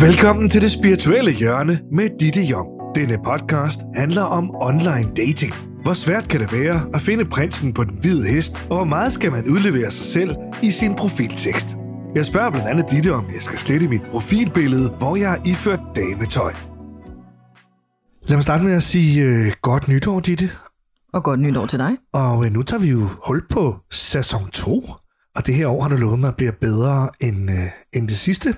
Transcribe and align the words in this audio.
Velkommen 0.00 0.48
til 0.48 0.62
det 0.62 0.72
spirituelle 0.72 1.32
hjørne 1.32 1.80
med 1.92 2.18
Ditte 2.20 2.40
Jong. 2.40 2.68
Denne 2.94 3.18
podcast 3.24 3.80
handler 3.94 4.22
om 4.22 4.50
online 4.54 5.10
dating. 5.16 5.52
Hvor 5.82 5.92
svært 5.92 6.28
kan 6.28 6.40
det 6.40 6.52
være 6.52 6.90
at 6.94 7.00
finde 7.00 7.24
prinsen 7.24 7.72
på 7.72 7.84
den 7.84 7.98
hvide 8.00 8.28
hest, 8.28 8.52
og 8.70 8.76
hvor 8.76 8.84
meget 8.84 9.12
skal 9.12 9.30
man 9.30 9.48
udlevere 9.48 9.90
sig 9.90 10.06
selv 10.06 10.30
i 10.62 10.70
sin 10.70 10.94
profiltekst? 10.94 11.66
Jeg 12.14 12.26
spørger 12.26 12.50
blandt 12.50 12.68
andet 12.68 12.90
Ditte, 12.90 13.12
om 13.12 13.24
jeg 13.34 13.42
skal 13.42 13.58
slette 13.58 13.88
mit 13.88 14.02
profilbillede, 14.10 14.88
hvor 14.98 15.16
jeg 15.16 15.30
har 15.30 15.40
iført 15.46 15.80
dametøj. 15.96 16.52
Lad 18.28 18.36
mig 18.36 18.42
starte 18.42 18.64
med 18.64 18.72
at 18.72 18.82
sige 18.82 19.22
øh, 19.22 19.52
godt 19.62 19.88
nytår, 19.88 20.20
Ditte. 20.20 20.50
Og 21.12 21.22
godt 21.22 21.40
nytår 21.40 21.66
til 21.66 21.78
dig. 21.78 21.92
Og 22.12 22.44
øh, 22.44 22.52
nu 22.52 22.62
tager 22.62 22.80
vi 22.80 22.90
jo 22.90 23.08
hul 23.26 23.42
på 23.50 23.76
sæson 23.90 24.50
2. 24.52 24.82
Og 25.36 25.46
det 25.46 25.54
her 25.54 25.66
år 25.66 25.82
har 25.82 25.88
du 25.88 25.96
lovet 25.96 26.18
mig 26.18 26.28
at 26.28 26.36
blive 26.36 26.52
bedre 26.52 27.08
end, 27.20 27.50
øh, 27.50 27.66
end 27.92 28.08
det 28.08 28.16
sidste. 28.16 28.54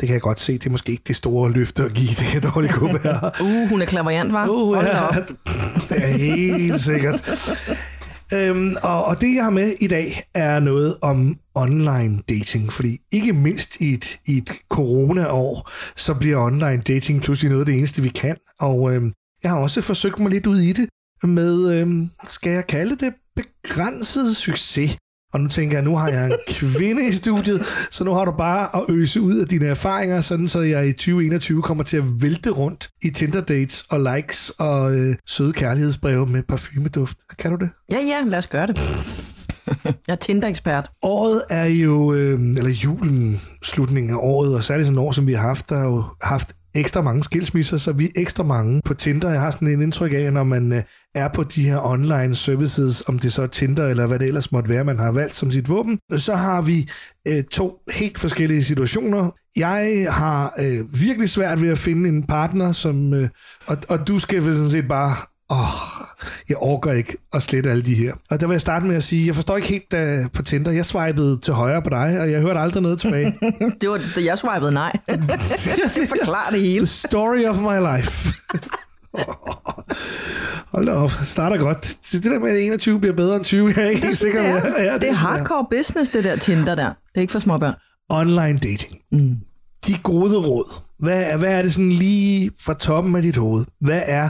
Det 0.00 0.08
kan 0.08 0.14
jeg 0.14 0.20
godt 0.20 0.40
se. 0.40 0.52
Det 0.52 0.66
er 0.66 0.70
måske 0.70 0.92
ikke 0.92 1.04
det 1.08 1.16
store 1.16 1.52
løfte 1.52 1.82
at 1.84 1.94
give 1.94 2.08
det 2.08 2.16
her 2.16 2.40
dårlige 2.40 2.72
kunne 2.78 3.04
være. 3.04 3.30
Uh, 3.40 3.68
hun 3.68 3.82
er 3.82 3.86
klaverjant, 3.86 4.32
var? 4.32 4.48
Uh, 4.48 4.76
ja, 4.84 5.06
det 5.88 6.04
er 6.04 6.06
helt 6.06 6.80
sikkert. 6.80 7.30
Øhm, 8.34 8.76
og, 8.82 9.04
og 9.04 9.20
det, 9.20 9.34
jeg 9.34 9.44
har 9.44 9.50
med 9.50 9.74
i 9.80 9.86
dag, 9.86 10.22
er 10.34 10.60
noget 10.60 10.96
om 11.02 11.36
online 11.54 12.18
dating. 12.28 12.72
Fordi 12.72 12.98
ikke 13.12 13.32
mindst 13.32 13.80
i 13.80 13.94
et, 13.94 14.18
i 14.26 14.38
et 14.38 14.50
corona-år, 14.68 15.70
så 15.96 16.14
bliver 16.14 16.46
online 16.46 16.82
dating 16.88 17.22
pludselig 17.22 17.50
noget 17.50 17.62
af 17.62 17.66
det 17.66 17.78
eneste, 17.78 18.02
vi 18.02 18.08
kan. 18.08 18.36
Og 18.60 18.94
øhm, 18.94 19.12
jeg 19.42 19.50
har 19.50 19.58
også 19.58 19.82
forsøgt 19.82 20.18
mig 20.18 20.30
lidt 20.30 20.46
ud 20.46 20.58
i 20.58 20.72
det 20.72 20.88
med, 21.22 21.80
øhm, 21.80 22.10
skal 22.28 22.52
jeg 22.52 22.66
kalde 22.66 22.96
det 22.96 23.14
begrænset 23.36 24.36
succes. 24.36 24.96
Og 25.32 25.40
nu 25.40 25.48
tænker 25.48 25.76
jeg, 25.76 25.84
nu 25.84 25.96
har 25.96 26.08
jeg 26.08 26.26
en 26.26 26.32
kvinde 26.58 27.08
i 27.08 27.12
studiet, 27.12 27.62
så 27.90 28.04
nu 28.04 28.14
har 28.14 28.24
du 28.24 28.32
bare 28.32 28.68
at 28.74 28.82
øse 28.88 29.20
ud 29.20 29.36
af 29.36 29.48
dine 29.48 29.66
erfaringer, 29.66 30.20
sådan 30.20 30.48
så 30.48 30.60
jeg 30.60 30.88
i 30.88 30.92
2021 30.92 31.62
kommer 31.62 31.84
til 31.84 31.96
at 31.96 32.04
vælte 32.22 32.50
rundt 32.50 32.88
i 33.02 33.10
Tinder-dates 33.10 33.84
og 33.90 34.00
likes 34.14 34.50
og 34.58 34.94
øh, 34.94 35.16
søde 35.26 35.52
kærlighedsbreve 35.52 36.26
med 36.26 36.42
parfumeduft. 36.42 37.16
Kan 37.38 37.50
du 37.50 37.56
det? 37.56 37.70
Ja, 37.90 37.98
ja, 37.98 38.22
lad 38.26 38.38
os 38.38 38.46
gøre 38.46 38.66
det. 38.66 38.78
Jeg 39.84 40.12
er 40.12 40.14
Tinder-ekspert. 40.14 40.90
Året 41.02 41.42
er 41.50 41.64
jo, 41.66 42.12
øh, 42.12 42.40
eller 42.40 42.70
julen, 42.70 43.40
slutningen 43.62 44.12
af 44.12 44.18
året, 44.20 44.54
og 44.54 44.64
særligt 44.64 44.86
sådan 44.86 44.98
et 44.98 45.04
år, 45.04 45.12
som 45.12 45.26
vi 45.26 45.32
har 45.32 45.40
haft, 45.42 45.68
der 45.70 45.78
har 45.78 45.86
jo 45.86 46.04
haft 46.22 46.52
ekstra 46.74 47.02
mange 47.02 47.24
skilsmisser, 47.24 47.76
så 47.76 47.92
vi 47.92 48.04
er 48.04 48.20
ekstra 48.20 48.42
mange 48.42 48.80
på 48.84 48.94
Tinder. 48.94 49.30
Jeg 49.30 49.40
har 49.40 49.50
sådan 49.50 49.68
en 49.68 49.82
indtryk 49.82 50.12
af, 50.12 50.32
når 50.32 50.44
man 50.44 50.72
øh, 50.72 50.82
er 51.14 51.28
på 51.28 51.44
de 51.44 51.64
her 51.64 51.86
online 51.86 52.34
services, 52.34 53.02
om 53.08 53.18
det 53.18 53.32
så 53.32 53.42
er 53.42 53.46
Tinder 53.46 53.88
eller 53.88 54.06
hvad 54.06 54.18
det 54.18 54.28
ellers 54.28 54.52
måtte 54.52 54.68
være, 54.68 54.84
man 54.84 54.98
har 54.98 55.12
valgt 55.12 55.34
som 55.34 55.50
sit 55.50 55.68
våben, 55.68 55.98
så 56.16 56.34
har 56.34 56.62
vi 56.62 56.90
øh, 57.28 57.44
to 57.44 57.78
helt 57.92 58.18
forskellige 58.18 58.64
situationer. 58.64 59.30
Jeg 59.56 60.06
har 60.10 60.54
øh, 60.58 61.00
virkelig 61.00 61.30
svært 61.30 61.62
ved 61.62 61.68
at 61.68 61.78
finde 61.78 62.08
en 62.08 62.26
partner, 62.26 62.72
som, 62.72 63.14
øh, 63.14 63.28
og, 63.66 63.76
og 63.88 64.08
du 64.08 64.18
skal 64.18 64.44
vel 64.44 64.54
sådan 64.54 64.70
set 64.70 64.88
bare 64.88 65.16
åh, 65.50 65.68
jeg 66.48 66.56
orker 66.56 66.92
ikke 66.92 67.16
at 67.32 67.42
slette 67.42 67.70
alle 67.70 67.82
de 67.82 67.94
her. 67.94 68.14
Og 68.30 68.40
der 68.40 68.46
vil 68.46 68.54
jeg 68.54 68.60
starte 68.60 68.86
med 68.86 68.96
at 68.96 69.04
sige, 69.04 69.26
jeg 69.26 69.34
forstår 69.34 69.56
ikke 69.56 69.68
helt 69.68 70.24
uh, 70.24 70.30
på 70.32 70.42
Tinder. 70.42 70.70
Jeg 70.72 70.84
swipede 70.84 71.38
til 71.38 71.54
højre 71.54 71.82
på 71.82 71.90
dig, 71.90 72.20
og 72.20 72.30
jeg 72.30 72.40
hørte 72.40 72.60
aldrig 72.60 72.82
noget 72.82 73.00
tilbage. 73.00 73.38
Det 73.80 73.88
var 73.88 74.00
det, 74.14 74.24
jeg 74.24 74.38
swipede 74.38 74.72
nej. 74.72 74.92
det 75.96 76.08
forklarer 76.08 76.50
det 76.50 76.60
hele. 76.60 76.78
The 76.78 76.86
story 76.86 77.44
of 77.44 77.56
my 77.58 77.96
life. 77.96 78.28
Hold 80.72 80.86
da 80.86 80.92
op, 80.92 81.10
starter 81.24 81.56
godt. 81.56 81.96
Det 82.12 82.24
der 82.24 82.38
med, 82.38 82.50
at 82.50 82.66
21 82.66 83.00
bliver 83.00 83.14
bedre 83.14 83.36
end 83.36 83.44
20, 83.44 83.72
jeg 83.76 83.84
er 83.84 83.88
ikke 83.88 84.06
helt 84.06 84.18
sikker. 84.18 84.42
Med. 84.42 84.52
Ja, 84.78 84.98
det 84.98 85.08
er 85.08 85.12
hardcore 85.12 85.66
business, 85.70 86.10
det 86.10 86.24
der 86.24 86.36
Tinder 86.36 86.74
der. 86.74 86.86
Det 86.86 86.94
er 87.14 87.20
ikke 87.20 87.32
for 87.32 87.38
småbørn. 87.38 87.74
Online 88.08 88.58
dating. 88.58 88.98
Mm. 89.12 89.36
De 89.86 89.94
gode 90.02 90.38
råd. 90.38 90.80
Hvad 90.98 91.22
er, 91.22 91.36
hvad 91.36 91.52
er 91.52 91.62
det 91.62 91.72
sådan 91.72 91.92
lige 91.92 92.50
fra 92.60 92.74
toppen 92.74 93.16
af 93.16 93.22
dit 93.22 93.36
hoved? 93.36 93.64
Hvad 93.80 94.02
er, 94.06 94.28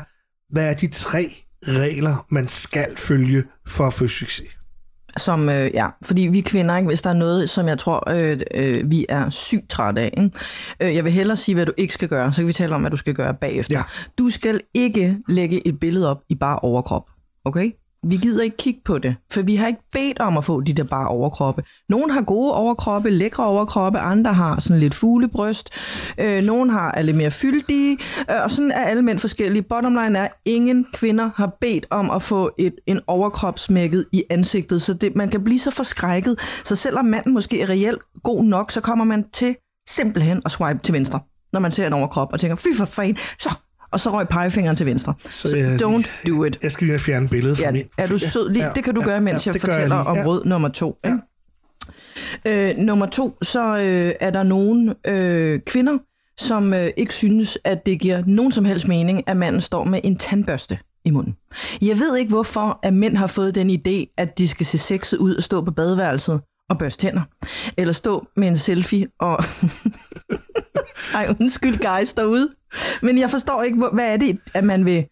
hvad 0.50 0.70
er 0.70 0.74
de 0.74 0.88
tre 0.88 1.26
regler, 1.62 2.26
man 2.30 2.46
skal 2.46 2.96
følge 2.96 3.44
for 3.66 3.86
at 3.86 3.92
få 3.92 4.08
succes? 4.08 4.48
Som, 5.16 5.48
øh, 5.48 5.70
ja, 5.74 5.86
fordi 6.02 6.22
vi 6.22 6.40
kvinder, 6.40 6.76
ikke, 6.76 6.86
hvis 6.86 7.02
der 7.02 7.10
er 7.10 7.14
noget, 7.14 7.50
som 7.50 7.68
jeg 7.68 7.78
tror, 7.78 8.10
øh, 8.10 8.40
øh, 8.54 8.90
vi 8.90 9.06
er 9.08 9.30
sygt 9.30 9.70
trætte 9.70 10.00
af. 10.00 10.14
Ikke? 10.16 10.30
Øh, 10.82 10.94
jeg 10.94 11.04
vil 11.04 11.12
hellere 11.12 11.36
sige, 11.36 11.54
hvad 11.54 11.66
du 11.66 11.72
ikke 11.76 11.94
skal 11.94 12.08
gøre, 12.08 12.32
så 12.32 12.40
kan 12.40 12.48
vi 12.48 12.52
tale 12.52 12.74
om, 12.74 12.80
hvad 12.80 12.90
du 12.90 12.96
skal 12.96 13.14
gøre 13.14 13.34
bagefter. 13.34 13.78
Ja. 13.78 13.82
Du 14.18 14.30
skal 14.30 14.60
ikke 14.74 15.16
lægge 15.28 15.68
et 15.68 15.80
billede 15.80 16.10
op 16.10 16.20
i 16.28 16.34
bare 16.34 16.58
overkrop, 16.58 17.02
okay? 17.44 17.72
Vi 18.08 18.16
gider 18.16 18.42
ikke 18.42 18.56
kigge 18.56 18.80
på 18.84 18.98
det, 18.98 19.16
for 19.32 19.42
vi 19.42 19.56
har 19.56 19.66
ikke 19.66 19.80
bedt 19.92 20.20
om 20.20 20.36
at 20.36 20.44
få 20.44 20.60
de 20.60 20.72
der 20.72 20.84
bare 20.84 21.08
overkroppe. 21.08 21.62
Nogle 21.88 22.12
har 22.12 22.22
gode 22.22 22.54
overkroppe, 22.54 23.10
lækre 23.10 23.46
overkroppe, 23.46 23.98
andre 23.98 24.32
har 24.32 24.60
sådan 24.60 24.80
lidt 24.80 24.94
fuglebryst, 24.94 25.70
øh, 26.20 26.42
nogle 26.42 26.72
har 26.72 26.92
er 26.92 27.02
lidt 27.02 27.16
mere 27.16 27.30
fyldige, 27.30 27.98
øh, 28.30 28.44
og 28.44 28.50
sådan 28.50 28.70
er 28.70 28.84
alle 28.84 29.02
mænd 29.02 29.18
forskellige. 29.18 29.62
Bottom 29.62 29.94
line 29.94 30.18
er, 30.18 30.28
ingen 30.44 30.86
kvinder 30.94 31.30
har 31.36 31.56
bedt 31.60 31.86
om 31.90 32.10
at 32.10 32.22
få 32.22 32.50
et, 32.58 32.74
en 32.86 33.00
overkrop 33.06 33.58
smækket 33.58 34.06
i 34.12 34.24
ansigtet, 34.30 34.82
så 34.82 34.94
det, 34.94 35.16
man 35.16 35.28
kan 35.28 35.44
blive 35.44 35.60
så 35.60 35.70
forskrækket, 35.70 36.40
så 36.64 36.76
selvom 36.76 37.04
manden 37.04 37.34
måske 37.34 37.60
er 37.60 37.68
reelt 37.68 38.00
god 38.22 38.44
nok, 38.44 38.70
så 38.70 38.80
kommer 38.80 39.04
man 39.04 39.30
til 39.30 39.56
simpelthen 39.88 40.42
at 40.44 40.50
swipe 40.50 40.80
til 40.82 40.94
venstre, 40.94 41.20
når 41.52 41.60
man 41.60 41.72
ser 41.72 41.86
en 41.86 41.92
overkrop, 41.92 42.32
og 42.32 42.40
tænker, 42.40 42.56
fy 42.56 42.76
for 42.76 42.84
fan, 42.84 43.16
så 43.38 43.50
og 43.92 44.00
så 44.00 44.10
røg 44.12 44.28
pegefingeren 44.28 44.76
til 44.76 44.86
venstre. 44.86 45.14
Så, 45.28 45.50
så 45.50 45.56
jeg- 45.56 45.82
don't 45.82 46.28
do 46.28 46.44
it. 46.44 46.58
Jeg 46.62 46.72
skal 46.72 46.86
lige 46.86 46.98
fjerne 46.98 47.28
billedet 47.28 47.56
fra 47.58 47.64
Ja, 47.64 47.70
min. 47.70 47.82
er 47.98 48.06
du 48.06 48.18
sød? 48.18 48.50
Lige, 48.50 48.64
Ja, 48.66 48.72
det 48.74 48.84
kan 48.84 48.94
du 48.94 49.00
ja, 49.00 49.06
gøre, 49.06 49.20
mens 49.20 49.46
ja, 49.46 49.52
jeg 49.52 49.60
fortæller 49.60 49.86
lige. 49.86 49.94
om 50.08 50.16
Ja. 50.16 50.24
rød 50.26 50.44
nummer 50.44 50.68
to. 50.68 50.96
Ikke? 51.04 51.18
Øh, 52.44 52.76
nummer 52.78 53.06
to, 53.06 53.36
så 53.42 53.76
øh, 53.78 54.12
er 54.20 54.30
der 54.30 54.42
nogle 54.42 54.94
øh, 55.06 55.60
kvinder, 55.66 55.98
som 56.38 56.74
øh, 56.74 56.90
ikke 56.96 57.14
synes, 57.14 57.58
at 57.64 57.86
det 57.86 58.00
giver 58.00 58.22
nogen 58.26 58.52
som 58.52 58.64
helst 58.64 58.88
mening, 58.88 59.22
at 59.28 59.36
manden 59.36 59.60
står 59.60 59.84
med 59.84 60.00
en 60.04 60.18
tandbørste 60.18 60.78
i 61.04 61.10
munden. 61.10 61.36
Jeg 61.82 61.98
ved 61.98 62.16
ikke, 62.16 62.28
hvorfor 62.28 62.78
at 62.82 62.94
mænd 62.94 63.16
har 63.16 63.26
fået 63.26 63.54
den 63.54 63.70
idé, 63.70 64.14
at 64.16 64.38
de 64.38 64.48
skal 64.48 64.66
se 64.66 64.78
sexet 64.78 65.16
ud 65.18 65.34
og 65.34 65.42
stå 65.42 65.60
på 65.60 65.70
badeværelset 65.70 66.40
og 66.70 66.78
børste 66.78 67.06
tænder. 67.06 67.22
Eller 67.76 67.92
stå 67.92 68.26
med 68.36 68.48
en 68.48 68.58
selfie 68.58 69.08
og... 69.18 69.38
Ej, 71.14 71.34
undskyld 71.40 71.78
guys 71.78 72.12
derude. 72.12 72.48
Men 73.02 73.18
jeg 73.18 73.30
forstår 73.30 73.62
ikke, 73.62 73.78
hvad 73.92 74.12
er 74.12 74.16
det, 74.16 74.38
at 74.54 74.64
man 74.64 74.84
vil 74.84 75.06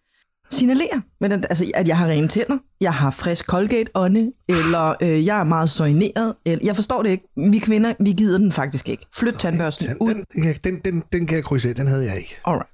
signalere? 0.51 1.03
Med 1.21 1.31
den, 1.31 1.45
altså, 1.51 1.71
at 1.75 1.89
jeg 1.89 1.99
har 1.99 2.07
rene 2.07 2.29
tænder, 2.29 2.59
jeg 2.81 2.95
har 2.95 3.11
frisk 3.11 3.47
Colgate-ånde, 3.47 4.33
eller 4.49 4.95
øh, 5.03 5.27
jeg 5.27 5.41
er 5.41 5.45
meget 5.45 5.71
soigneret. 5.71 6.35
Eller, 6.45 6.67
jeg 6.67 6.75
forstår 6.75 7.03
det 7.03 7.11
ikke. 7.11 7.25
Vi 7.37 7.59
kvinder, 7.59 7.95
vi 8.01 8.13
gider 8.13 8.39
den 8.39 8.53
faktisk 8.53 8.89
ikke. 8.89 9.07
Flyt 9.17 9.35
tandbørsten 9.35 9.89
Den, 9.89 9.97
ud. 10.01 10.15
den, 10.15 10.55
den, 10.65 10.81
den, 10.85 11.03
den 11.13 11.27
kan 11.27 11.37
jeg 11.37 11.45
krydse 11.45 11.69
af, 11.69 11.75
den 11.75 11.87
havde 11.87 12.05
jeg 12.05 12.17
ikke. 12.19 12.41
Alright. 12.45 12.71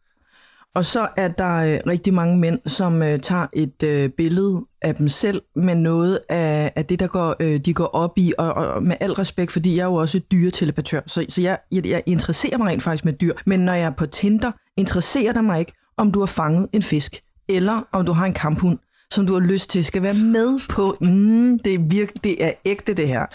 Og 0.74 0.84
så 0.84 1.08
er 1.16 1.28
der 1.28 1.56
øh, 1.56 1.80
rigtig 1.86 2.14
mange 2.14 2.38
mænd, 2.38 2.60
som 2.66 3.02
øh, 3.02 3.20
tager 3.20 3.46
et 3.52 3.82
øh, 3.82 4.08
billede 4.10 4.64
af 4.82 4.94
dem 4.94 5.08
selv 5.08 5.42
med 5.56 5.74
noget 5.74 6.20
af, 6.28 6.72
af 6.76 6.84
det, 6.86 7.00
der 7.00 7.06
går, 7.06 7.36
øh, 7.40 7.60
de 7.60 7.74
går 7.74 7.86
op 7.86 8.18
i, 8.18 8.32
og, 8.38 8.54
og 8.54 8.82
med 8.82 8.96
al 9.00 9.12
respekt, 9.12 9.52
fordi 9.52 9.76
jeg 9.76 9.82
er 9.82 9.86
jo 9.86 9.94
også 9.94 10.18
dyreteleportør, 10.32 11.00
så, 11.06 11.26
så 11.28 11.40
jeg, 11.40 11.58
jeg, 11.72 11.86
jeg 11.86 12.02
interesserer 12.06 12.58
mig 12.58 12.66
rent 12.66 12.82
faktisk 12.82 13.04
med 13.04 13.12
dyr. 13.12 13.34
Men 13.46 13.60
når 13.60 13.72
jeg 13.72 13.84
er 13.86 13.90
på 13.90 14.06
Tinder, 14.06 14.52
interesserer 14.76 15.32
det 15.32 15.44
mig 15.44 15.60
ikke, 15.60 15.72
om 15.96 16.12
du 16.12 16.18
har 16.18 16.26
fanget 16.26 16.68
en 16.72 16.82
fisk, 16.82 17.22
eller 17.48 17.82
om 17.92 18.06
du 18.06 18.12
har 18.12 18.26
en 18.26 18.34
kamphund, 18.34 18.78
som 19.10 19.26
du 19.26 19.32
har 19.32 19.40
lyst 19.40 19.70
til 19.70 19.84
skal 19.84 20.02
være 20.02 20.14
med 20.32 20.60
på. 20.68 20.96
Mm, 21.00 21.58
det, 21.58 21.74
er 21.74 21.78
virke, 21.78 22.12
det 22.24 22.44
er 22.44 22.52
ægte, 22.64 22.94
det 22.94 23.08
her. 23.08 23.26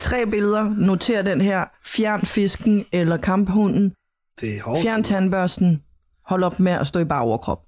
Tre 0.00 0.26
billeder, 0.26 0.74
noter 0.76 1.22
den 1.22 1.40
her, 1.40 1.64
fjern 1.84 2.20
fisken 2.26 2.84
eller 2.92 3.16
kamphunden, 3.16 3.92
Det 4.40 4.56
er 4.56 4.62
hårdt. 4.62 4.82
Fjern 4.82 5.02
tandbørsten. 5.02 5.82
Hold 6.28 6.42
op 6.42 6.60
med 6.60 6.72
at 6.72 6.86
stå 6.86 7.00
i 7.00 7.04
bare 7.04 7.22
overkrop. 7.22 7.58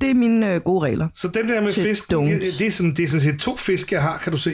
Det 0.00 0.10
er 0.10 0.14
mine 0.14 0.54
øh, 0.54 0.60
gode 0.60 0.84
regler. 0.84 1.08
Så 1.14 1.28
den 1.28 1.48
der 1.48 1.60
med 1.60 1.72
Shit, 1.72 1.84
fisk, 1.84 2.10
det 2.10 2.66
er, 2.66 2.70
sådan, 2.70 2.94
det 2.94 3.04
er 3.04 3.08
sådan 3.08 3.20
set 3.20 3.38
to 3.40 3.56
fisk, 3.56 3.92
jeg 3.92 4.02
har, 4.02 4.18
kan 4.18 4.32
du 4.32 4.38
se. 4.38 4.50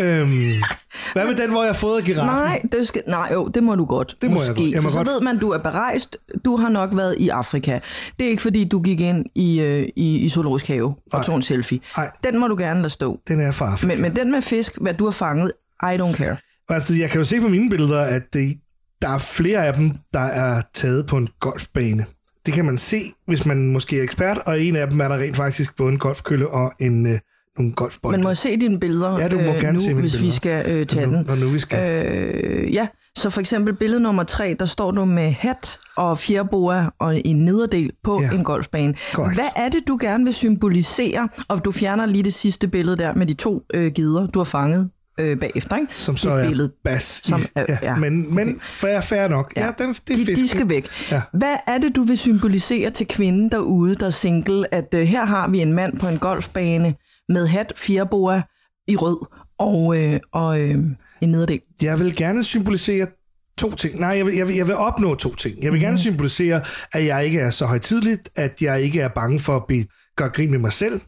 Øhm, 0.00 0.28
hvad 1.12 1.26
med 1.26 1.36
den, 1.36 1.50
hvor 1.50 1.62
jeg 1.62 1.68
har 1.68 1.78
fået 1.78 1.98
af 1.98 2.04
giraffen? 2.04 2.34
Nej, 2.34 2.62
det 2.72 2.88
skal, 2.88 3.02
nej, 3.06 3.30
jo, 3.32 3.48
det 3.48 3.62
må 3.62 3.74
du 3.74 3.84
godt. 3.84 4.14
Det 4.22 4.30
må 4.30 4.40
jeg 4.40 4.48
måske, 4.48 4.62
godt. 4.62 4.74
Jeg 4.74 4.82
må 4.82 4.88
så 4.88 4.96
godt. 4.96 5.08
ved 5.08 5.20
man, 5.20 5.38
du 5.38 5.50
er 5.50 5.58
berejst. 5.58 6.16
Du 6.44 6.56
har 6.56 6.68
nok 6.68 6.90
været 6.92 7.16
i 7.18 7.28
Afrika. 7.28 7.80
Det 8.18 8.26
er 8.26 8.30
ikke, 8.30 8.42
fordi 8.42 8.64
du 8.64 8.80
gik 8.80 9.00
ind 9.00 9.26
i, 9.34 9.60
øh, 9.60 9.88
i, 9.96 10.16
i 10.16 10.28
zoologisk 10.28 10.68
have 10.68 10.86
og 10.86 10.98
Nej. 11.12 11.22
tog 11.22 11.36
en 11.36 11.42
selfie. 11.42 11.80
Nej. 11.96 12.10
Den 12.24 12.38
må 12.38 12.48
du 12.48 12.56
gerne 12.56 12.80
lade 12.80 12.90
stå. 12.90 13.20
Den 13.28 13.40
er 13.40 13.52
fra 13.52 13.72
Afrika. 13.72 13.94
Men, 13.94 14.02
men 14.02 14.16
den 14.16 14.30
med 14.30 14.42
fisk, 14.42 14.72
hvad 14.80 14.94
du 14.94 15.04
har 15.04 15.10
fanget, 15.10 15.52
I 15.82 15.86
don't 15.86 16.12
care. 16.16 16.36
Altså, 16.68 16.94
jeg 16.94 17.10
kan 17.10 17.18
jo 17.18 17.24
se 17.24 17.40
på 17.40 17.48
mine 17.48 17.70
billeder, 17.70 18.00
at 18.00 18.22
det, 18.32 18.58
der 19.02 19.08
er 19.08 19.18
flere 19.18 19.66
af 19.66 19.74
dem, 19.74 19.90
der 20.12 20.20
er 20.20 20.62
taget 20.74 21.06
på 21.06 21.16
en 21.16 21.28
golfbane. 21.40 22.06
Det 22.46 22.54
kan 22.54 22.64
man 22.64 22.78
se, 22.78 23.00
hvis 23.26 23.46
man 23.46 23.72
måske 23.72 23.98
er 23.98 24.02
ekspert, 24.02 24.38
og 24.46 24.60
en 24.62 24.76
af 24.76 24.90
dem 24.90 25.00
er 25.00 25.08
der 25.08 25.16
rent 25.18 25.36
faktisk 25.36 25.76
både 25.76 25.92
en 25.92 25.98
golfkølle 25.98 26.48
og 26.48 26.72
en, 26.80 27.06
øh, 27.06 27.18
nogle 27.58 27.72
golfbolde. 27.72 28.18
Men 28.18 28.24
må 28.24 28.34
se 28.34 28.56
dine 28.60 28.80
billeder 28.80 29.18
Ja, 29.18 29.28
du 29.28 29.36
må 29.36 29.42
gerne 29.52 29.72
nu, 29.72 29.80
se 29.80 29.88
mine 29.88 30.00
hvis 30.00 30.12
billeder. 30.12 30.30
vi 30.32 30.36
skal 30.36 30.64
øh, 30.80 30.86
tage 30.86 31.06
den? 31.06 31.12
nu, 31.12 31.22
når 31.26 31.34
nu 31.34 31.48
vi 31.48 31.58
skal. 31.58 32.04
Øh, 32.14 32.74
ja, 32.74 32.86
så 33.18 33.30
for 33.30 33.40
eksempel 33.40 33.74
billede 33.74 34.00
nummer 34.02 34.22
tre, 34.22 34.56
der 34.58 34.66
står 34.66 34.90
du 34.90 35.04
med 35.04 35.30
hat 35.32 35.78
og 35.96 36.18
fjerboa 36.18 36.90
og 36.98 37.20
en 37.24 37.36
nederdel 37.44 37.90
på 38.04 38.20
Ja. 38.22 38.30
en 38.36 38.44
golfbane. 38.44 38.94
Korrekt. 39.12 39.34
Hvad 39.36 39.48
er 39.56 39.68
det, 39.68 39.80
du 39.88 39.98
gerne 40.00 40.24
vil 40.24 40.34
symbolisere? 40.34 41.28
Og 41.48 41.64
du 41.64 41.72
fjerner 41.72 42.06
lige 42.06 42.24
det 42.24 42.34
sidste 42.34 42.68
billede 42.68 42.96
der 42.96 43.14
med 43.14 43.26
de 43.26 43.34
to 43.34 43.62
øh, 43.74 43.92
gider, 43.92 44.26
du 44.26 44.38
har 44.38 44.44
fanget. 44.44 44.90
Øh, 45.20 45.40
bagefter. 45.40 45.76
Ikke? 45.76 45.92
Som 45.96 46.16
så 46.16 46.36
Det 46.36 46.44
er 46.44 46.48
billede. 46.48 46.72
bas. 46.84 47.20
Som 47.24 47.46
er- 47.54 47.64
ja. 47.68 47.78
ja. 47.82 47.96
Men, 47.96 48.34
men 48.34 48.60
fair, 48.62 49.00
fair 49.00 49.28
nok. 49.28 49.52
Ja, 49.56 49.70
den, 49.78 49.88
det 49.88 50.10
er 50.10 50.16
de, 50.16 50.24
fisken. 50.26 50.44
de 50.44 50.48
skal 50.48 50.68
væk. 50.68 50.86
Ja. 51.10 51.20
Hvad 51.32 51.56
er 51.66 51.78
det, 51.78 51.96
du 51.96 52.02
vil 52.02 52.18
symbolisere 52.18 52.90
til 52.90 53.06
kvinden 53.08 53.50
derude, 53.50 53.94
der 53.96 54.06
er 54.06 54.10
single, 54.10 54.74
at 54.74 54.94
øh, 54.94 55.00
her 55.02 55.24
har 55.24 55.48
vi 55.48 55.60
en 55.60 55.72
mand 55.72 56.00
på 56.00 56.06
en 56.08 56.18
golfbane 56.18 56.94
med 57.28 57.46
hat, 57.46 57.72
fjerboa 57.76 58.42
i 58.88 58.96
rød 58.96 59.16
og, 59.58 59.98
øh, 60.02 60.20
og 60.32 60.60
øh, 60.60 60.70
en 61.20 61.28
nederdel? 61.28 61.60
Jeg 61.82 61.98
vil 61.98 62.16
gerne 62.16 62.44
symbolisere 62.44 63.06
to 63.58 63.74
ting. 63.74 64.00
Nej, 64.00 64.08
jeg 64.08 64.26
vil, 64.26 64.34
jeg 64.34 64.48
vil, 64.48 64.56
jeg 64.56 64.66
vil 64.66 64.74
opnå 64.76 65.14
to 65.14 65.34
ting. 65.34 65.62
Jeg 65.62 65.72
vil 65.72 65.80
gerne 65.80 65.98
symbolisere, 65.98 66.60
at 66.92 67.04
jeg 67.06 67.24
ikke 67.24 67.40
er 67.40 67.50
så 67.50 67.66
højtidligt, 67.66 68.28
at 68.36 68.62
jeg 68.62 68.80
ikke 68.82 69.00
er 69.00 69.08
bange 69.08 69.40
for 69.40 69.56
at 69.56 69.62
blive, 69.68 69.84
gøre 70.16 70.28
grin 70.28 70.50
med 70.50 70.58
mig 70.58 70.72
selv. 70.72 71.00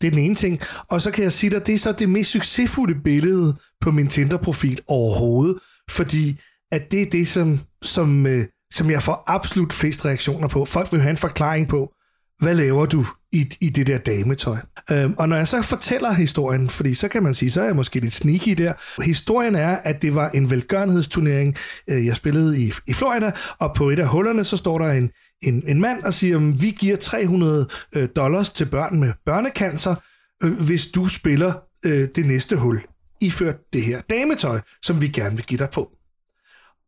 Det 0.00 0.06
er 0.06 0.10
den 0.10 0.20
ene 0.20 0.34
ting. 0.34 0.60
Og 0.90 1.02
så 1.02 1.10
kan 1.10 1.24
jeg 1.24 1.32
sige 1.32 1.50
dig, 1.50 1.66
det 1.66 1.74
er 1.74 1.78
så 1.78 1.92
det 1.92 2.08
mest 2.08 2.30
succesfulde 2.30 3.00
billede 3.04 3.56
på 3.80 3.90
min 3.90 4.08
Tinder-profil 4.08 4.80
overhovedet, 4.88 5.58
fordi 5.90 6.40
at 6.72 6.90
det 6.90 7.02
er 7.02 7.10
det, 7.10 7.28
som, 7.28 7.58
som, 7.82 8.26
øh, 8.26 8.44
som 8.74 8.90
jeg 8.90 9.02
får 9.02 9.24
absolut 9.26 9.72
flest 9.72 10.04
reaktioner 10.04 10.48
på. 10.48 10.64
Folk 10.64 10.92
vil 10.92 11.00
have 11.00 11.10
en 11.10 11.16
forklaring 11.16 11.68
på, 11.68 11.92
hvad 12.38 12.54
laver 12.54 12.86
du 12.86 13.06
i, 13.32 13.46
i 13.60 13.70
det 13.70 13.86
der 13.86 13.98
dametøj? 13.98 14.56
Øhm, 14.90 15.14
og 15.18 15.28
når 15.28 15.36
jeg 15.36 15.48
så 15.48 15.62
fortæller 15.62 16.12
historien, 16.12 16.68
fordi 16.68 16.94
så 16.94 17.08
kan 17.08 17.22
man 17.22 17.34
sige, 17.34 17.50
så 17.50 17.60
er 17.60 17.64
jeg 17.64 17.76
måske 17.76 18.00
lidt 18.00 18.14
sneaky 18.14 18.50
der. 18.50 19.02
Historien 19.02 19.54
er, 19.54 19.76
at 19.76 20.02
det 20.02 20.14
var 20.14 20.28
en 20.28 20.50
velgørenhedsturnering, 20.50 21.56
øh, 21.90 22.06
jeg 22.06 22.16
spillede 22.16 22.62
i, 22.62 22.72
i 22.86 22.92
Florida, 22.92 23.32
og 23.60 23.74
på 23.74 23.90
et 23.90 23.98
af 23.98 24.08
hullerne, 24.08 24.44
så 24.44 24.56
står 24.56 24.78
der 24.78 24.90
en, 24.90 25.10
en, 25.42 25.62
en 25.68 25.80
mand 25.80 26.02
og 26.02 26.14
siger, 26.14 26.58
vi 26.60 26.70
giver 26.70 26.96
300 26.96 27.68
øh, 27.96 28.08
dollars 28.16 28.52
til 28.52 28.66
børn 28.66 29.00
med 29.00 29.12
børnekancer, 29.26 29.94
øh, 30.42 30.52
hvis 30.52 30.86
du 30.86 31.08
spiller 31.08 31.52
øh, 31.84 32.08
det 32.16 32.26
næste 32.26 32.56
hul, 32.56 32.82
iført 33.20 33.56
det 33.72 33.82
her 33.82 34.00
dametøj, 34.00 34.60
som 34.82 35.00
vi 35.00 35.08
gerne 35.08 35.36
vil 35.36 35.44
give 35.44 35.58
dig 35.58 35.70
på. 35.70 35.92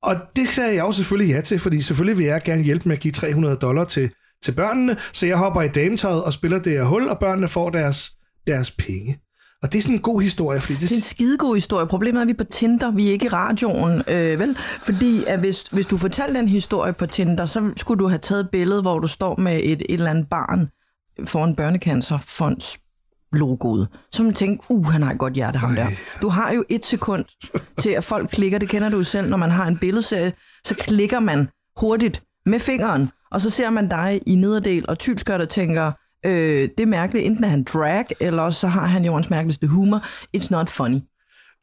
Og 0.02 0.16
det 0.36 0.48
sagde 0.48 0.74
jeg 0.74 0.82
jo 0.82 0.92
selvfølgelig 0.92 1.34
ja 1.34 1.40
til, 1.40 1.58
fordi 1.58 1.82
selvfølgelig 1.82 2.18
vil 2.18 2.26
jeg 2.26 2.42
gerne 2.42 2.62
hjælpe 2.62 2.88
med 2.88 2.96
at 2.96 3.02
give 3.02 3.12
300 3.12 3.56
dollar 3.56 3.84
til, 3.84 4.10
til 4.42 4.52
børnene, 4.52 4.96
så 5.12 5.26
jeg 5.26 5.36
hopper 5.38 5.62
i 5.62 5.68
dametøjet 5.68 6.24
og 6.24 6.32
spiller 6.32 6.58
det 6.58 6.72
her 6.72 6.84
hul, 6.84 7.08
og 7.08 7.18
børnene 7.18 7.48
får 7.48 7.70
deres, 7.70 8.10
deres 8.46 8.70
penge. 8.70 9.18
Og 9.62 9.72
det 9.72 9.78
er 9.78 9.82
sådan 9.82 9.94
en 9.94 10.00
god 10.02 10.22
historie, 10.22 10.60
fordi 10.60 10.74
det, 10.74 10.82
Det 10.82 10.92
er 10.92 10.96
en 10.96 11.02
skidegod 11.02 11.54
historie. 11.54 11.86
Problemet 11.86 12.18
er, 12.18 12.22
at 12.22 12.26
vi 12.26 12.32
er 12.32 12.36
på 12.36 12.44
Tinder, 12.44 12.90
vi 12.90 13.08
er 13.08 13.12
ikke 13.12 13.26
i 13.26 13.28
radioen, 13.28 14.02
øh, 14.08 14.38
vel? 14.38 14.56
Fordi 14.58 15.24
at 15.26 15.38
hvis, 15.38 15.62
hvis 15.62 15.86
du 15.86 15.96
fortalte 15.96 16.38
den 16.38 16.48
historie 16.48 16.92
på 16.92 17.06
Tinder, 17.06 17.46
så 17.46 17.70
skulle 17.76 17.98
du 17.98 18.08
have 18.08 18.18
taget 18.18 18.40
et 18.40 18.50
billede, 18.50 18.82
hvor 18.82 18.98
du 18.98 19.06
står 19.06 19.36
med 19.36 19.56
et, 19.56 19.64
et 19.70 19.84
eller 19.88 20.10
andet 20.10 20.28
barn 20.30 20.68
foran 21.24 21.56
børnecancerfonds 21.56 22.78
logoet. 23.32 23.88
Så 24.12 24.22
man 24.22 24.34
tænke, 24.34 24.64
uh, 24.70 24.86
han 24.86 25.02
har 25.02 25.12
et 25.12 25.18
godt 25.18 25.34
hjerte, 25.34 25.58
ham 25.58 25.74
der. 25.74 25.86
Du 26.22 26.28
har 26.28 26.52
jo 26.52 26.64
et 26.68 26.84
sekund 26.86 27.24
til, 27.78 27.90
at 27.90 28.04
folk 28.04 28.30
klikker. 28.30 28.58
Det 28.58 28.68
kender 28.68 28.88
du 28.88 29.04
selv, 29.04 29.28
når 29.28 29.36
man 29.36 29.50
har 29.50 29.66
en 29.66 29.78
billedserie. 29.78 30.32
Så 30.64 30.74
klikker 30.74 31.20
man 31.20 31.48
hurtigt 31.76 32.22
med 32.46 32.58
fingeren, 32.58 33.10
og 33.30 33.40
så 33.40 33.50
ser 33.50 33.70
man 33.70 33.88
dig 33.88 34.20
i 34.26 34.34
nederdel 34.34 34.84
og 34.88 34.98
tylskørt 34.98 35.40
og 35.40 35.48
tænker, 35.48 35.92
øh, 36.26 36.32
det 36.78 36.80
er 36.80 36.86
mærkeligt. 36.86 37.26
Enten 37.26 37.44
er 37.44 37.48
han 37.48 37.64
drag, 37.64 38.06
eller 38.20 38.50
så 38.50 38.68
har 38.68 38.86
han 38.86 39.04
jordens 39.04 39.30
mærkeligste 39.30 39.66
humor. 39.66 39.98
It's 40.36 40.48
not 40.50 40.70
funny. 40.70 40.98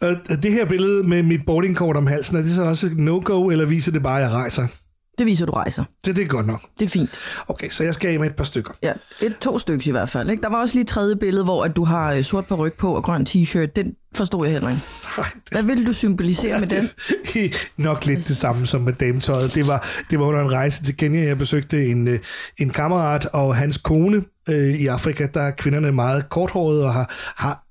og 0.01 0.43
det 0.43 0.51
her 0.51 0.65
billede 0.65 1.07
med 1.07 1.23
mit 1.23 1.41
boardingkort 1.45 1.97
om 1.97 2.07
halsen, 2.07 2.37
er 2.37 2.41
det 2.41 2.51
så 2.51 2.63
også 2.63 2.89
no-go, 2.97 3.49
eller 3.49 3.65
viser 3.65 3.91
det 3.91 4.03
bare, 4.03 4.17
at 4.17 4.23
jeg 4.23 4.31
rejser? 4.31 4.67
Det 5.17 5.25
viser, 5.25 5.45
du 5.45 5.51
rejser. 5.51 5.83
Det, 6.05 6.15
det 6.15 6.23
er 6.23 6.27
godt 6.27 6.47
nok. 6.47 6.61
Det 6.79 6.85
er 6.85 6.89
fint. 6.89 7.09
Okay, 7.47 7.69
så 7.69 7.83
jeg 7.83 7.93
skal 7.93 8.13
af 8.13 8.19
med 8.19 8.27
et 8.27 8.35
par 8.35 8.43
stykker. 8.43 8.71
Ja, 8.83 8.91
et, 9.21 9.37
to 9.41 9.59
stykker 9.59 9.87
i 9.87 9.91
hvert 9.91 10.09
fald. 10.09 10.29
Ikke? 10.29 10.41
Der 10.43 10.49
var 10.49 10.61
også 10.61 10.73
lige 10.75 10.81
et 10.81 10.87
tredje 10.87 11.15
billede, 11.15 11.43
hvor 11.43 11.63
at 11.63 11.75
du 11.75 11.83
har 11.83 12.13
øh, 12.13 12.23
sort 12.23 12.45
på 12.45 12.55
ryg 12.55 12.73
på 12.73 12.95
og 12.95 13.03
grøn 13.03 13.25
t-shirt. 13.29 13.65
Den 13.75 13.95
forstod 14.15 14.45
jeg 14.45 14.53
heller 14.53 14.69
ikke. 14.69 14.81
Nej, 15.17 15.27
Hvad 15.51 15.63
vil 15.75 15.87
du 15.87 15.93
symbolisere 15.93 16.59
med 16.59 16.67
den? 16.67 16.89
det 17.33 17.53
nok 17.77 18.05
lidt 18.05 18.27
det 18.27 18.37
samme 18.37 18.67
som 18.67 18.81
med 18.81 18.93
dametøjet. 18.93 19.53
Det 19.53 19.67
var, 19.67 19.87
det 20.09 20.19
var 20.19 20.25
under 20.25 20.41
en 20.41 20.51
rejse 20.51 20.83
til 20.83 20.97
Kenya. 20.97 21.23
Jeg 21.25 21.37
besøgte 21.37 21.85
en, 21.85 22.07
øh, 22.07 22.19
en 22.57 22.69
kammerat 22.69 23.25
og 23.25 23.55
hans 23.55 23.77
kone 23.77 24.23
øh, 24.49 24.67
i 24.67 24.87
Afrika. 24.87 25.27
Der 25.33 25.41
er 25.41 25.51
kvinderne 25.51 25.91
meget 25.91 26.29
korthårede 26.29 26.85
og 26.85 26.93
har, 26.93 27.13
har 27.35 27.64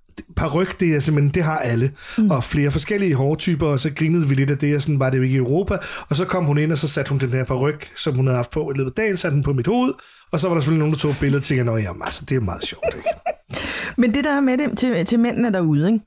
paryk, 0.49 0.81
det 0.81 0.94
er 0.94 1.00
simpelthen, 1.00 1.35
det 1.35 1.43
har 1.43 1.58
alle. 1.58 1.93
Mm. 2.19 2.31
Og 2.31 2.44
flere 2.44 2.70
forskellige 2.70 3.14
hårtyper, 3.14 3.67
og 3.67 3.81
så 3.81 3.91
grinede 3.91 4.29
vi 4.29 4.35
lidt 4.35 4.50
af 4.50 4.58
det, 4.58 4.76
og 4.76 4.82
sådan 4.82 4.99
var 4.99 5.11
det 5.11 5.19
jo 5.19 5.23
ikke 5.23 5.35
i 5.35 5.38
Europa. 5.38 5.76
Og 6.08 6.17
så 6.17 6.25
kom 6.25 6.44
hun 6.44 6.58
ind, 6.58 6.73
og 6.73 6.79
så 6.79 6.88
satte 6.88 7.08
hun 7.08 7.19
den 7.19 7.31
her 7.31 7.44
paryk, 7.44 7.91
som 7.96 8.14
hun 8.14 8.26
havde 8.26 8.37
haft 8.37 8.50
på 8.50 8.70
i 8.70 8.75
løbet 8.76 8.91
af 8.91 8.94
dagen, 8.94 9.17
satte 9.17 9.35
den 9.35 9.43
på 9.43 9.52
mit 9.52 9.67
hoved. 9.67 9.94
Og 10.32 10.41
så 10.41 10.49
var 10.49 10.55
der 10.55 10.61
selvfølgelig 10.61 10.79
nogen, 10.79 10.94
der 10.94 10.99
tog 10.99 11.11
et 11.11 11.17
billede 11.20 11.38
og 11.38 11.43
tænkte, 11.43 11.73
jamen, 11.73 12.02
altså, 12.05 12.25
det 12.29 12.37
er 12.37 12.41
meget 12.41 12.64
sjovt, 12.64 12.94
ikke? 12.96 13.08
Men 14.00 14.14
det 14.14 14.25
der 14.25 14.37
er 14.37 14.41
med 14.41 14.58
det 14.58 14.79
til, 14.79 15.06
til 15.06 15.20
mændene 15.20 15.52
derude, 15.52 15.87
ikke? 15.87 16.00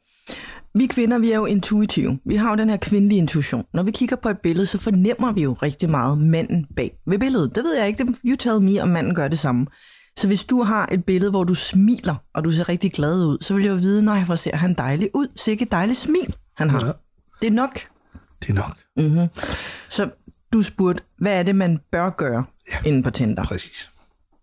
Vi 0.75 0.85
kvinder, 0.85 1.17
vi 1.17 1.31
er 1.31 1.37
jo 1.37 1.45
intuitive. 1.45 2.19
Vi 2.25 2.35
har 2.35 2.49
jo 2.49 2.55
den 2.55 2.69
her 2.69 2.77
kvindelige 2.77 3.19
intuition. 3.19 3.63
Når 3.73 3.83
vi 3.83 3.91
kigger 3.91 4.15
på 4.15 4.29
et 4.29 4.37
billede, 4.43 4.65
så 4.65 4.77
fornemmer 4.77 5.31
vi 5.31 5.43
jo 5.43 5.53
rigtig 5.53 5.89
meget 5.89 6.17
manden 6.17 6.65
bag 6.75 6.91
ved 7.07 7.19
billedet. 7.19 7.55
Det 7.55 7.63
ved 7.63 7.77
jeg 7.77 7.87
ikke. 7.87 8.03
Det 8.03 8.15
you 8.25 8.35
tell 8.35 8.61
me, 8.61 8.81
om 8.81 8.87
manden 8.89 9.15
gør 9.15 9.27
det 9.27 9.39
samme. 9.39 9.65
Så 10.17 10.27
hvis 10.27 10.45
du 10.45 10.63
har 10.63 10.89
et 10.91 11.05
billede, 11.05 11.31
hvor 11.31 11.43
du 11.43 11.53
smiler, 11.53 12.15
og 12.33 12.43
du 12.43 12.51
ser 12.51 12.69
rigtig 12.69 12.93
glad 12.93 13.25
ud, 13.25 13.37
så 13.41 13.53
vil 13.53 13.63
jeg 13.63 13.71
jo 13.71 13.75
vide, 13.75 14.05
nej, 14.05 14.23
hvor 14.23 14.35
ser 14.35 14.55
han 14.55 14.73
dejlig 14.73 15.09
ud. 15.13 15.27
Sikke 15.35 15.67
dejligt 15.71 15.99
smil, 15.99 16.35
han 16.55 16.69
har. 16.69 16.85
Ja. 16.85 16.91
Det 17.41 17.47
er 17.47 17.51
nok. 17.51 17.79
Det 18.41 18.49
er 18.49 18.53
nok. 18.53 18.77
Så 19.89 20.09
du 20.53 20.61
spurgte, 20.61 21.03
hvad 21.17 21.39
er 21.39 21.43
det, 21.43 21.55
man 21.55 21.79
bør 21.91 22.09
gøre 22.09 22.45
ja. 22.71 22.89
inde 22.89 23.03
på 23.03 23.11
Tinder? 23.11 23.45
Præcis. 23.45 23.89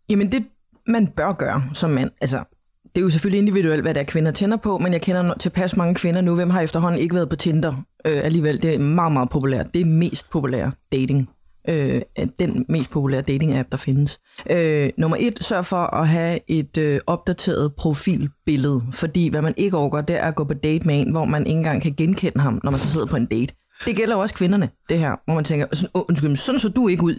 Jamen 0.09 0.32
det, 0.32 0.47
man 0.87 1.06
bør 1.06 1.32
gøre 1.32 1.65
som 1.73 1.91
mand, 1.91 2.11
altså 2.20 2.44
det 2.85 3.00
er 3.00 3.05
jo 3.05 3.11
selvfølgelig 3.11 3.38
individuelt, 3.38 3.82
hvad 3.82 3.94
der 3.94 4.00
er 4.00 4.05
kvinder 4.05 4.31
tænder 4.31 4.56
på, 4.56 4.79
men 4.79 4.93
jeg 4.93 5.03
kender 5.03 5.35
tilpas 5.35 5.77
mange 5.77 5.94
kvinder 5.94 6.20
nu, 6.20 6.35
hvem 6.35 6.50
har 6.50 6.61
efterhånden 6.61 7.00
ikke 7.00 7.15
været 7.15 7.29
på 7.29 7.37
Tinder 7.37 7.75
øh, 8.05 8.25
alligevel. 8.25 8.62
Det 8.62 8.75
er 8.75 8.79
meget, 8.79 9.12
meget 9.12 9.31
populært. 9.31 9.67
Det 9.75 9.81
er 9.81 9.85
mest 9.85 10.31
populære 10.31 10.73
dating. 10.93 11.31
Øh, 11.69 12.03
den 12.39 12.67
mest 12.69 12.91
populære 12.91 13.23
dating-app, 13.23 13.69
der 13.73 13.77
findes. 13.77 14.19
Øh, 14.51 14.91
nummer 14.99 15.17
et, 15.21 15.39
sørg 15.45 15.67
for 15.67 15.77
at 15.77 16.09
have 16.09 16.39
et 16.49 16.77
øh, 16.77 17.01
opdateret 17.07 17.73
profilbillede, 17.75 18.83
fordi 18.93 19.29
hvad 19.29 19.43
man 19.43 19.55
ikke 19.57 19.77
overgår, 19.77 20.01
det 20.01 20.17
er 20.17 20.23
at 20.29 20.35
gå 20.35 20.45
på 20.45 20.55
date 20.55 20.87
med 20.87 21.01
en, 21.01 21.11
hvor 21.11 21.25
man 21.25 21.47
ikke 21.47 21.57
engang 21.59 21.83
kan 21.83 21.95
genkende 21.97 22.41
ham, 22.41 22.61
når 22.65 22.71
man 22.71 22.81
så 22.81 22.89
sidder 22.89 23.07
på 23.07 23.17
en 23.17 23.27
date. 23.27 23.55
Det 23.85 23.97
gælder 23.97 24.15
jo 24.15 24.21
også 24.21 24.35
kvinderne, 24.35 24.69
det 24.89 24.99
her, 24.99 25.17
hvor 25.25 25.35
man 25.35 25.45
tænker, 25.45 25.67
"Sådan- 25.73 25.91
åh, 25.95 26.03
undskyld, 26.09 26.37
sådan 26.37 26.59
så 26.59 26.69
du 26.69 26.89
ikke 26.89 27.03
ud. 27.03 27.15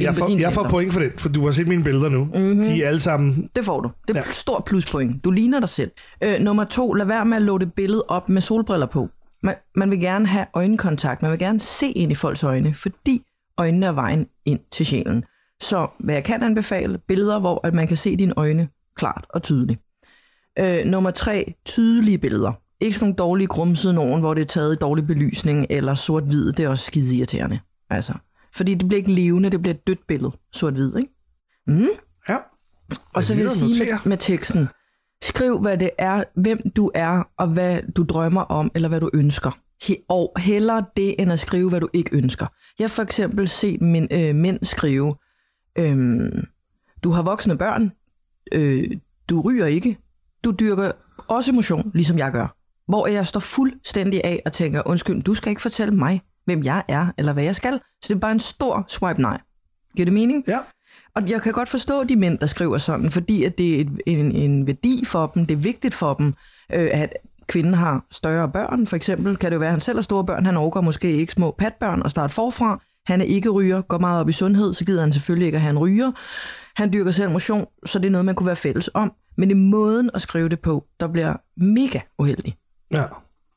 Jeg 0.00 0.14
får, 0.14 0.30
jeg 0.38 0.52
får 0.52 0.62
Tinder." 0.62 0.70
point 0.70 0.92
for 0.92 1.00
den, 1.00 1.10
for 1.16 1.28
du 1.28 1.44
har 1.44 1.52
set 1.52 1.68
mine 1.68 1.84
billeder 1.84 2.08
nu. 2.08 2.24
Mm-hmm. 2.24 2.62
De 2.62 2.82
er 2.82 2.88
alle 2.88 3.00
sammen... 3.00 3.50
Det 3.56 3.64
får 3.64 3.80
du. 3.80 3.90
Det 4.08 4.16
er 4.16 4.20
Ja. 4.20 4.30
et 4.30 4.34
stort 4.36 4.64
pluspoint. 4.64 5.24
Du 5.24 5.30
ligner 5.30 5.60
dig 5.60 5.68
selv. 5.68 5.90
Øh, 6.24 6.40
nummer 6.40 6.64
to, 6.64 6.92
lad 6.92 7.06
være 7.06 7.24
med 7.24 7.36
at 7.36 7.42
låde 7.42 7.66
billedet 7.66 8.02
op 8.08 8.28
med 8.28 8.42
solbriller 8.42 8.86
på. 8.86 9.08
Man, 9.42 9.54
man 9.76 9.90
vil 9.90 10.00
gerne 10.00 10.26
have 10.26 10.46
øjenkontakt. 10.54 11.22
Man 11.22 11.30
vil 11.30 11.38
gerne 11.38 11.60
se 11.60 11.86
ind 11.90 12.12
i 12.12 12.14
folks 12.14 12.44
øjne, 12.44 12.74
fordi 12.74 13.22
øjnene 13.58 13.86
er 13.86 13.92
vejen 13.92 14.26
ind 14.44 14.60
til 14.72 14.86
sjælen. 14.86 15.24
Så 15.60 15.86
hvad 15.98 16.14
jeg 16.14 16.24
kan 16.24 16.42
anbefale, 16.42 16.98
billeder, 16.98 17.38
hvor 17.38 17.60
at 17.66 17.74
man 17.74 17.86
kan 17.86 17.96
se 17.96 18.16
dine 18.16 18.34
øjne 18.36 18.68
klart 18.96 19.26
og 19.28 19.42
tydeligt. 19.42 19.80
Øh, 20.58 20.84
nummer 20.84 21.10
tre, 21.10 21.54
tydelige 21.64 22.18
billeder. 22.18 22.52
Ikke 22.80 22.98
sådan 22.98 23.06
nogle 23.06 23.16
dårlige 23.16 23.46
grumsede 23.46 23.94
nogen, 23.94 24.20
hvor 24.20 24.34
det 24.34 24.40
er 24.40 24.46
taget 24.46 24.74
i 24.74 24.78
dårlig 24.78 25.06
belysning 25.06 25.66
eller 25.70 25.94
sort-hvid. 25.94 26.52
Det 26.52 26.64
er 26.64 26.68
også 26.68 26.84
skide 26.84 27.16
irriterende. 27.16 27.60
Altså. 27.90 28.12
Fordi 28.54 28.74
det 28.74 28.88
bliver 28.88 28.98
ikke 28.98 29.12
levende, 29.12 29.50
det 29.50 29.62
bliver 29.62 29.74
et 29.74 29.86
dødt 29.86 30.06
billede. 30.06 30.32
Sort-hvid, 30.52 30.96
ikke? 30.96 31.10
Mm. 31.66 31.88
Ja. 32.28 32.36
Og 33.14 33.24
så 33.24 33.34
vil 33.34 33.42
jeg 33.42 33.50
sige 33.50 33.84
med, 33.84 33.98
med 34.04 34.16
teksten, 34.16 34.68
skriv 35.22 35.60
hvad 35.60 35.78
det 35.78 35.90
er, 35.98 36.24
hvem 36.34 36.70
du 36.76 36.90
er, 36.94 37.28
og 37.36 37.46
hvad 37.46 37.82
du 37.96 38.04
drømmer 38.04 38.40
om, 38.40 38.70
eller 38.74 38.88
hvad 38.88 39.00
du 39.00 39.10
ønsker. 39.14 39.50
Og 40.08 40.32
hellere 40.38 40.84
det, 40.96 41.14
end 41.18 41.32
at 41.32 41.38
skrive, 41.38 41.68
hvad 41.68 41.80
du 41.80 41.88
ikke 41.92 42.16
ønsker. 42.16 42.46
Jeg 42.78 42.84
har 42.84 42.88
for 42.88 43.02
eksempel 43.02 43.48
set 43.48 43.82
min, 43.82 44.08
øh, 44.10 44.34
mænd 44.34 44.58
skrive, 44.62 45.16
øhm, 45.78 46.46
du 47.04 47.10
har 47.10 47.22
voksne 47.22 47.58
børn, 47.58 47.92
øh, 48.52 48.90
du 49.28 49.40
ryger 49.40 49.66
ikke, 49.66 49.98
du 50.44 50.50
dyrker 50.50 50.92
også 51.28 51.50
emotion, 51.50 51.90
ligesom 51.94 52.18
jeg 52.18 52.32
gør. 52.32 52.56
Hvor 52.88 53.06
jeg 53.06 53.26
står 53.26 53.40
fuldstændig 53.40 54.24
af 54.24 54.42
og 54.46 54.52
tænker, 54.52 54.82
undskyld, 54.86 55.22
du 55.22 55.34
skal 55.34 55.50
ikke 55.50 55.62
fortælle 55.62 55.94
mig, 55.94 56.22
hvem 56.44 56.64
jeg 56.64 56.84
er, 56.88 57.06
eller 57.18 57.32
hvad 57.32 57.44
jeg 57.44 57.56
skal. 57.56 57.80
Så 58.02 58.08
det 58.08 58.14
er 58.14 58.20
bare 58.20 58.32
en 58.32 58.40
stor 58.40 58.84
swipe 58.88 59.22
nej. 59.22 59.40
Giver 59.96 60.04
det 60.04 60.14
mening? 60.14 60.44
Ja. 60.48 60.58
Og 61.14 61.30
jeg 61.30 61.42
kan 61.42 61.52
godt 61.52 61.68
forstå 61.68 62.04
de 62.04 62.16
mænd, 62.16 62.38
der 62.38 62.46
skriver 62.46 62.78
sådan, 62.78 63.10
fordi 63.10 63.44
at 63.44 63.58
det 63.58 63.80
er 63.80 63.84
en, 64.06 64.32
en 64.32 64.66
værdi 64.66 65.04
for 65.04 65.26
dem, 65.26 65.46
det 65.46 65.52
er 65.52 65.58
vigtigt 65.58 65.94
for 65.94 66.14
dem, 66.14 66.26
øh, 66.74 66.88
at 66.92 67.14
kvinden 67.50 67.74
har 67.74 68.04
større 68.10 68.48
børn. 68.48 68.86
For 68.86 68.96
eksempel 68.96 69.36
kan 69.36 69.50
det 69.50 69.54
jo 69.54 69.58
være, 69.58 69.68
at 69.68 69.72
han 69.72 69.80
selv 69.80 69.96
har 69.96 70.02
store 70.02 70.24
børn, 70.24 70.46
han 70.46 70.56
overgår 70.56 70.80
måske 70.80 71.12
ikke 71.12 71.32
små 71.32 71.54
patbørn 71.58 72.02
og 72.02 72.10
starte 72.10 72.34
forfra. 72.34 72.80
Han 73.06 73.20
er 73.20 73.24
ikke 73.24 73.48
ryger, 73.48 73.80
går 73.80 73.98
meget 73.98 74.20
op 74.20 74.28
i 74.28 74.32
sundhed, 74.32 74.74
så 74.74 74.84
gider 74.84 75.00
han 75.00 75.12
selvfølgelig 75.12 75.46
ikke 75.46 75.56
at 75.56 75.62
have 75.62 75.70
en 75.70 75.78
ryger. 75.78 76.12
Han 76.76 76.92
dyrker 76.92 77.10
selv 77.10 77.30
motion, 77.30 77.66
så 77.86 77.98
det 77.98 78.06
er 78.06 78.10
noget, 78.10 78.24
man 78.24 78.34
kunne 78.34 78.46
være 78.46 78.56
fælles 78.56 78.90
om. 78.94 79.12
Men 79.36 79.48
det 79.48 79.54
er 79.54 79.58
måden 79.58 80.10
at 80.14 80.20
skrive 80.20 80.48
det 80.48 80.60
på, 80.60 80.84
der 81.00 81.08
bliver 81.08 81.34
mega 81.56 82.00
uheldig. 82.18 82.56
Ja. 82.92 83.04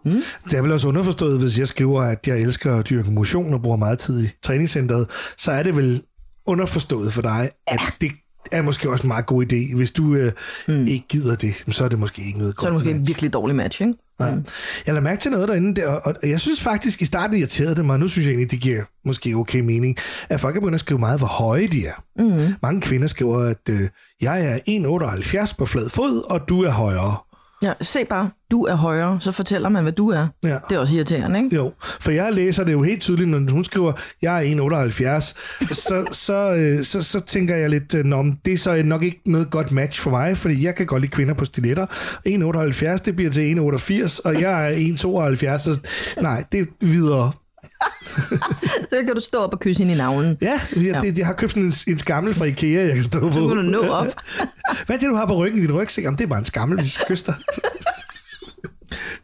Mm. 0.05 0.21
Det 0.49 0.53
er 0.53 0.61
vel 0.61 0.71
også 0.71 0.87
underforstået, 0.87 1.39
hvis 1.39 1.59
jeg 1.59 1.67
skriver, 1.67 2.01
at 2.01 2.27
jeg 2.27 2.39
elsker 2.39 2.75
at 2.75 2.89
dyrke 2.89 3.11
motion 3.11 3.53
og 3.53 3.61
bruger 3.61 3.77
meget 3.77 3.99
tid 3.99 4.25
i 4.25 4.29
træningscenteret, 4.43 5.09
så 5.37 5.51
er 5.51 5.63
det 5.63 5.75
vel 5.75 6.03
underforstået 6.45 7.13
for 7.13 7.21
dig, 7.21 7.49
at 7.67 7.81
det 8.01 8.11
er 8.51 8.61
måske 8.61 8.89
også 8.89 9.03
en 9.03 9.07
meget 9.07 9.25
god 9.25 9.43
idé. 9.45 9.75
Hvis 9.75 9.91
du 9.91 10.15
øh, 10.15 10.31
mm. 10.67 10.85
ikke 10.87 11.05
gider 11.09 11.35
det, 11.35 11.63
så 11.67 11.83
er 11.85 11.89
det 11.89 11.99
måske 11.99 12.21
ikke 12.23 12.37
noget 12.39 12.55
Så 12.59 12.61
er 12.61 12.63
det 12.65 12.71
godt 12.71 12.73
måske 12.73 12.89
match. 12.89 12.99
en 13.01 13.07
virkelig 13.07 13.33
dårlig 13.33 13.55
match, 13.55 13.81
ikke? 13.81 13.93
Ja. 14.19 14.25
Jeg 14.25 14.41
lader 14.87 15.01
mærke 15.01 15.21
til 15.21 15.31
noget 15.31 15.47
derinde, 15.47 15.81
der, 15.81 15.87
og 15.87 16.15
jeg 16.23 16.39
synes 16.39 16.61
faktisk, 16.61 17.01
i 17.01 17.05
starten 17.05 17.37
irriterede 17.37 17.75
det 17.75 17.85
mig, 17.85 17.99
nu 17.99 18.07
synes 18.07 18.25
jeg 18.25 18.31
egentlig, 18.31 18.51
det 18.51 18.59
giver 18.59 18.83
måske 19.05 19.33
okay 19.35 19.59
mening, 19.59 19.97
at 20.29 20.39
folk 20.39 20.55
er 20.55 20.59
begyndt 20.59 20.73
at 20.75 20.79
skrive 20.79 20.99
meget, 20.99 21.19
hvor 21.19 21.27
høje 21.27 21.67
de 21.67 21.85
er. 21.87 22.03
Mm. 22.15 22.53
Mange 22.61 22.81
kvinder 22.81 23.07
skriver, 23.07 23.39
at 23.39 23.69
øh, 23.69 23.89
jeg 24.21 24.45
er 24.45 24.57
1,78 25.49 25.55
på 25.57 25.65
flad 25.65 25.89
fod, 25.89 26.31
og 26.31 26.49
du 26.49 26.63
er 26.63 26.71
højere. 26.71 27.15
Ja, 27.61 27.73
se 27.81 28.05
bare, 28.05 28.29
du 28.53 28.63
er 28.63 28.75
højere, 28.75 29.17
så 29.21 29.31
fortæller 29.31 29.69
man, 29.69 29.83
hvad 29.83 29.93
du 29.93 30.09
er. 30.09 30.27
Ja. 30.43 30.57
Det 30.69 30.75
er 30.75 30.79
også 30.79 30.95
irriterende, 30.95 31.43
ikke? 31.43 31.55
Jo, 31.55 31.71
for 31.79 32.11
jeg 32.11 32.33
læser 32.33 32.63
det 32.63 32.71
jo 32.71 32.81
helt 32.81 33.01
tydeligt, 33.01 33.29
når 33.29 33.51
hun 33.51 33.63
skriver, 33.63 33.93
jeg 34.21 34.47
er 34.47 35.19
1,78, 35.19 35.73
så, 35.73 36.07
så, 36.11 36.53
øh, 36.53 36.85
så, 36.85 37.01
så 37.01 37.19
tænker 37.19 37.55
jeg 37.55 37.69
lidt, 37.69 37.93
øh, 37.93 38.05
men 38.05 38.39
det 38.45 38.53
er 38.53 38.57
så 38.57 38.81
nok 38.83 39.03
ikke 39.03 39.21
noget 39.25 39.49
godt 39.49 39.71
match 39.71 39.99
for 39.99 40.09
mig, 40.09 40.37
fordi 40.37 40.65
jeg 40.65 40.75
kan 40.75 40.85
godt 40.85 41.01
lide 41.01 41.11
kvinder 41.11 41.33
på 41.33 41.45
stiletter. 41.45 41.85
1,78, 42.95 43.03
det 43.05 43.15
bliver 43.15 43.31
til 43.31 43.59
1,88, 43.59 44.21
og 44.25 44.41
jeg 44.41 44.71
er 44.71 44.75
1,72, 44.75 45.57
så 45.57 45.77
nej, 46.21 46.43
det 46.51 46.59
er 46.59 46.65
videre. 46.79 47.31
Så 48.89 49.03
kan 49.05 49.15
du 49.15 49.21
stå 49.21 49.37
op 49.37 49.53
og 49.53 49.59
kysse 49.59 49.83
hende 49.83 49.93
i 49.93 49.97
navlen. 49.97 50.37
Ja, 50.41 50.61
jeg, 50.75 51.01
det, 51.01 51.17
jeg 51.17 51.25
har 51.25 51.33
købt 51.33 51.55
en, 51.55 51.73
en 51.87 51.97
skammel 51.97 52.33
fra 52.33 52.45
Ikea, 52.45 52.85
jeg 52.85 52.95
kan 52.95 53.03
stå 53.03 53.19
på. 53.19 53.33
Så 53.33 53.47
kan 53.47 53.57
du 53.57 53.61
nå 53.61 53.81
op. 53.87 54.05
Hvad 54.85 54.95
er 54.95 54.99
det, 54.99 55.09
du 55.09 55.15
har 55.15 55.25
på 55.25 55.35
ryggen 55.35 55.59
i 55.59 55.61
din 55.61 55.75
rygsæk? 55.75 56.03
Jamen, 56.03 56.17
det 56.17 56.23
er 56.23 56.27
bare 56.27 56.39
en 56.39 56.45
skammel, 56.45 56.77
vi 56.77 56.87
skal 56.87 57.05
kysse 57.07 57.25
dig. 57.25 57.35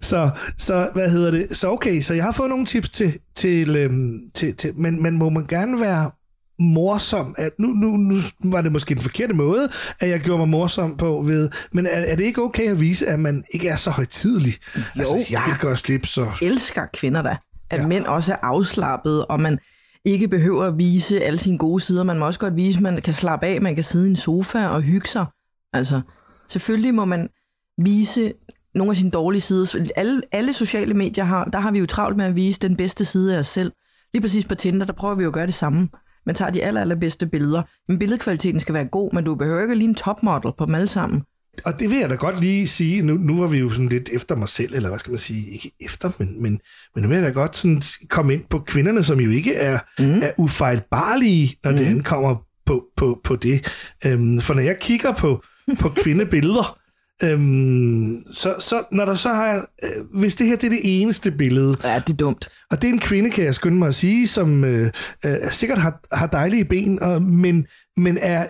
Så, 0.02 0.30
så, 0.58 0.90
hvad 0.94 1.10
hedder 1.10 1.32
det? 1.32 1.58
Så 1.58 1.72
okay, 1.72 2.02
så 2.02 2.14
jeg 2.14 2.24
har 2.24 2.32
fået 2.32 2.50
nogle 2.50 2.66
tips 2.66 2.90
til, 2.90 3.20
til, 3.36 3.76
øhm, 3.76 4.20
til, 4.34 4.56
til 4.56 4.78
men, 4.78 5.04
men 5.04 5.18
må 5.18 5.30
man 5.30 5.46
gerne 5.46 5.82
være 5.82 6.12
morsom, 6.60 7.36
at 7.38 7.52
nu, 7.60 7.68
nu, 7.68 7.98
nu 7.98 8.22
var 8.44 8.62
det 8.62 8.72
måske 8.72 8.96
den 8.96 9.02
forkerte 9.02 9.34
måde, 9.34 9.70
at 10.00 10.10
jeg 10.10 10.20
gjorde 10.20 10.38
mig 10.38 10.50
morsom 10.50 10.98
på 10.98 11.24
ved, 11.26 11.50
men 11.72 11.86
er, 11.86 11.90
er 11.90 12.16
det 12.16 12.24
ikke 12.24 12.42
okay 12.42 12.72
at 12.72 12.80
vise, 12.80 13.08
at 13.08 13.20
man 13.20 13.44
ikke 13.54 13.68
er 13.68 13.76
så 13.76 13.90
højtidelig? 13.90 14.54
Jo, 14.76 14.82
altså, 15.00 15.26
jeg 15.32 15.58
gør 15.60 15.76
slip, 15.76 16.06
så... 16.06 16.28
elsker 16.42 16.86
kvinder 16.94 17.22
da, 17.22 17.38
at 17.70 17.80
ja. 17.80 17.88
mænd 17.88 18.06
også 18.06 18.34
er 18.34 18.38
afslappet, 18.42 19.26
og 19.26 19.40
man 19.40 19.60
ikke 20.06 20.28
behøver 20.28 20.66
at 20.66 20.78
vise 20.78 21.22
alle 21.24 21.40
sine 21.40 21.58
gode 21.58 21.82
sider. 21.82 22.04
Man 22.04 22.20
må 22.20 22.26
også 22.26 22.40
godt 22.40 22.56
vise, 22.56 22.78
at 22.78 22.82
man 22.82 23.02
kan 23.02 23.14
slappe 23.14 23.46
af, 23.46 23.62
man 23.62 23.76
kan 23.76 23.84
sidde 23.84 24.08
i 24.08 24.10
en 24.10 24.16
sofa 24.16 24.68
og 24.68 24.82
hygge 24.82 25.08
sig. 25.08 25.26
Altså, 25.74 26.02
selvfølgelig 26.48 26.94
må 26.94 27.06
man 27.06 27.30
vise 27.78 28.34
nogle 28.76 28.92
af 28.92 28.98
sine 28.98 29.12
dårlige 29.12 29.42
sider. 29.42 29.90
Alle, 29.96 30.22
alle 30.32 30.54
sociale 30.54 30.94
medier 30.94 31.24
har, 31.24 31.46
der 31.46 31.60
har 31.60 31.72
vi 31.72 31.80
jo 31.80 31.86
travlt 31.86 32.18
med 32.18 32.26
at 32.26 32.36
vise 32.36 32.60
den 32.60 32.76
bedste 32.76 33.06
side 33.06 33.36
af 33.36 33.40
os 33.40 33.48
selv. 33.48 33.72
Lige 34.14 34.22
præcis 34.22 34.46
på 34.46 34.56
Tinder, 34.56 34.86
der 34.86 34.94
prøver 34.94 35.16
vi 35.16 35.24
jo 35.24 35.30
at 35.30 35.34
gøre 35.34 35.46
det 35.46 35.54
samme. 35.54 35.90
Man 36.26 36.36
tager 36.36 36.52
de 36.52 36.64
aller, 36.64 36.82
allerbedste 36.82 37.26
billeder. 37.26 37.64
Men 37.88 38.00
billedkvaliteten 38.00 38.60
skal 38.60 38.74
være 38.74 38.86
god, 38.86 39.14
men 39.14 39.24
du 39.24 39.36
behøver 39.36 39.62
ikke 39.62 39.76
lige 39.76 39.88
en 39.88 39.96
topmodel 39.96 40.52
på 40.58 40.66
dem 40.66 40.76
alle 40.76 40.88
sammen. 40.88 41.24
Og 41.66 41.80
det 41.80 41.90
vil 41.90 41.98
jeg 41.98 42.10
da 42.10 42.16
godt 42.16 42.42
lige 42.42 42.68
sige, 42.68 43.02
nu, 43.02 43.14
nu 43.14 43.40
var 43.40 43.48
vi 43.48 43.58
jo 43.58 43.70
sådan 43.70 43.90
lidt 43.90 44.10
efter 44.14 44.36
mig 44.36 44.50
selv, 44.50 44.76
eller 44.76 44.90
hvad 44.90 45.00
skal 45.00 45.12
man 45.12 45.20
sige, 45.20 45.52
ikke 45.52 45.72
efter, 45.82 46.12
men, 46.20 46.42
men, 46.42 46.60
men 46.96 47.04
nu 47.04 47.08
vil 47.08 47.18
jeg 47.18 47.26
da 47.26 47.32
godt 47.32 47.56
sådan 47.56 47.82
komme 48.10 48.34
ind 48.34 48.44
på 48.50 48.60
kvinderne, 48.60 49.04
som 49.04 49.20
jo 49.20 49.30
ikke 49.30 49.56
er, 49.56 49.80
mm. 50.00 50.22
er 50.22 50.32
ufejlbarlige, 50.38 51.56
når 51.64 51.72
mm. 51.72 51.78
det 51.78 51.86
ankommer 51.86 52.36
på, 52.66 52.86
på, 52.98 53.22
på 53.24 53.36
det. 53.36 53.74
Øhm, 54.06 54.40
for 54.40 54.54
når 54.54 54.62
jeg 54.62 54.78
kigger 54.80 55.14
på, 55.14 55.44
på 55.80 55.90
kvindebilleder, 55.90 56.79
øhm, 57.24 58.24
så, 58.34 58.56
så 58.60 58.84
når 58.92 59.06
der 59.06 59.16
så 59.16 59.30
har, 59.30 59.68
øh, 59.84 60.20
hvis 60.20 60.36
det 60.36 60.48
her 60.48 60.56
det 60.56 60.66
er 60.66 60.70
det 60.70 60.80
eneste 61.02 61.32
billede, 61.32 61.74
Ja, 61.84 62.00
det 62.08 62.14
er 62.14 62.18
dumt. 62.18 62.50
og 62.72 62.82
det 62.82 62.88
er 62.90 62.94
en 62.94 63.00
kvinde, 63.00 63.30
kan 63.30 63.44
jeg 63.46 63.56
skynde 63.56 63.78
mig 63.78 63.88
at 63.88 63.96
sige, 63.96 64.28
som 64.28 64.64
øh, 64.64 64.92
øh, 65.26 65.38
sikkert 65.52 65.80
har, 65.80 66.00
har 66.12 66.28
dejlige 66.28 66.66
ben, 66.66 67.02
og, 67.04 67.22
men, 67.22 67.66
men 67.98 68.18
er, 68.22 68.48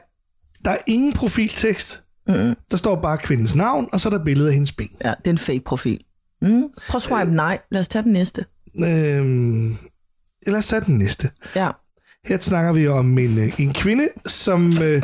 der 0.66 0.72
er 0.72 0.78
ingen 0.88 1.14
profiltekst. 1.14 2.02
Mm. 2.28 2.56
Der 2.72 2.78
står 2.78 2.96
bare 3.02 3.18
kvindens 3.18 3.56
navn, 3.56 3.90
og 3.92 4.02
så 4.02 4.10
er 4.10 4.18
der 4.18 4.24
billede 4.24 4.48
af 4.48 4.54
hendes 4.54 4.72
ben. 4.72 4.90
Ja, 5.04 5.10
det 5.20 5.28
er 5.28 5.32
en 5.32 5.38
fake 5.38 5.62
profil. 5.66 6.00
Mm. 6.42 6.64
Prøv 6.88 6.96
at 6.98 7.02
swipe 7.02 7.32
nej. 7.32 7.60
Lad 7.72 7.82
os 7.82 7.88
tage 7.88 8.04
den 8.04 8.14
næste. 8.14 8.46
Øhm, 8.84 9.76
lad 10.48 10.56
os 10.60 10.68
tage 10.68 10.82
den 10.82 10.98
næste. 10.98 11.30
Ja. 11.56 11.70
Her 12.26 12.40
snakker 12.40 12.72
vi 12.74 12.88
om 12.88 13.18
en, 13.18 13.38
øh, 13.40 13.60
en 13.60 13.74
kvinde, 13.74 14.08
som... 14.26 14.78
Øh, 14.84 15.04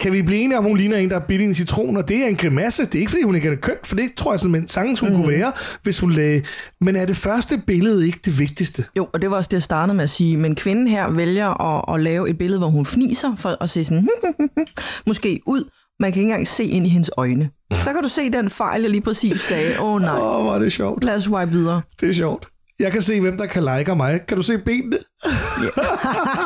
kan 0.00 0.12
vi 0.12 0.22
blive 0.22 0.40
enige 0.40 0.58
om, 0.58 0.64
hun 0.64 0.76
ligner 0.76 0.96
en, 0.96 1.10
der 1.10 1.16
er 1.16 1.30
i 1.30 1.44
en 1.44 1.54
citron, 1.54 1.96
og 1.96 2.08
det 2.08 2.22
er 2.22 2.26
en 2.26 2.36
grimasse. 2.36 2.86
Det 2.86 2.94
er 2.94 2.98
ikke, 2.98 3.10
fordi 3.10 3.22
hun 3.22 3.34
ikke 3.34 3.48
er 3.48 3.56
kønt, 3.56 3.86
for 3.86 3.96
det 3.96 4.14
tror 4.14 4.32
jeg 4.32 4.40
simpelthen 4.40 4.68
sagtens, 4.68 5.00
hun 5.00 5.08
mm. 5.08 5.16
kunne 5.16 5.28
være, 5.28 5.52
hvis 5.82 5.98
hun 5.98 6.12
lagde... 6.12 6.42
Men 6.80 6.96
er 6.96 7.06
det 7.06 7.16
første 7.16 7.62
billede 7.66 8.06
ikke 8.06 8.18
det 8.24 8.38
vigtigste? 8.38 8.84
Jo, 8.96 9.08
og 9.12 9.22
det 9.22 9.30
var 9.30 9.36
også 9.36 9.48
det, 9.48 9.54
jeg 9.54 9.62
startede 9.62 9.96
med 9.96 10.04
at 10.04 10.10
sige. 10.10 10.36
Men 10.36 10.54
kvinden 10.54 10.88
her 10.88 11.10
vælger 11.10 11.62
at, 11.62 11.94
at 11.94 12.00
lave 12.00 12.30
et 12.30 12.38
billede, 12.38 12.58
hvor 12.58 12.68
hun 12.68 12.86
fniser, 12.86 13.36
for 13.36 13.56
at 13.60 13.70
se 13.70 13.84
sådan, 13.84 14.08
måske 15.06 15.40
ud. 15.46 15.64
Man 16.00 16.12
kan 16.12 16.20
ikke 16.20 16.30
engang 16.30 16.48
se 16.48 16.64
ind 16.64 16.86
i 16.86 16.88
hendes 16.88 17.10
øjne. 17.16 17.50
Så 17.70 17.92
kan 17.92 18.02
du 18.02 18.08
se 18.08 18.30
den 18.30 18.50
fejl, 18.50 18.80
jeg 18.82 18.90
lige 18.90 19.00
præcis 19.00 19.40
sagde. 19.40 19.70
Åh 19.80 19.94
oh, 19.94 20.00
nej, 20.00 20.18
Åh, 20.20 20.36
oh, 20.36 20.42
hvor 20.42 20.54
er 20.54 20.58
det 20.58 20.72
sjovt. 20.72 21.04
lad 21.04 21.14
os 21.14 21.22
swipe 21.22 21.50
videre. 21.50 21.80
Det 22.00 22.08
er 22.08 22.14
sjovt. 22.14 22.46
Jeg 22.78 22.92
kan 22.92 23.02
se, 23.02 23.20
hvem 23.20 23.36
der 23.36 23.46
kan 23.46 23.64
like 23.64 23.94
mig. 23.94 24.20
Kan 24.28 24.36
du 24.36 24.42
se 24.42 24.58
benene? 24.58 24.98
Er 25.22 25.30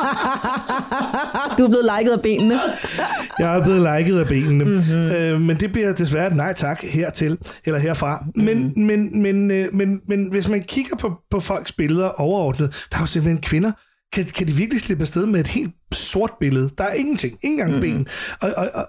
blevet 1.71 1.89
liket 1.97 2.11
af 2.11 2.21
benene. 2.21 2.59
Jeg 3.39 3.57
er 3.57 3.63
blevet 3.63 3.97
liket 3.97 4.19
af 4.19 4.27
benene. 4.27 4.63
Mm-hmm. 4.63 5.11
Øh, 5.15 5.41
men 5.41 5.59
det 5.59 5.71
bliver 5.71 5.93
desværre 5.93 6.27
et 6.27 6.35
nej 6.35 6.53
tak 6.53 6.81
hertil, 6.83 7.37
eller 7.65 7.79
herfra. 7.79 8.23
Mm-hmm. 8.35 8.45
Men, 8.45 8.87
men, 8.87 9.21
men, 9.21 9.51
øh, 9.51 9.73
men, 9.73 10.01
men 10.07 10.31
hvis 10.31 10.47
man 10.47 10.63
kigger 10.63 10.95
på, 10.95 11.13
på 11.31 11.39
folks 11.39 11.71
billeder 11.71 12.09
overordnet, 12.09 12.87
der 12.91 12.97
er 12.97 13.01
jo 13.01 13.07
simpelthen 13.07 13.41
kvinder, 13.41 13.71
kan, 14.13 14.25
kan 14.25 14.47
de 14.47 14.51
virkelig 14.51 14.81
slippe 14.81 15.01
afsted 15.01 15.25
med 15.25 15.39
et 15.39 15.47
helt 15.47 15.71
sort 15.91 16.31
billede? 16.39 16.69
Der 16.77 16.83
er 16.83 16.93
ingenting, 16.93 17.33
ikke 17.33 17.53
engang 17.53 17.69
mm-hmm. 17.69 17.81
ben. 17.81 18.07
Og, 18.41 18.53
og, 18.57 18.69
og 18.73 18.87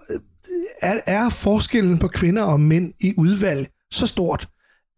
er, 0.83 1.01
er 1.07 1.29
forskellen 1.29 1.99
på 1.99 2.09
kvinder 2.09 2.43
og 2.43 2.61
mænd 2.61 2.93
i 3.01 3.15
udvalg 3.17 3.69
så 3.93 4.07
stort, 4.07 4.49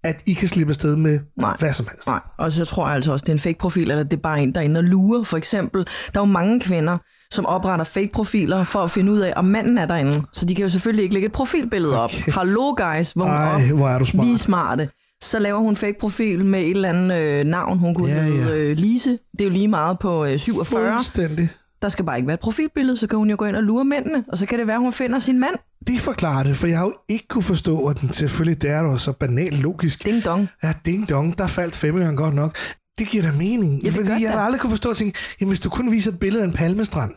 at 0.05 0.23
I 0.27 0.33
kan 0.33 0.49
slippe 0.49 0.71
afsted 0.71 0.97
med 0.97 1.21
Nej. 1.37 1.57
hvad 1.59 1.73
som 1.73 1.87
helst? 1.91 2.07
Nej, 2.07 2.21
og 2.39 2.53
så 2.53 2.65
tror 2.65 2.87
jeg 2.87 2.95
altså 2.95 3.13
også, 3.13 3.23
det 3.23 3.29
er 3.29 3.33
en 3.33 3.39
fake 3.39 3.59
profil, 3.59 3.91
eller 3.91 4.03
det 4.05 4.13
er 4.13 4.21
bare 4.21 4.43
en, 4.43 4.55
der 4.55 4.61
er 4.61 4.65
inde 4.65 4.79
og 4.79 4.85
lurer. 4.85 5.25
For 5.25 5.37
eksempel, 5.37 5.87
der 6.13 6.21
er 6.21 6.27
jo 6.27 6.33
mange 6.33 6.61
kvinder, 6.61 6.99
som 7.31 7.47
opretter 7.47 7.85
fake 7.85 8.11
profiler 8.15 8.65
for 8.65 8.79
at 8.79 8.91
finde 8.91 9.13
ud 9.13 9.19
af, 9.19 9.33
om 9.37 9.45
manden 9.45 9.79
er 9.79 9.87
derinde. 9.87 10.23
Så 10.33 10.45
de 10.47 10.55
kan 10.55 10.65
jo 10.65 10.71
selvfølgelig 10.71 11.03
ikke 11.03 11.15
lægge 11.15 11.27
et 11.27 11.33
profilbillede 11.33 12.01
op. 12.01 12.11
Okay. 12.21 12.33
Hallo 12.33 12.75
guys, 12.77 13.17
vågn 13.17 13.31
op. 13.31 13.61
hvor 13.61 13.89
er 13.89 13.99
du 13.99 14.05
smart. 14.05 14.27
Vi 14.27 14.33
er 14.33 14.39
smarte. 14.39 14.89
Så 15.23 15.39
laver 15.39 15.59
hun 15.59 15.77
fake 15.77 15.97
profil 16.01 16.45
med 16.45 16.61
et 16.61 16.71
eller 16.71 16.89
andet 16.89 17.17
øh, 17.23 17.45
navn. 17.45 17.79
Hun 17.79 17.95
kunne 17.95 18.13
ja, 18.13 18.23
hedde 18.23 18.49
ja. 18.49 18.57
øh, 18.57 18.77
Lise. 18.77 19.11
Det 19.11 19.41
er 19.41 19.45
jo 19.45 19.51
lige 19.51 19.69
meget 19.69 19.99
på 19.99 20.25
øh, 20.25 20.39
47. 20.39 20.93
Fuldstændig. 20.93 21.49
Der 21.85 21.91
skal 21.91 22.05
bare 22.05 22.17
ikke 22.17 22.27
være 22.27 22.35
et 22.35 22.41
profilbillede, 22.41 22.97
så 22.97 23.07
kan 23.07 23.19
hun 23.19 23.31
jo 23.31 23.37
gå 23.39 23.45
ind 23.45 23.57
og 23.57 23.63
lure 23.63 23.85
mændene. 23.85 24.25
Og 24.29 24.39
så 24.39 24.47
kan 24.47 24.59
det 24.59 24.67
være, 24.67 24.77
at 24.77 24.83
hun 24.83 24.93
finder 24.93 25.21
sin 25.21 25.39
mand. 25.39 25.55
Det 25.87 26.01
forklarer 26.01 26.43
det, 26.43 26.57
for 26.57 26.67
jeg 26.67 26.79
har 26.79 26.85
jo 26.85 26.95
ikke 27.09 27.29
kunne 27.29 27.43
forstå, 27.43 27.87
at 27.87 28.01
den 28.01 28.13
selvfølgelig 28.13 28.63
det 28.63 28.71
er 28.71 28.79
jo 28.79 28.99
så 28.99 29.13
banalt 29.13 29.61
logisk. 29.61 30.05
Ding 30.05 30.25
dong. 30.25 30.49
Ja, 30.63 30.75
ding 30.87 31.09
dong, 31.09 31.39
der 31.39 31.47
faldt 31.47 31.77
femøren 31.77 32.17
godt 32.17 32.35
nok. 32.35 32.57
Det 32.99 33.09
giver 33.09 33.23
da 33.23 33.33
mening. 33.33 33.83
Ja, 33.83 33.89
det 33.89 33.95
fordi 33.95 34.23
jeg 34.23 34.31
har 34.33 34.41
aldrig 34.41 34.61
kunne 34.61 34.71
forstå 34.71 34.91
at 34.91 34.97
tænke, 34.97 35.19
jamen 35.41 35.51
hvis 35.51 35.61
du 35.61 35.71
kun 35.71 35.91
viser 35.91 36.11
et 36.13 36.19
billede 36.19 36.43
af 36.43 36.47
en 36.47 36.53
palmestrand, 36.53 37.15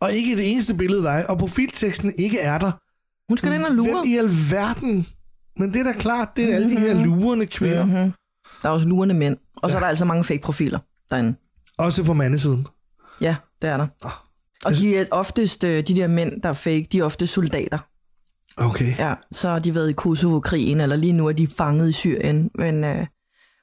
og 0.00 0.12
ikke 0.12 0.36
det 0.36 0.50
eneste 0.50 0.74
billede 0.74 1.10
af 1.10 1.18
dig, 1.22 1.30
og 1.30 1.38
profilteksten 1.38 2.12
ikke 2.18 2.38
er 2.40 2.58
der, 2.58 2.72
Hun 3.28 3.38
skal 3.38 3.52
ind 3.52 3.64
og 3.64 3.72
lure. 3.72 3.90
hvem 3.90 4.12
i 4.12 4.16
alverden? 4.16 5.06
Men 5.56 5.72
det 5.72 5.80
er 5.80 5.84
da 5.84 5.92
klart, 5.92 6.28
det 6.36 6.44
er 6.50 6.54
alle 6.54 6.70
de 6.70 6.78
her 6.80 6.94
lurende 6.94 7.46
kvinder. 7.46 7.84
Mm-hmm. 7.84 8.12
Der 8.62 8.68
er 8.68 8.72
også 8.72 8.88
lurende 8.88 9.14
mænd. 9.14 9.36
Og 9.56 9.70
så 9.70 9.76
er 9.76 9.80
der 9.80 9.86
altså 9.86 10.04
mange 10.04 10.24
fake 10.24 10.40
profiler 10.42 10.78
derinde. 11.10 11.34
Også 11.78 12.04
på 12.04 12.12
mandesiden. 12.14 12.66
Ja, 13.20 13.36
det 13.64 13.72
er 13.72 13.76
der. 13.76 13.86
Og 14.64 14.74
de 14.74 14.96
er 14.96 15.04
oftest, 15.10 15.64
øh, 15.64 15.86
de 15.88 15.96
der 15.96 16.06
mænd, 16.06 16.42
der 16.42 16.48
er 16.48 16.52
fake, 16.52 16.86
de 16.92 16.98
er 16.98 17.04
ofte 17.04 17.26
soldater. 17.26 17.78
Okay. 18.56 18.98
Ja, 18.98 19.14
så 19.32 19.48
har 19.48 19.58
de 19.58 19.74
været 19.74 19.90
i 19.90 19.92
Kosovo-krigen, 19.92 20.80
eller 20.80 20.96
lige 20.96 21.12
nu 21.12 21.26
er 21.26 21.32
de 21.32 21.48
fanget 21.48 21.88
i 21.88 21.92
Syrien, 21.92 22.50
men 22.54 22.84
øh, 22.84 23.06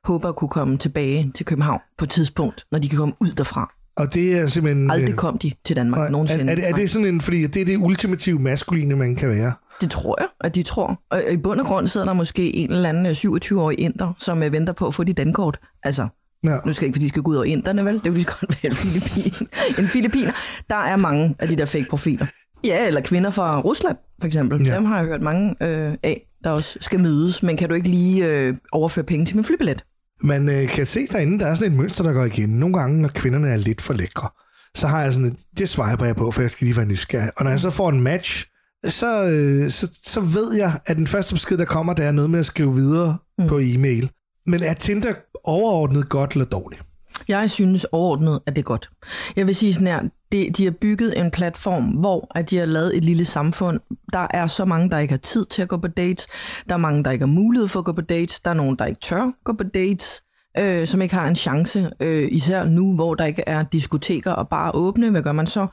håber 0.03 0.29
at 0.29 0.35
kunne 0.35 0.49
komme 0.49 0.77
tilbage 0.77 1.31
til 1.35 1.45
København 1.45 1.81
på 1.97 2.05
et 2.05 2.11
tidspunkt, 2.11 2.65
når 2.71 2.79
de 2.79 2.89
kan 2.89 2.97
komme 2.97 3.13
ud 3.21 3.31
derfra. 3.31 3.73
Og 3.95 4.13
det 4.13 4.37
er 4.37 4.47
simpelthen... 4.47 4.91
Aldrig 4.91 5.09
øh, 5.09 5.15
kom 5.15 5.37
de 5.37 5.51
til 5.65 5.75
Danmark 5.75 5.97
nej, 5.97 6.07
er, 6.07 6.11
nogensinde. 6.11 6.51
er, 6.51 6.55
det, 6.55 6.69
er 6.69 6.73
det 6.73 6.89
sådan 6.89 7.07
en, 7.07 7.21
fordi 7.21 7.47
det 7.47 7.61
er 7.61 7.65
det 7.65 7.77
ultimative 7.77 8.39
maskuline, 8.39 8.95
man 8.95 9.15
kan 9.15 9.29
være? 9.29 9.53
Det 9.81 9.91
tror 9.91 10.21
jeg, 10.21 10.27
at 10.39 10.55
de 10.55 10.63
tror. 10.63 11.01
Og 11.09 11.23
i 11.31 11.37
bund 11.37 11.59
og 11.59 11.65
grund 11.65 11.87
sidder 11.87 12.05
der 12.05 12.13
måske 12.13 12.55
en 12.55 12.71
eller 12.71 12.89
anden 12.89 13.05
øh, 13.05 13.11
27-årig 13.11 13.79
inder, 13.79 14.13
som 14.19 14.43
øh, 14.43 14.51
venter 14.51 14.73
på 14.73 14.87
at 14.87 14.95
få 14.95 15.03
dit 15.03 15.17
dankort. 15.17 15.59
Altså, 15.83 16.07
Ja. 16.43 16.57
nu 16.65 16.73
skal 16.73 16.85
ikke, 16.85 16.95
fordi 16.95 17.05
de 17.05 17.09
skal 17.09 17.21
gå 17.21 17.31
ud 17.31 17.35
over 17.35 17.45
inderne, 17.45 17.85
vel? 17.85 17.93
Det 17.93 18.03
kunne 18.03 18.13
lige 18.13 18.25
så 18.25 18.37
godt 18.39 18.63
være 18.63 18.71
en 18.71 18.77
filipin. 18.77 19.47
en 19.83 19.87
filipiner. 19.87 20.31
Der 20.69 20.75
er 20.75 20.95
mange 20.95 21.35
af 21.39 21.47
de 21.47 21.55
der 21.55 21.65
fake 21.65 21.85
profiler. 21.89 22.25
Ja, 22.63 22.87
eller 22.87 23.01
kvinder 23.01 23.29
fra 23.29 23.59
Rusland, 23.61 23.97
for 24.19 24.27
eksempel. 24.27 24.65
Ja. 24.65 24.75
Dem 24.75 24.85
har 24.85 24.97
jeg 24.97 25.05
hørt 25.05 25.21
mange 25.21 25.49
øh, 25.49 25.93
af, 26.03 26.21
der 26.43 26.49
også 26.49 26.77
skal 26.81 26.99
mødes. 26.99 27.43
Men 27.43 27.57
kan 27.57 27.69
du 27.69 27.75
ikke 27.75 27.89
lige 27.89 28.25
øh, 28.27 28.55
overføre 28.71 29.05
penge 29.05 29.25
til 29.25 29.35
min 29.35 29.45
flybillet? 29.45 29.83
Man 30.23 30.49
øh, 30.49 30.67
kan 30.69 30.85
se 30.85 31.07
derinde, 31.07 31.39
der 31.39 31.45
er 31.47 31.55
sådan 31.55 31.71
et 31.71 31.79
mønster, 31.79 32.03
der 32.03 32.13
går 32.13 32.25
igen. 32.25 32.49
Nogle 32.49 32.77
gange, 32.79 33.01
når 33.01 33.09
kvinderne 33.09 33.49
er 33.49 33.57
lidt 33.57 33.81
for 33.81 33.93
lækre, 33.93 34.29
så 34.75 34.87
har 34.87 35.01
jeg 35.01 35.13
sådan 35.13 35.27
et, 35.27 35.37
det 35.57 35.69
swiper 35.69 36.05
jeg 36.05 36.15
på, 36.15 36.31
for 36.31 36.41
jeg 36.41 36.51
skal 36.51 36.65
lige 36.65 36.77
være 36.77 36.85
nysgerrig. 36.85 37.29
Og 37.37 37.43
når 37.43 37.51
jeg 37.51 37.59
så 37.59 37.69
får 37.69 37.89
en 37.89 38.01
match, 38.01 38.45
så, 38.85 39.23
øh, 39.23 39.71
så, 39.71 39.87
så 40.03 40.19
ved 40.19 40.53
jeg, 40.53 40.79
at 40.85 40.97
den 40.97 41.07
første 41.07 41.35
besked, 41.35 41.57
der 41.57 41.65
kommer, 41.65 41.93
det 41.93 42.05
er 42.05 42.11
noget 42.11 42.29
med 42.29 42.39
at 42.39 42.45
skrive 42.45 42.75
videre 42.75 43.17
mm. 43.37 43.47
på 43.47 43.59
e-mail. 43.59 44.09
Men 44.45 44.63
er 44.63 44.73
Tinder 44.73 45.13
overordnet 45.43 46.09
godt 46.09 46.31
eller 46.31 46.45
dårligt? 46.45 46.81
Jeg 47.27 47.51
synes 47.51 47.83
overordnet, 47.91 48.41
at 48.45 48.55
det 48.55 48.61
er 48.61 48.63
godt. 48.63 48.89
Jeg 49.35 49.47
vil 49.47 49.55
sige 49.55 49.73
sådan 49.73 49.87
her, 49.87 50.01
det, 50.31 50.57
de 50.57 50.63
har 50.63 50.71
bygget 50.71 51.19
en 51.19 51.31
platform, 51.31 51.83
hvor 51.83 52.31
at 52.35 52.49
de 52.49 52.57
har 52.57 52.65
lavet 52.65 52.97
et 52.97 53.05
lille 53.05 53.25
samfund. 53.25 53.79
Der 54.13 54.27
er 54.29 54.47
så 54.47 54.65
mange, 54.65 54.89
der 54.89 54.99
ikke 54.99 55.11
har 55.11 55.17
tid 55.17 55.45
til 55.45 55.61
at 55.61 55.67
gå 55.67 55.77
på 55.77 55.87
dates. 55.87 56.27
Der 56.69 56.73
er 56.73 56.77
mange, 56.77 57.03
der 57.03 57.11
ikke 57.11 57.25
har 57.25 57.33
mulighed 57.33 57.67
for 57.67 57.79
at 57.79 57.85
gå 57.85 57.91
på 57.91 58.01
dates. 58.01 58.39
Der 58.39 58.49
er 58.49 58.53
nogen, 58.53 58.75
der 58.75 58.85
ikke 58.85 59.01
tør 59.01 59.31
gå 59.43 59.53
på 59.53 59.63
dates, 59.63 60.21
øh, 60.57 60.87
som 60.87 61.01
ikke 61.01 61.15
har 61.15 61.27
en 61.27 61.35
chance. 61.35 61.91
Øh, 61.99 62.27
især 62.31 62.63
nu, 62.63 62.95
hvor 62.95 63.15
der 63.15 63.25
ikke 63.25 63.43
er 63.47 63.63
diskoteker 63.63 64.31
og 64.31 64.49
bare 64.49 64.71
åbne. 64.75 65.09
Hvad 65.09 65.21
gør 65.21 65.31
man 65.31 65.47
så? 65.47 65.67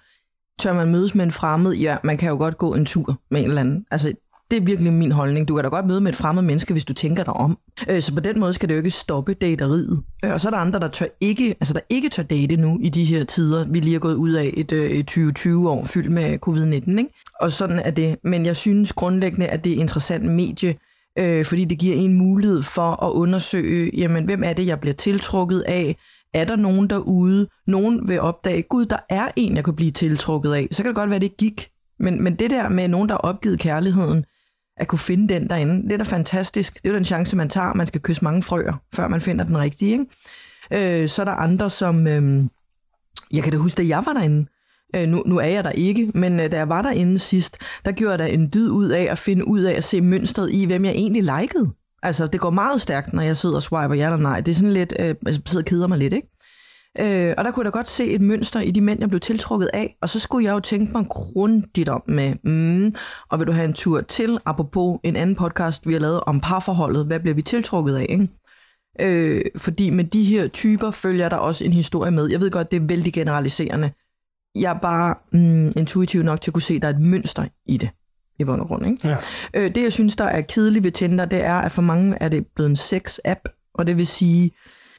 Tør 0.61 0.73
man 0.73 0.89
mødes 0.89 1.15
med 1.15 1.25
en 1.25 1.33
fremmed? 1.33 1.73
Ja, 1.73 1.97
man 2.05 2.19
kan 2.19 2.29
jo 2.29 2.37
godt 2.37 2.59
gå 2.59 2.75
en 2.75 2.87
tur 2.87 3.21
med 3.31 3.41
en 3.41 3.49
eller 3.49 3.61
anden. 3.61 3.87
Altså, 3.91 4.13
det 4.51 4.57
er 4.57 4.61
virkelig 4.61 4.93
min 4.93 5.13
holdning. 5.13 5.49
Du 5.49 5.55
kan 5.55 5.65
da 5.65 5.71
godt 5.71 5.87
møde 5.87 6.01
med 6.01 6.13
et 6.13 6.17
fremmed 6.17 6.43
menneske, 6.43 6.73
hvis 6.73 6.85
du 6.85 6.95
tænker 6.95 7.25
dig 7.25 7.33
om. 7.33 7.59
Øh, 7.89 8.03
så 8.03 8.15
på 8.15 8.21
den 8.21 8.41
måde 8.41 8.53
skal 8.53 8.69
det 8.69 8.75
jo 8.75 8.79
ikke 8.79 8.91
stoppe 8.91 9.35
dateriet. 9.35 10.03
Øh, 10.25 10.33
og 10.33 10.41
så 10.41 10.49
er 10.49 10.51
der 10.51 10.59
andre, 10.59 10.81
der, 10.81 10.89
tør 10.89 11.07
ikke, 11.21 11.57
altså 11.61 11.75
der 11.75 11.81
ikke 11.89 12.09
tør 12.09 12.23
date 12.23 12.57
nu 12.57 12.79
i 12.83 12.89
de 12.89 13.05
her 13.05 13.25
tider. 13.25 13.67
Vi 13.69 13.81
lige 13.81 13.97
er 13.97 14.01
gået 14.01 14.15
ud 14.15 14.33
af 14.33 14.55
et, 14.57 14.73
øh, 14.73 14.91
et 14.91 15.11
2020-år 15.11 15.85
fyldt 15.85 16.11
med 16.11 16.39
covid-19. 16.49 16.99
Ikke? 16.99 17.11
Og 17.41 17.53
sådan 17.53 17.79
er 17.79 17.91
det. 17.91 18.17
Men 18.25 18.47
jeg 18.47 18.57
synes 18.57 18.93
grundlæggende, 18.93 19.47
at 19.47 19.65
det 19.65 19.73
er 19.73 19.77
et 19.77 19.81
interessant 19.81 20.25
medie, 20.25 20.75
øh, 21.19 21.45
fordi 21.45 21.65
det 21.65 21.79
giver 21.79 21.97
en 21.97 22.15
mulighed 22.15 22.63
for 22.63 23.05
at 23.05 23.11
undersøge, 23.11 23.91
jamen, 23.97 24.25
hvem 24.25 24.43
er 24.45 24.53
det, 24.53 24.67
jeg 24.67 24.81
bliver 24.81 24.95
tiltrukket 24.95 25.61
af? 25.61 25.97
Er 26.35 26.45
der 26.45 26.57
nogen 26.57 26.91
derude? 26.91 27.49
Nogen 27.67 28.09
vil 28.09 28.21
opdage, 28.21 28.63
gud, 28.63 28.87
der 28.87 28.99
er 29.09 29.29
en, 29.37 29.57
jeg 29.57 29.65
kan 29.65 29.75
blive 29.75 29.91
tiltrukket 29.91 30.53
af. 30.53 30.69
Så 30.71 30.83
kan 30.83 30.89
det 30.89 30.97
godt 30.97 31.11
være, 31.11 31.19
det 31.19 31.37
gik. 31.37 31.69
Men, 31.99 32.23
men 32.23 32.35
det 32.35 32.51
der 32.51 32.69
med 32.69 32.89
nogen, 32.89 33.09
der 33.09 33.15
har 33.15 33.19
opgivet 33.19 33.59
kærligheden, 33.59 34.25
at 34.79 34.89
kunne 34.89 34.99
finde 34.99 35.35
den 35.35 35.51
derinde. 35.51 35.83
Det 35.83 35.93
er 35.93 35.97
da 35.97 36.05
fantastisk. 36.05 36.75
Det 36.75 36.87
er 36.87 36.91
jo 36.91 36.97
den 36.97 37.05
chance, 37.05 37.37
man 37.37 37.49
tager. 37.49 37.75
Man 37.75 37.87
skal 37.87 38.01
kysse 38.01 38.25
mange 38.25 38.43
frøer, 38.43 38.83
før 38.95 39.09
man 39.09 39.21
finder 39.21 39.45
den 39.45 39.59
rigtige. 39.59 39.93
Ikke? 39.93 41.03
Øh, 41.03 41.09
så 41.09 41.23
er 41.23 41.25
der 41.25 41.33
andre, 41.33 41.71
som... 41.71 42.07
Øh, 42.07 42.45
jeg 43.33 43.43
kan 43.43 43.53
da 43.53 43.59
huske, 43.59 43.83
da 43.83 43.89
jeg 43.89 44.03
var 44.07 44.13
derinde. 44.13 44.47
Øh, 44.97 45.09
nu, 45.09 45.23
nu 45.27 45.39
er 45.39 45.47
jeg 45.47 45.65
der 45.65 45.71
ikke, 45.71 46.11
men 46.15 46.41
øh, 46.41 46.53
da 46.53 46.57
jeg 46.57 46.69
var 46.69 46.83
derinde 46.83 47.19
sidst, 47.19 47.59
der 47.85 47.93
gjorde 47.93 48.11
jeg 48.11 48.19
da 48.19 48.29
en 48.29 48.51
dyd 48.55 48.71
ud 48.71 48.89
af 48.89 49.03
at 49.11 49.19
finde 49.19 49.49
ud 49.49 49.61
af 49.61 49.75
at 49.75 49.85
se 49.85 50.01
mønstret 50.01 50.51
i, 50.51 50.65
hvem 50.65 50.85
jeg 50.85 50.93
egentlig 50.93 51.23
likede. 51.23 51.71
Altså, 52.03 52.27
det 52.27 52.41
går 52.41 52.51
meget 52.51 52.81
stærkt, 52.81 53.13
når 53.13 53.23
jeg 53.23 53.37
sidder 53.37 53.57
og 53.57 53.63
swiper 53.63 53.95
ja 53.95 54.05
eller 54.05 54.17
nej. 54.17 54.41
Det 54.41 54.53
er 54.53 54.57
sådan 54.57 54.73
lidt, 54.73 54.95
øh, 54.99 55.15
jeg 55.27 55.35
sidder 55.35 55.59
og 55.59 55.65
keder 55.65 55.87
mig 55.87 55.99
lidt, 55.99 56.13
ikke? 56.13 56.29
Øh, 57.01 57.35
og 57.39 57.45
der 57.45 57.51
kunne 57.51 57.65
jeg 57.65 57.73
da 57.73 57.79
godt 57.79 57.89
se 57.89 58.07
et 58.11 58.21
mønster 58.21 58.61
i 58.61 58.71
de 58.71 58.81
mænd, 58.81 59.01
jeg 59.01 59.09
blev 59.09 59.21
tiltrukket 59.21 59.71
af, 59.73 59.97
og 60.01 60.09
så 60.09 60.19
skulle 60.19 60.45
jeg 60.45 60.53
jo 60.53 60.61
tænke 60.61 60.93
mig 60.93 61.07
grundigt 61.07 61.89
om 61.89 62.03
med, 62.07 62.35
mm, 62.43 62.93
og 63.29 63.39
vil 63.39 63.47
du 63.47 63.53
have 63.53 63.65
en 63.65 63.73
tur 63.73 64.01
til, 64.01 64.39
apropos 64.47 65.01
en 65.05 65.17
anden 65.17 65.37
podcast, 65.37 65.87
vi 65.87 65.93
har 65.93 66.01
lavet 66.01 66.21
om 66.21 66.41
parforholdet, 66.41 67.07
hvad 67.07 67.21
bliver 67.21 67.35
vi 67.35 67.43
tiltrukket 67.43 67.97
af, 67.97 68.07
ikke? 68.09 68.29
Øh, 69.01 69.43
fordi 69.57 69.91
med 69.91 70.05
de 70.05 70.25
her 70.25 70.49
typer 70.49 70.91
følger 70.91 71.29
der 71.29 71.37
også 71.37 71.65
en 71.65 71.73
historie 71.73 72.11
med. 72.11 72.31
Jeg 72.31 72.41
ved 72.41 72.51
godt, 72.51 72.71
det 72.71 72.83
er 72.83 72.87
vældig 72.87 73.13
generaliserende. 73.13 73.91
Jeg 74.55 74.75
er 74.75 74.79
bare 74.79 75.15
mm, 75.33 75.73
intuitiv 75.77 76.23
nok 76.23 76.41
til 76.41 76.51
at 76.51 76.53
kunne 76.53 76.63
se, 76.63 76.75
at 76.75 76.83
der 76.83 76.89
er 76.89 76.93
et 76.93 77.01
mønster 77.01 77.45
i 77.67 77.77
det 77.77 77.91
i 78.39 78.45
bund 78.45 78.61
og 78.61 78.67
grund. 78.67 78.87
Ikke? 78.87 79.09
Ja. 79.09 79.17
Øh, 79.55 79.75
det, 79.75 79.83
jeg 79.83 79.93
synes, 79.93 80.17
der 80.17 80.25
er 80.25 80.41
kedeligt 80.41 80.85
ved 80.85 80.93
Tinder, 80.93 81.25
det 81.25 81.45
er, 81.45 81.55
at 81.55 81.73
for 81.73 81.83
mange 81.83 82.17
er 82.21 82.29
det 82.29 82.47
blevet 82.55 82.71
en 82.71 82.77
sex-app, 82.77 83.71
og 83.75 83.87
det 83.87 83.97
vil 83.97 84.07
sige, 84.07 84.51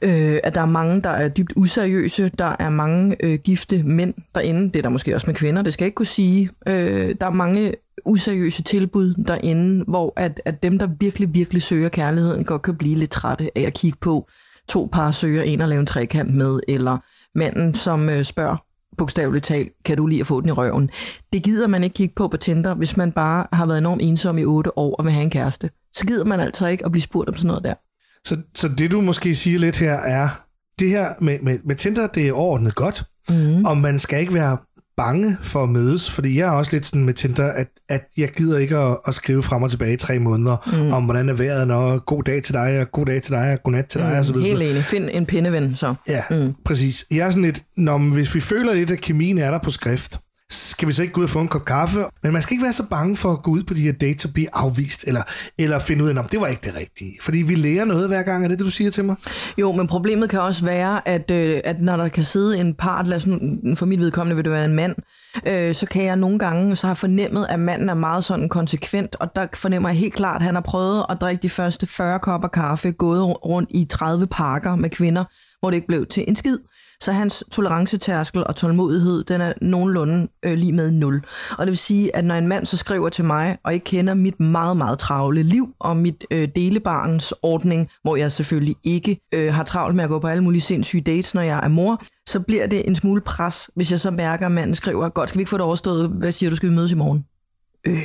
øh, 0.02 0.38
at 0.42 0.54
der 0.54 0.60
er 0.60 0.66
mange, 0.66 1.02
der 1.02 1.10
er 1.10 1.28
dybt 1.28 1.52
useriøse, 1.56 2.30
der 2.38 2.56
er 2.58 2.70
mange 2.70 3.16
øh, 3.20 3.38
gifte 3.44 3.82
mænd 3.82 4.14
derinde, 4.34 4.68
det 4.68 4.76
er 4.76 4.82
der 4.82 4.88
måske 4.88 5.14
også 5.14 5.26
med 5.26 5.34
kvinder, 5.34 5.62
det 5.62 5.72
skal 5.72 5.84
jeg 5.84 5.88
ikke 5.88 5.94
kunne 5.94 6.06
sige. 6.06 6.50
Øh, 6.68 7.14
der 7.20 7.26
er 7.26 7.30
mange 7.30 7.74
useriøse 8.04 8.62
tilbud 8.62 9.14
derinde, 9.14 9.84
hvor 9.88 10.12
at, 10.16 10.40
at 10.44 10.62
dem, 10.62 10.78
der 10.78 10.86
virkelig, 11.00 11.34
virkelig 11.34 11.62
søger 11.62 11.88
kærligheden, 11.88 12.44
godt 12.44 12.62
kan 12.62 12.76
blive 12.76 12.96
lidt 12.96 13.10
trætte 13.10 13.50
af 13.58 13.62
at 13.62 13.74
kigge 13.74 13.98
på 14.00 14.28
to 14.68 14.88
par 14.92 15.10
søger 15.10 15.42
en 15.42 15.60
og 15.60 15.68
lave 15.68 15.80
en 15.80 15.86
trekant 15.86 16.34
med, 16.34 16.60
eller 16.68 16.98
manden, 17.34 17.74
som 17.74 18.08
øh, 18.08 18.24
spørger 18.24 18.56
bogstaveligt 18.98 19.44
talt, 19.44 19.72
kan 19.84 19.96
du 19.96 20.06
lige 20.06 20.20
at 20.20 20.26
få 20.26 20.40
den 20.40 20.48
i 20.48 20.52
røven. 20.52 20.90
Det 21.32 21.42
gider 21.42 21.66
man 21.66 21.84
ikke 21.84 21.94
kigge 21.94 22.14
på 22.16 22.28
på 22.28 22.36
Tinder, 22.36 22.74
hvis 22.74 22.96
man 22.96 23.12
bare 23.12 23.46
har 23.52 23.66
været 23.66 23.78
enormt 23.78 24.02
ensom 24.02 24.38
i 24.38 24.44
otte 24.44 24.78
år 24.78 24.94
og 24.94 25.04
vil 25.04 25.12
have 25.12 25.24
en 25.24 25.30
kæreste. 25.30 25.70
Så 25.92 26.06
gider 26.06 26.24
man 26.24 26.40
altså 26.40 26.66
ikke 26.66 26.84
at 26.84 26.92
blive 26.92 27.02
spurgt 27.02 27.28
om 27.28 27.36
sådan 27.36 27.48
noget 27.48 27.64
der. 27.64 27.74
Så, 28.26 28.36
så 28.54 28.68
det 28.68 28.90
du 28.90 29.00
måske 29.00 29.34
siger 29.34 29.58
lidt 29.58 29.76
her 29.76 29.94
er, 29.94 30.28
det 30.78 30.88
her 30.88 31.08
med, 31.20 31.38
med, 31.42 31.58
med 31.64 31.76
Tinder, 31.76 32.06
det 32.06 32.28
er 32.28 32.32
overordnet 32.32 32.74
godt, 32.74 33.04
mm. 33.28 33.64
og 33.64 33.76
man 33.76 33.98
skal 33.98 34.20
ikke 34.20 34.34
være 34.34 34.56
bange 34.96 35.36
for 35.42 35.62
at 35.62 35.68
mødes, 35.68 36.10
fordi 36.10 36.38
jeg 36.38 36.48
er 36.48 36.50
også 36.52 36.72
lidt 36.72 36.86
sådan 36.86 37.04
med 37.04 37.14
Tinder, 37.14 37.52
at, 37.52 37.66
at 37.88 38.02
jeg 38.16 38.28
gider 38.28 38.58
ikke 38.58 38.76
at, 38.76 38.98
at 39.06 39.14
skrive 39.14 39.42
frem 39.42 39.62
og 39.62 39.70
tilbage 39.70 39.92
i 39.92 39.96
tre 39.96 40.18
måneder, 40.18 40.56
mm. 40.72 40.92
om 40.92 41.04
hvordan 41.04 41.28
er 41.28 41.32
vejret, 41.34 41.70
og 41.72 42.06
god 42.06 42.22
dag 42.22 42.42
til 42.42 42.54
dig, 42.54 42.80
og 42.80 42.92
god 42.92 43.06
dag 43.06 43.22
til 43.22 43.32
dig, 43.32 43.52
og 43.52 43.62
god 43.62 43.72
nat 43.72 43.86
til 43.86 44.00
dig, 44.00 44.12
Mm, 44.12 44.18
og 44.18 44.24
så 44.24 44.32
videre. 44.32 44.48
Helt 44.48 44.62
enig. 44.62 44.84
Find 44.84 45.08
en 45.12 45.26
pindeven, 45.26 45.76
så. 45.76 45.94
Ja, 46.08 46.22
mm. 46.30 46.54
præcis. 46.64 47.04
Jeg 47.10 47.26
er 47.26 47.30
sådan 47.30 47.42
lidt, 47.42 47.62
når, 47.76 47.98
hvis 47.98 48.34
vi 48.34 48.40
føler 48.40 48.74
lidt, 48.74 48.90
at 48.90 49.00
kemien 49.00 49.38
er 49.38 49.50
der 49.50 49.58
på 49.58 49.70
skrift, 49.70 50.18
skal 50.50 50.88
vi 50.88 50.92
så 50.92 51.02
ikke 51.02 51.14
gå 51.14 51.20
ud 51.20 51.24
og 51.24 51.30
få 51.30 51.40
en 51.40 51.48
kop 51.48 51.64
kaffe? 51.64 52.04
Men 52.22 52.32
man 52.32 52.42
skal 52.42 52.54
ikke 52.54 52.64
være 52.64 52.72
så 52.72 52.82
bange 52.90 53.16
for 53.16 53.32
at 53.32 53.42
gå 53.42 53.50
ud 53.50 53.62
på 53.62 53.74
de 53.74 53.80
her 53.82 53.92
dates 53.92 54.24
og 54.24 54.30
blive 54.32 54.48
afvist, 54.52 55.04
eller, 55.06 55.22
eller 55.58 55.78
finde 55.78 56.04
ud 56.04 56.08
af, 56.08 56.18
om 56.18 56.28
det 56.28 56.40
var 56.40 56.46
ikke 56.46 56.62
det 56.64 56.76
rigtige. 56.76 57.12
Fordi 57.22 57.38
vi 57.38 57.54
lærer 57.54 57.84
noget 57.84 58.08
hver 58.08 58.22
gang, 58.22 58.44
er 58.44 58.48
det 58.48 58.58
det, 58.58 58.64
du 58.64 58.70
siger 58.70 58.90
til 58.90 59.04
mig? 59.04 59.16
Jo, 59.58 59.72
men 59.72 59.86
problemet 59.86 60.30
kan 60.30 60.40
også 60.40 60.64
være, 60.64 61.08
at, 61.08 61.30
øh, 61.30 61.60
at 61.64 61.80
når 61.80 61.96
der 61.96 62.08
kan 62.08 62.24
sidde 62.24 62.58
en 62.58 62.74
part, 62.74 63.06
lad 63.06 63.16
os 63.16 63.26
nu, 63.26 63.38
for 63.74 63.86
mit 63.86 64.00
vedkommende 64.00 64.36
vil 64.36 64.44
det 64.44 64.52
være 64.52 64.64
en 64.64 64.74
mand, 64.74 64.96
øh, 65.46 65.74
så 65.74 65.86
kan 65.86 66.04
jeg 66.04 66.16
nogle 66.16 66.38
gange 66.38 66.76
så 66.76 66.86
have 66.86 66.96
fornemmet, 66.96 67.46
at 67.48 67.58
manden 67.58 67.88
er 67.88 67.94
meget 67.94 68.24
sådan 68.24 68.48
konsekvent, 68.48 69.16
og 69.20 69.36
der 69.36 69.46
fornemmer 69.54 69.88
jeg 69.88 69.98
helt 69.98 70.14
klart, 70.14 70.36
at 70.36 70.42
han 70.42 70.54
har 70.54 70.62
prøvet 70.62 71.04
at 71.10 71.20
drikke 71.20 71.42
de 71.42 71.50
første 71.50 71.86
40 71.86 72.18
kopper 72.18 72.48
kaffe, 72.48 72.92
gået 72.92 73.44
rundt 73.44 73.70
i 73.74 73.84
30 73.84 74.26
parker 74.26 74.76
med 74.76 74.90
kvinder, 74.90 75.24
hvor 75.60 75.70
det 75.70 75.76
ikke 75.76 75.86
blev 75.86 76.06
til 76.06 76.24
en 76.28 76.36
skid. 76.36 76.58
Så 77.02 77.12
hans 77.12 77.44
tolerancetærskel 77.52 78.44
og 78.46 78.56
tålmodighed, 78.56 79.24
den 79.24 79.40
er 79.40 79.52
nogenlunde 79.60 80.28
øh, 80.44 80.52
lige 80.52 80.72
med 80.72 80.90
0. 80.90 81.22
Og 81.58 81.66
det 81.66 81.70
vil 81.70 81.78
sige, 81.78 82.16
at 82.16 82.24
når 82.24 82.34
en 82.34 82.48
mand 82.48 82.66
så 82.66 82.76
skriver 82.76 83.08
til 83.08 83.24
mig, 83.24 83.58
og 83.64 83.74
ikke 83.74 83.84
kender 83.84 84.14
mit 84.14 84.40
meget, 84.40 84.76
meget 84.76 84.98
travle 84.98 85.42
liv, 85.42 85.74
og 85.78 85.96
mit 85.96 86.24
øh, 86.30 86.48
delebarns 86.56 87.34
ordning, 87.42 87.88
hvor 88.02 88.16
jeg 88.16 88.32
selvfølgelig 88.32 88.76
ikke 88.84 89.20
øh, 89.34 89.54
har 89.54 89.64
travlt 89.64 89.96
med 89.96 90.04
at 90.04 90.10
gå 90.10 90.18
på 90.18 90.26
alle 90.26 90.44
mulige 90.44 90.60
sindssyge 90.60 91.02
dates, 91.02 91.34
når 91.34 91.42
jeg 91.42 91.60
er 91.64 91.68
mor, 91.68 92.02
så 92.28 92.40
bliver 92.40 92.66
det 92.66 92.88
en 92.88 92.94
smule 92.94 93.20
pres, 93.20 93.70
hvis 93.74 93.90
jeg 93.90 94.00
så 94.00 94.10
mærker, 94.10 94.46
at 94.46 94.52
manden 94.52 94.74
skriver, 94.74 95.08
godt, 95.08 95.28
skal 95.28 95.38
vi 95.38 95.42
ikke 95.42 95.50
få 95.50 95.56
det 95.56 95.64
overstået? 95.64 96.08
Hvad 96.08 96.32
siger 96.32 96.50
du, 96.50 96.56
skal 96.56 96.68
vi 96.68 96.74
mødes 96.74 96.92
i 96.92 96.94
morgen? 96.94 97.24
Øh, 97.86 98.02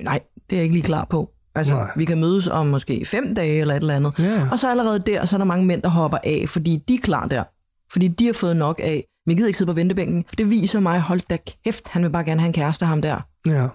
nej, 0.00 0.20
det 0.50 0.56
er 0.56 0.60
jeg 0.60 0.62
ikke 0.62 0.74
lige 0.74 0.84
klar 0.84 1.04
på. 1.04 1.30
Altså, 1.54 1.72
Nej. 1.72 1.90
Vi 1.96 2.04
kan 2.04 2.20
mødes 2.20 2.46
om 2.46 2.66
måske 2.66 3.06
fem 3.06 3.34
dage 3.34 3.60
eller 3.60 3.74
et 3.74 3.80
eller 3.80 3.96
andet. 3.96 4.18
Ja. 4.18 4.48
Og 4.52 4.58
så 4.58 4.70
allerede 4.70 4.98
der, 4.98 5.24
så 5.24 5.36
er 5.36 5.38
der 5.38 5.44
mange 5.44 5.66
mænd, 5.66 5.82
der 5.82 5.88
hopper 5.88 6.18
af, 6.24 6.44
fordi 6.48 6.84
de 6.88 6.94
er 6.94 6.98
klar 7.02 7.26
der. 7.26 7.42
Fordi 7.92 8.08
de 8.08 8.26
har 8.26 8.32
fået 8.32 8.56
nok 8.56 8.80
af, 8.82 9.04
vi 9.26 9.34
gider 9.34 9.46
ikke 9.46 9.58
sidde 9.58 9.68
på 9.68 9.74
ventebænken. 9.74 10.24
Det 10.38 10.50
viser 10.50 10.80
mig, 10.80 11.00
hold 11.00 11.20
da 11.30 11.38
kæft, 11.64 11.88
han 11.88 12.02
vil 12.02 12.10
bare 12.10 12.24
gerne 12.24 12.40
have 12.40 12.46
en 12.46 12.52
kæreste, 12.52 12.86
ham 12.86 13.02
der. 13.02 13.20
Ja. 13.46 13.68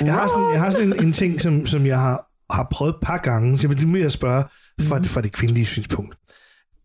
Jeg 0.00 0.14
har 0.14 0.26
sådan, 0.26 0.52
jeg 0.52 0.60
har 0.60 0.70
sådan 0.70 0.92
en, 0.92 1.04
en 1.04 1.12
ting, 1.12 1.40
som, 1.40 1.66
som 1.66 1.86
jeg 1.86 2.00
har, 2.00 2.26
har 2.50 2.68
prøvet 2.70 2.94
et 2.94 3.00
par 3.02 3.18
gange, 3.18 3.58
så 3.58 3.62
jeg 3.62 3.70
vil 3.70 3.78
lige 3.78 3.92
mere 3.92 4.10
spørge 4.10 4.44
fra, 4.80 4.98
mm. 4.98 5.04
fra 5.04 5.20
det 5.20 5.32
kvindelige 5.32 5.66
synspunkt. 5.66 6.16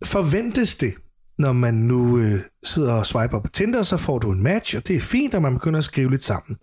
Forventes 0.06 0.76
det, 0.76 0.94
når 1.38 1.54
man 1.54 1.74
nu 1.74 2.17
øh, 2.17 2.39
sidder 2.63 2.94
og 2.94 3.06
swiper 3.06 3.39
på 3.39 3.48
Tinder, 3.54 3.84
så 3.84 3.98
får 3.98 4.20
du 4.20 4.32
en 4.32 4.44
match, 4.44 4.78
og 4.78 4.88
det 4.88 4.96
er 4.96 5.00
fint, 5.00 5.34
at 5.34 5.41
man 5.41 5.54
begynder 5.54 5.78
at 5.78 5.84
skrive 5.84 6.10
lidt 6.12 6.24
sammen. 6.24 6.58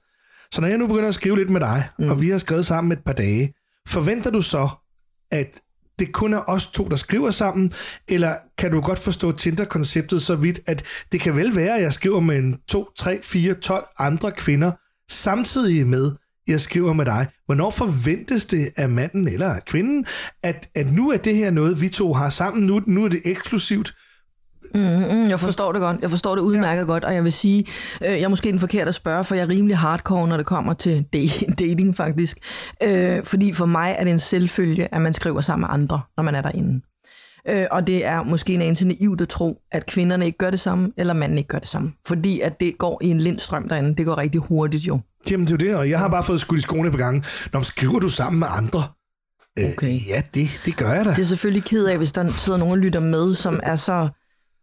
Så 0.52 0.60
når 0.60 0.68
jeg 0.68 0.78
nu 0.78 0.86
begynder 0.86 1.08
at 1.08 1.14
skrive 1.14 1.36
lidt 1.36 1.50
med 1.50 1.60
dig, 1.60 1.88
mm. 1.98 2.10
og 2.10 2.20
vi 2.20 2.28
har 2.28 2.38
skrevet 2.38 2.66
sammen 2.66 2.92
et 2.92 3.04
par 3.04 3.12
dage, 3.12 3.52
forventer 3.88 4.30
du 4.30 4.42
så, 4.42 4.68
at 5.30 5.60
det 5.98 6.12
kun 6.12 6.34
er 6.34 6.42
os 6.48 6.66
to, 6.66 6.88
der 6.88 6.96
skriver 6.96 7.30
sammen, 7.30 7.72
eller 8.08 8.34
kan 8.58 8.70
du 8.70 8.80
godt 8.80 8.98
forstå 8.98 9.32
Tinder-konceptet 9.32 10.22
så 10.22 10.36
vidt, 10.36 10.60
at 10.66 10.84
det 11.12 11.20
kan 11.20 11.36
vel 11.36 11.56
være, 11.56 11.76
at 11.76 11.82
jeg 11.82 11.92
skriver 11.92 12.20
med 12.20 12.38
en 12.38 12.58
2, 12.68 12.88
3, 12.98 13.20
4, 13.22 13.54
12 13.54 13.84
andre 13.98 14.32
kvinder, 14.32 14.72
samtidig 15.10 15.86
med, 15.86 16.12
jeg 16.46 16.60
skriver 16.60 16.92
med 16.92 17.04
dig. 17.04 17.26
Hvornår 17.46 17.70
forventes 17.70 18.44
det 18.44 18.68
af 18.76 18.88
manden 18.88 19.28
eller 19.28 19.54
af 19.54 19.64
kvinden, 19.64 20.06
at, 20.42 20.68
at 20.74 20.92
nu 20.92 21.10
er 21.10 21.16
det 21.16 21.36
her 21.36 21.50
noget, 21.50 21.80
vi 21.80 21.88
to 21.88 22.12
har 22.12 22.30
sammen, 22.30 22.66
nu, 22.66 22.82
nu 22.86 23.04
er 23.04 23.08
det 23.08 23.20
eksklusivt, 23.24 23.92
Mm, 24.74 25.28
jeg 25.28 25.40
forstår 25.40 25.72
det 25.72 25.80
godt. 25.80 25.96
Jeg 26.02 26.10
forstår 26.10 26.34
det 26.34 26.42
udmærket 26.42 26.80
ja. 26.80 26.86
godt, 26.86 27.04
og 27.04 27.14
jeg 27.14 27.24
vil 27.24 27.32
sige, 27.32 27.64
øh, 28.04 28.10
jeg 28.10 28.20
er 28.20 28.28
måske 28.28 28.52
den 28.52 28.60
forkerte 28.60 28.88
at 28.88 28.94
spørge, 28.94 29.24
for 29.24 29.34
jeg 29.34 29.42
er 29.42 29.48
rimelig 29.48 29.76
hardcore, 29.76 30.28
når 30.28 30.36
det 30.36 30.46
kommer 30.46 30.72
til 30.72 31.04
dating 31.58 31.96
faktisk. 31.96 32.38
Øh, 32.82 33.24
fordi 33.24 33.52
for 33.52 33.66
mig 33.66 33.96
er 33.98 34.04
det 34.04 34.10
en 34.10 34.18
selvfølge, 34.18 34.94
at 34.94 35.02
man 35.02 35.14
skriver 35.14 35.40
sammen 35.40 35.66
med 35.66 35.74
andre, 35.74 36.00
når 36.16 36.24
man 36.24 36.34
er 36.34 36.42
derinde. 36.42 36.80
Øh, 37.48 37.66
og 37.70 37.86
det 37.86 38.06
er 38.06 38.22
måske 38.22 38.54
en 38.54 38.62
anelse 38.62 38.86
naivt 38.88 39.20
at 39.20 39.28
tro, 39.28 39.60
at 39.72 39.86
kvinderne 39.86 40.26
ikke 40.26 40.38
gør 40.38 40.50
det 40.50 40.60
samme, 40.60 40.92
eller 40.96 41.14
manden 41.14 41.38
ikke 41.38 41.48
gør 41.48 41.58
det 41.58 41.68
samme. 41.68 41.92
Fordi 42.06 42.40
at 42.40 42.60
det 42.60 42.78
går 42.78 43.00
i 43.02 43.06
en 43.06 43.20
lindstrøm 43.20 43.68
derinde. 43.68 43.96
Det 43.96 44.06
går 44.06 44.18
rigtig 44.18 44.40
hurtigt 44.40 44.86
jo. 44.86 45.00
Jamen 45.30 45.46
det 45.46 45.52
er 45.52 45.66
jo 45.66 45.70
det, 45.70 45.76
og 45.80 45.90
jeg 45.90 45.98
har 45.98 46.08
bare 46.08 46.24
fået 46.24 46.40
skudt 46.40 46.58
i 46.58 46.62
skoene 46.62 46.90
på 46.90 46.96
gange. 46.96 47.24
Når 47.52 47.62
skriver 47.62 47.98
du 47.98 48.08
sammen 48.08 48.38
med 48.38 48.48
andre? 48.50 48.82
Okay. 49.58 49.94
Øh, 49.94 50.08
ja, 50.08 50.22
det, 50.34 50.48
det 50.64 50.76
gør 50.76 50.92
jeg 50.92 51.04
da. 51.04 51.10
Det 51.10 51.18
er 51.18 51.24
selvfølgelig 51.24 51.64
ked 51.64 51.86
af, 51.86 51.96
hvis 51.96 52.12
der 52.12 52.32
sidder 52.32 52.58
nogen 52.58 52.72
og 52.72 52.78
lytter 52.78 53.00
med, 53.00 53.34
som 53.34 53.60
er 53.62 53.76
så 53.76 54.08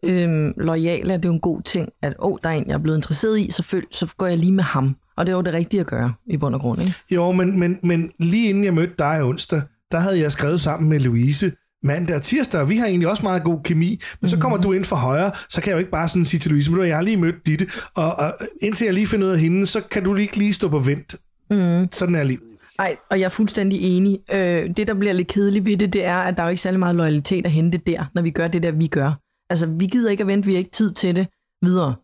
øhm, 0.06 0.54
lojale, 0.58 1.13
at 1.13 1.24
det 1.24 1.26
er 1.26 1.30
jo 1.30 1.34
en 1.34 1.39
god 1.39 1.62
ting, 1.62 1.89
at 2.02 2.13
åh, 2.20 2.38
der 2.44 2.50
er 2.50 2.54
en, 2.54 2.68
jeg 2.68 2.74
er 2.74 2.78
blevet 2.78 2.98
interesseret 2.98 3.39
i, 3.39 3.52
så, 3.52 3.63
føl, 3.63 3.86
så 3.91 4.08
går 4.18 4.28
jeg 4.28 4.38
lige 4.38 4.52
med 4.52 4.63
ham. 4.63 4.96
Og 5.18 5.26
det 5.26 5.32
er 5.32 5.36
jo 5.36 5.41
det 5.41 5.54
rigtige 5.54 5.80
at 5.80 5.88
gøre, 5.88 6.13
i 6.26 6.38
bund 6.38 6.56
og 6.56 6.62
grund, 6.62 6.82
ikke? 6.82 6.94
Jo, 7.12 7.32
men, 7.32 7.60
men, 7.60 7.80
men 7.84 8.12
lige 8.20 8.50
inden 8.50 8.63
jeg 8.63 8.74
mødte 8.74 8.94
dig 9.00 9.24
onsdag, 9.24 9.62
der 9.91 10.00
havde 10.00 10.20
jeg 10.20 10.32
skrevet 10.32 10.62
sammen 10.62 10.89
med 10.89 11.00
Louise, 11.00 11.52
mandag 11.84 12.15
og 12.15 12.22
tirsdag, 12.22 12.62
og 12.62 12.70
vi 12.70 12.78
har 12.78 12.86
egentlig 12.86 13.10
også 13.10 13.24
meget 13.24 13.44
god 13.44 13.60
kemi, 13.63 14.02
men 14.22 14.30
så 14.30 14.38
kommer 14.38 14.58
du 14.58 14.72
ind 14.72 14.86
for 14.86 14.96
højre, 14.96 15.32
så 15.50 15.62
kan 15.62 15.70
jeg 15.70 15.76
jo 15.76 15.80
ikke 15.80 15.91
bare 15.91 16.10
sådan 16.10 16.26
sige 16.26 16.39
til 16.39 16.52
Louise, 16.52 16.72
men 16.72 16.88
jeg 16.88 16.96
har 16.96 17.04
lige 17.04 17.18
mødt 17.18 17.46
Ditte, 17.46 17.68
og, 17.96 18.15
og 18.15 18.34
indtil 18.62 18.86
jeg 18.86 18.94
lige 18.94 19.08
finder 19.08 19.28
ud 19.28 19.32
af 19.32 19.39
hende, 19.39 19.68
så 19.68 19.82
kan 19.82 20.04
du 20.04 20.15
ikke 20.15 20.38
lige 20.38 20.54
stå 20.54 20.70
på 20.70 20.80
vent. 20.80 21.15
Mm. 21.50 21.88
Sådan 21.91 22.15
er 22.15 22.24
livet. 22.24 22.44
Nej, 22.78 22.96
og 23.12 23.20
jeg 23.20 23.26
er 23.26 23.30
fuldstændig 23.30 23.82
enig. 23.82 24.20
Øh, 24.34 24.70
det, 24.78 24.88
der 24.88 24.94
bliver 24.94 25.13
lidt 25.13 25.28
kedeligt 25.28 25.65
ved 25.65 25.78
det, 25.78 25.94
det 25.94 26.06
er, 26.06 26.18
at 26.18 26.38
der 26.38 26.44
er 26.44 26.48
jo 26.48 26.50
ikke 26.50 26.62
særlig 26.62 26.80
meget 26.80 26.96
loyalitet 26.96 27.46
at 27.46 27.52
hente 27.52 27.78
der, 27.78 28.06
når 28.13 28.22
vi 28.22 28.30
gør 28.30 28.48
det 28.48 28.63
der, 28.63 28.72
vi 28.72 28.88
gør. 28.88 29.12
Altså, 29.50 29.66
vi 29.66 29.86
gider 29.86 30.12
ikke 30.12 30.22
at 30.22 30.28
vente, 30.28 30.46
vi 30.46 30.52
har 30.54 30.60
ikke 30.60 30.72
tid 30.72 30.94
til 30.94 31.16
det 31.16 31.28
videre. 31.62 31.96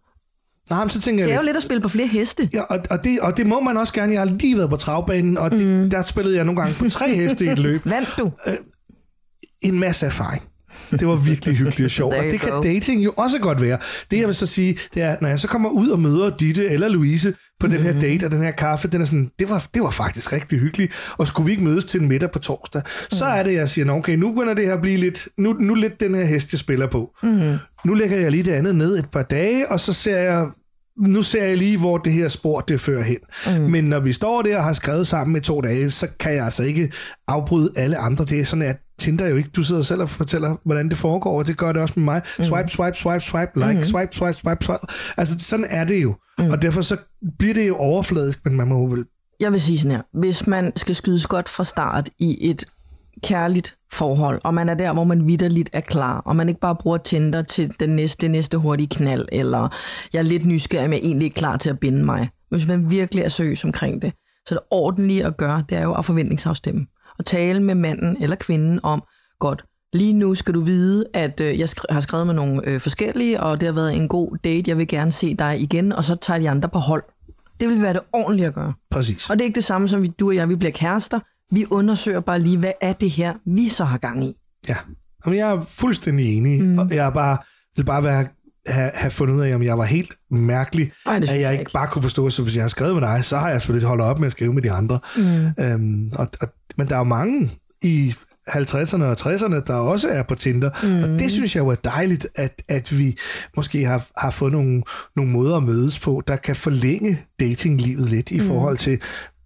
Nej, 0.69 0.83
men 0.83 0.89
så 0.89 1.01
tænker 1.01 1.23
Det 1.23 1.31
er 1.31 1.35
jeg 1.35 1.41
jo 1.41 1.45
lidt 1.45 1.57
at 1.57 1.63
spille 1.63 1.81
på 1.81 1.89
flere 1.89 2.07
heste. 2.07 2.49
Ja, 2.53 2.61
og, 2.61 2.79
og, 2.89 3.03
det, 3.03 3.19
og 3.19 3.37
det 3.37 3.47
må 3.47 3.59
man 3.59 3.77
også 3.77 3.93
gerne. 3.93 4.13
Jeg 4.13 4.21
har 4.21 4.25
lige 4.25 4.57
været 4.57 4.69
på 4.69 4.77
travbanen, 4.77 5.37
og 5.37 5.51
det, 5.51 5.67
mm. 5.67 5.89
der 5.89 6.03
spillede 6.03 6.35
jeg 6.35 6.45
nogle 6.45 6.61
gange 6.61 6.75
på 6.79 6.89
tre 6.89 7.15
heste 7.15 7.45
i 7.45 7.49
et 7.49 7.59
løb. 7.59 7.85
Vandt 7.85 8.09
du? 8.17 8.31
En 9.61 9.79
masse 9.79 10.05
erfaring. 10.05 10.50
Det 10.91 11.07
var 11.07 11.15
virkelig 11.15 11.55
hyggeligt 11.55 11.85
og 11.85 11.91
sjovt. 12.01 12.13
og 12.15 12.23
det 12.23 12.39
kan 12.39 12.49
dating 12.63 13.03
jo 13.05 13.13
også 13.17 13.39
godt 13.39 13.61
være. 13.61 13.77
Det 14.11 14.17
jeg 14.19 14.27
vil 14.27 14.35
så 14.35 14.45
sige, 14.45 14.77
det 14.93 15.03
er, 15.03 15.15
når 15.21 15.29
jeg 15.29 15.39
så 15.39 15.47
kommer 15.47 15.69
ud 15.69 15.89
og 15.89 15.99
møder 15.99 16.37
Ditte 16.37 16.67
eller 16.69 16.89
Louise 16.89 17.33
på 17.59 17.67
den 17.67 17.81
her 17.81 17.99
date 17.99 18.25
og 18.25 18.31
den 18.31 18.41
her 18.41 18.51
kaffe, 18.51 18.87
den 18.87 19.01
er 19.01 19.05
sådan, 19.05 19.31
det 19.39 19.49
var, 19.49 19.67
det 19.73 19.81
var 19.83 19.89
faktisk 19.89 20.33
rigtig 20.33 20.59
hyggeligt. 20.59 20.93
Og 21.17 21.27
skulle 21.27 21.45
vi 21.45 21.51
ikke 21.51 21.63
mødes 21.63 21.85
til 21.85 22.01
en 22.01 22.07
middag 22.07 22.31
på 22.31 22.39
torsdag, 22.39 22.81
så 23.11 23.25
er 23.25 23.43
det, 23.43 23.53
jeg 23.53 23.69
siger, 23.69 23.85
"Nå, 23.85 23.93
okay, 23.93 24.15
nu 24.15 24.31
begynder 24.33 24.53
det 24.53 24.65
her 24.65 24.73
at 24.73 24.81
blive 24.81 24.97
lidt, 24.97 25.27
nu, 25.37 25.53
nu 25.53 25.73
lidt 25.73 25.99
den 25.99 26.15
her 26.15 26.23
hest, 26.25 26.53
jeg 26.53 26.59
spiller 26.59 26.87
på. 26.87 27.11
Mm. 27.23 27.53
Nu 27.85 27.93
lægger 27.93 28.17
jeg 28.17 28.31
lige 28.31 28.43
det 28.43 28.51
andet 28.51 28.75
ned 28.75 28.99
et 28.99 29.09
par 29.11 29.23
dage, 29.23 29.71
og 29.71 29.79
så 29.79 29.93
ser 29.93 30.17
jeg 30.17 30.47
nu 30.97 31.23
ser 31.23 31.45
jeg 31.45 31.57
lige, 31.57 31.77
hvor 31.77 31.97
det 31.97 32.13
her 32.13 32.27
spor 32.27 32.59
det 32.61 32.81
fører 32.81 33.03
hen. 33.03 33.17
Mm. 33.47 33.69
Men 33.71 33.83
når 33.83 33.99
vi 33.99 34.13
står 34.13 34.41
der 34.41 34.57
og 34.57 34.63
har 34.63 34.73
skrevet 34.73 35.07
sammen 35.07 35.35
i 35.35 35.39
to 35.39 35.61
dage, 35.61 35.91
så 35.91 36.07
kan 36.19 36.33
jeg 36.33 36.45
altså 36.45 36.63
ikke 36.63 36.91
afbryde 37.27 37.71
alle 37.75 37.97
andre. 37.97 38.25
Det 38.25 38.39
er 38.39 38.45
sådan, 38.45 38.61
at 38.65 38.77
Tinder 39.01 39.27
jo 39.27 39.35
ikke, 39.35 39.49
du 39.49 39.63
sidder 39.63 39.81
selv 39.81 40.01
og 40.01 40.09
fortæller, 40.09 40.55
hvordan 40.63 40.89
det 40.89 40.97
foregår, 40.97 41.39
og 41.39 41.47
det 41.47 41.57
gør 41.57 41.71
det 41.71 41.81
også 41.81 41.93
med 41.97 42.05
mig. 42.05 42.21
Swipe, 42.25 42.69
swipe, 42.69 42.97
swipe, 42.97 43.19
swipe, 43.19 43.51
like, 43.55 43.73
mm. 43.73 43.83
swipe, 43.83 44.15
swipe, 44.15 44.37
swipe, 44.37 44.65
swipe. 44.65 44.79
Altså, 45.17 45.35
sådan 45.39 45.65
er 45.69 45.83
det 45.83 46.03
jo. 46.03 46.15
Mm. 46.39 46.49
Og 46.49 46.61
derfor 46.61 46.81
så 46.81 46.97
bliver 47.39 47.53
det 47.53 47.67
jo 47.67 47.75
overfladisk, 47.75 48.45
men 48.45 48.55
man 48.55 48.67
må 48.67 48.79
jo 48.79 48.85
vel... 48.85 49.05
Jeg 49.39 49.51
vil 49.51 49.61
sige 49.61 49.79
sådan 49.79 49.91
her. 49.91 50.01
Hvis 50.13 50.47
man 50.47 50.73
skal 50.75 50.95
skydes 50.95 51.27
godt 51.27 51.49
fra 51.49 51.63
start 51.63 52.09
i 52.19 52.49
et 52.49 52.65
kærligt 53.23 53.75
forhold, 53.91 54.41
og 54.43 54.53
man 54.53 54.69
er 54.69 54.73
der, 54.73 54.93
hvor 54.93 55.03
man 55.03 55.27
vidderligt 55.27 55.69
er 55.73 55.81
klar, 55.81 56.17
og 56.25 56.35
man 56.35 56.49
ikke 56.49 56.61
bare 56.61 56.75
bruger 56.75 56.97
Tinder 56.97 57.41
til 57.41 57.73
den 57.79 57.89
næste, 57.89 58.21
det 58.21 58.31
næste 58.31 58.57
hurtige 58.57 58.87
knald, 58.87 59.27
eller 59.31 59.75
jeg 60.13 60.19
er 60.19 60.23
lidt 60.23 60.45
nysgerrig, 60.45 60.89
men 60.89 60.93
jeg 60.93 61.03
er 61.03 61.07
egentlig 61.07 61.25
ikke 61.25 61.35
klar 61.35 61.57
til 61.57 61.69
at 61.69 61.79
binde 61.79 62.05
mig. 62.05 62.29
Hvis 62.49 62.67
man 62.67 62.89
virkelig 62.89 63.23
er 63.23 63.29
seriøs 63.29 63.63
omkring 63.63 64.01
det, 64.01 64.13
så 64.47 64.55
det 64.55 64.63
ordentlige 64.71 65.25
at 65.25 65.37
gøre, 65.37 65.63
det 65.69 65.77
er 65.77 65.83
jo 65.83 65.93
at 65.93 66.05
forventningsafstemme. 66.05 66.87
Og 67.21 67.25
tale 67.25 67.59
med 67.59 67.75
manden 67.75 68.17
eller 68.21 68.35
kvinden 68.35 68.79
om, 68.83 69.03
godt, 69.39 69.63
lige 69.93 70.13
nu 70.13 70.35
skal 70.35 70.53
du 70.53 70.61
vide, 70.61 71.05
at 71.13 71.41
øh, 71.41 71.59
jeg 71.59 71.69
sk- 71.69 71.85
har 71.93 72.01
skrevet 72.01 72.27
med 72.27 72.35
nogle 72.35 72.61
øh, 72.67 72.79
forskellige, 72.79 73.39
og 73.39 73.59
det 73.61 73.67
har 73.67 73.73
været 73.73 73.95
en 73.95 74.07
god 74.07 74.37
date, 74.43 74.69
jeg 74.69 74.77
vil 74.77 74.87
gerne 74.87 75.11
se 75.11 75.35
dig 75.35 75.59
igen, 75.61 75.91
og 75.91 76.03
så 76.03 76.15
tager 76.15 76.39
de 76.39 76.49
andre 76.49 76.69
på 76.69 76.79
hold. 76.79 77.03
Det 77.59 77.67
vil 77.69 77.81
være 77.81 77.93
det 77.93 78.01
ordentlige 78.13 78.47
at 78.47 78.53
gøre. 78.53 78.73
Præcis. 78.91 79.29
Og 79.29 79.35
det 79.35 79.41
er 79.41 79.45
ikke 79.45 79.55
det 79.55 79.63
samme 79.63 79.87
som, 79.87 80.01
vi, 80.01 80.07
du 80.19 80.27
og 80.27 80.35
jeg, 80.35 80.49
vi 80.49 80.55
bliver 80.55 80.71
kærester. 80.71 81.19
Vi 81.51 81.65
undersøger 81.71 82.19
bare 82.19 82.39
lige, 82.39 82.57
hvad 82.57 82.71
er 82.81 82.93
det 82.93 83.09
her, 83.09 83.33
vi 83.45 83.69
så 83.69 83.83
har 83.83 83.97
gang 83.97 84.23
i. 84.23 84.33
Ja. 84.69 84.75
Jamen, 85.25 85.39
jeg 85.39 85.51
er 85.51 85.61
fuldstændig 85.61 86.37
enig, 86.37 86.63
mm. 86.63 86.77
og 86.79 86.87
jeg 86.91 87.05
er 87.05 87.09
bare, 87.09 87.37
vil 87.75 87.83
bare 87.85 88.03
være, 88.03 88.27
have, 88.67 88.91
have 88.93 89.11
fundet 89.11 89.35
ud 89.35 89.41
af, 89.41 89.55
om 89.55 89.63
jeg 89.63 89.77
var 89.77 89.85
helt 89.85 90.11
mærkelig, 90.31 90.91
Ej, 91.05 91.15
at 91.15 91.41
jeg 91.41 91.59
ikke. 91.59 91.71
bare 91.73 91.87
kunne 91.87 92.01
forstå, 92.01 92.29
så 92.29 92.43
hvis 92.43 92.55
jeg 92.55 92.63
har 92.63 92.69
skrevet 92.69 92.93
med 92.93 93.01
dig, 93.01 93.25
så 93.25 93.37
har 93.37 93.49
jeg 93.49 93.61
selvfølgelig 93.61 93.87
holdt 93.87 94.01
op 94.03 94.19
med 94.19 94.25
at 94.27 94.31
skrive 94.31 94.53
med 94.53 94.61
de 94.61 94.71
andre. 94.71 94.99
Mm. 95.17 95.63
Øhm, 95.63 96.11
og, 96.15 96.27
og, 96.41 96.47
men 96.81 96.87
der 96.87 96.95
er 96.95 96.99
jo 96.99 97.03
mange 97.03 97.49
i 97.81 98.13
50'erne 98.49 99.03
og 99.03 99.17
60'erne, 99.19 99.65
der 99.67 99.73
også 99.73 100.09
er 100.09 100.23
på 100.23 100.35
Tinder, 100.35 100.69
mm. 100.83 101.03
og 101.03 101.19
det 101.19 101.31
synes 101.31 101.55
jeg 101.55 101.61
jo 101.61 101.67
er 101.67 101.75
dejligt, 101.75 102.27
at, 102.35 102.61
at 102.67 102.97
vi 102.97 103.17
måske 103.55 103.85
har, 103.85 104.07
har 104.17 104.31
fået 104.31 104.51
nogle, 104.51 104.83
nogle 105.15 105.31
måder 105.31 105.57
at 105.57 105.63
mødes 105.63 105.99
på, 105.99 106.23
der 106.27 106.35
kan 106.35 106.55
forlænge 106.55 107.21
datinglivet 107.39 108.09
lidt 108.09 108.31
i 108.31 108.39
mm. 108.39 108.45
forhold 108.45 108.77
til 108.77 109.01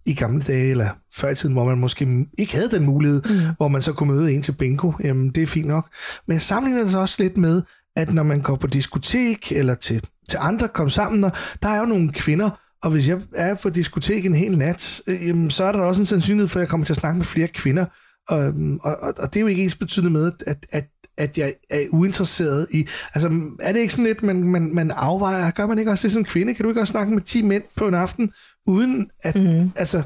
i 0.06 0.14
gamle 0.14 0.42
dage, 0.42 0.70
eller 0.70 0.88
før 1.14 1.28
i 1.28 1.34
tiden, 1.34 1.52
hvor 1.52 1.64
man 1.64 1.78
måske 1.78 2.26
ikke 2.38 2.54
havde 2.54 2.70
den 2.70 2.84
mulighed, 2.84 3.22
mm. 3.22 3.54
hvor 3.56 3.68
man 3.68 3.82
så 3.82 3.92
kunne 3.92 4.12
møde 4.12 4.32
en 4.32 4.42
til 4.42 4.52
bingo. 4.52 4.92
Jamen, 5.04 5.30
det 5.30 5.42
er 5.42 5.46
fint 5.46 5.68
nok. 5.68 5.88
Men 6.26 6.34
jeg 6.34 6.42
sammenligner 6.42 6.82
det 6.82 6.92
så 6.92 6.98
også 6.98 7.16
lidt 7.18 7.36
med, 7.36 7.62
at 7.96 8.14
når 8.14 8.22
man 8.22 8.40
går 8.40 8.56
på 8.56 8.66
diskotek, 8.66 9.52
eller 9.52 9.74
til, 9.74 10.02
til 10.28 10.38
andre 10.40 10.68
kom 10.68 10.90
sammen, 10.90 11.22
der 11.62 11.68
er 11.68 11.80
jo 11.80 11.86
nogle 11.86 12.12
kvinder, 12.12 12.50
og 12.86 12.92
hvis 12.92 13.08
jeg 13.08 13.20
er 13.34 13.54
på 13.54 13.70
diskotek 13.70 14.26
en 14.26 14.34
hel 14.34 14.58
nat, 14.58 15.00
øh, 15.06 15.26
jamen, 15.26 15.50
så 15.50 15.64
er 15.64 15.72
der 15.72 15.80
også 15.80 16.00
en 16.00 16.06
sandsynlighed 16.06 16.48
for, 16.48 16.58
at 16.58 16.60
jeg 16.60 16.68
kommer 16.68 16.84
til 16.84 16.92
at 16.92 16.96
snakke 16.96 17.16
med 17.16 17.24
flere 17.24 17.48
kvinder. 17.48 17.84
Og, 18.28 18.38
og, 18.82 18.96
og, 19.02 19.14
og 19.18 19.34
det 19.34 19.36
er 19.36 19.40
jo 19.40 19.46
ikke 19.46 19.64
ens 19.64 19.76
betydende 19.76 20.10
med, 20.10 20.32
at, 20.46 20.66
at, 20.72 20.84
at 21.18 21.38
jeg 21.38 21.54
er 21.70 21.80
uinteresseret 21.90 22.66
i... 22.70 22.86
Altså, 23.14 23.40
er 23.60 23.72
det 23.72 23.80
ikke 23.80 23.92
sådan 23.92 24.04
lidt, 24.04 24.22
man, 24.22 24.42
man, 24.42 24.74
man 24.74 24.90
afvejer? 24.90 25.50
Gør 25.50 25.66
man 25.66 25.78
ikke 25.78 25.90
også 25.90 26.02
det 26.02 26.12
som 26.12 26.24
kvinde? 26.24 26.54
Kan 26.54 26.62
du 26.62 26.68
ikke 26.68 26.80
også 26.80 26.90
snakke 26.90 27.14
med 27.14 27.22
10 27.22 27.42
mænd 27.42 27.62
på 27.76 27.88
en 27.88 27.94
aften, 27.94 28.32
uden 28.66 29.10
at... 29.22 29.34
Mm. 29.34 29.70
Altså, 29.76 30.02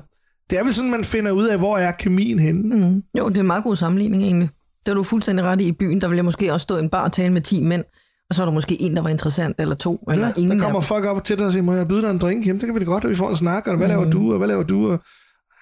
det 0.51 0.59
er 0.59 0.65
vel 0.65 0.75
sådan, 0.75 0.91
man 0.91 1.05
finder 1.05 1.33
ud 1.33 1.47
af, 1.47 1.59
hvor 1.59 1.79
er 1.79 1.93
kemien 1.93 2.39
henne. 2.39 2.77
Mm. 2.77 3.03
Jo, 3.19 3.29
det 3.29 3.37
er 3.37 3.41
en 3.41 3.47
meget 3.47 3.65
god 3.65 3.77
sammenligning 3.77 4.23
egentlig. 4.23 4.51
Det 4.85 4.91
er 4.91 4.95
du 4.95 5.03
fuldstændig 5.03 5.45
ret 5.45 5.61
i. 5.61 5.65
I 5.65 5.73
byen, 5.73 6.01
der 6.01 6.09
vil 6.09 6.17
jeg 6.17 6.25
måske 6.25 6.53
også 6.53 6.65
stå 6.65 6.77
i 6.77 6.83
en 6.83 6.91
bar 6.91 7.05
og 7.05 7.13
tale 7.13 7.33
med 7.33 7.41
10 7.41 7.63
mænd, 7.63 7.85
og 8.31 8.37
så 8.37 8.43
er 8.43 8.47
der 8.47 8.53
måske 8.53 8.83
en, 8.83 8.97
der 8.97 9.03
var 9.03 9.09
interessant, 9.09 9.61
eller 9.61 9.75
to, 9.75 10.05
eller 10.11 10.27
Ja, 10.27 10.33
ingen 10.37 10.59
der 10.59 10.65
kommer 10.65 10.81
folk 10.81 11.05
op 11.05 11.25
til 11.25 11.39
dig 11.39 11.47
og 11.47 11.53
siger, 11.53 11.63
må 11.63 11.73
jeg 11.73 11.89
byde 11.89 12.03
dig 12.03 12.11
en 12.11 12.19
drink? 12.19 12.47
Jamen, 12.47 12.61
det 12.61 12.67
kan 12.67 12.75
vi 12.75 12.81
da 12.81 12.85
godt, 12.85 13.05
at 13.05 13.11
vi 13.11 13.17
får 13.17 13.31
en 13.31 13.37
snak, 13.37 13.67
og 13.67 13.77
hvad 13.77 13.89
laver 13.89 14.11
du, 14.11 14.33
og 14.33 14.39
hvad 14.39 14.49
laver 14.49 14.63
du? 14.63 14.91
Og 14.93 15.01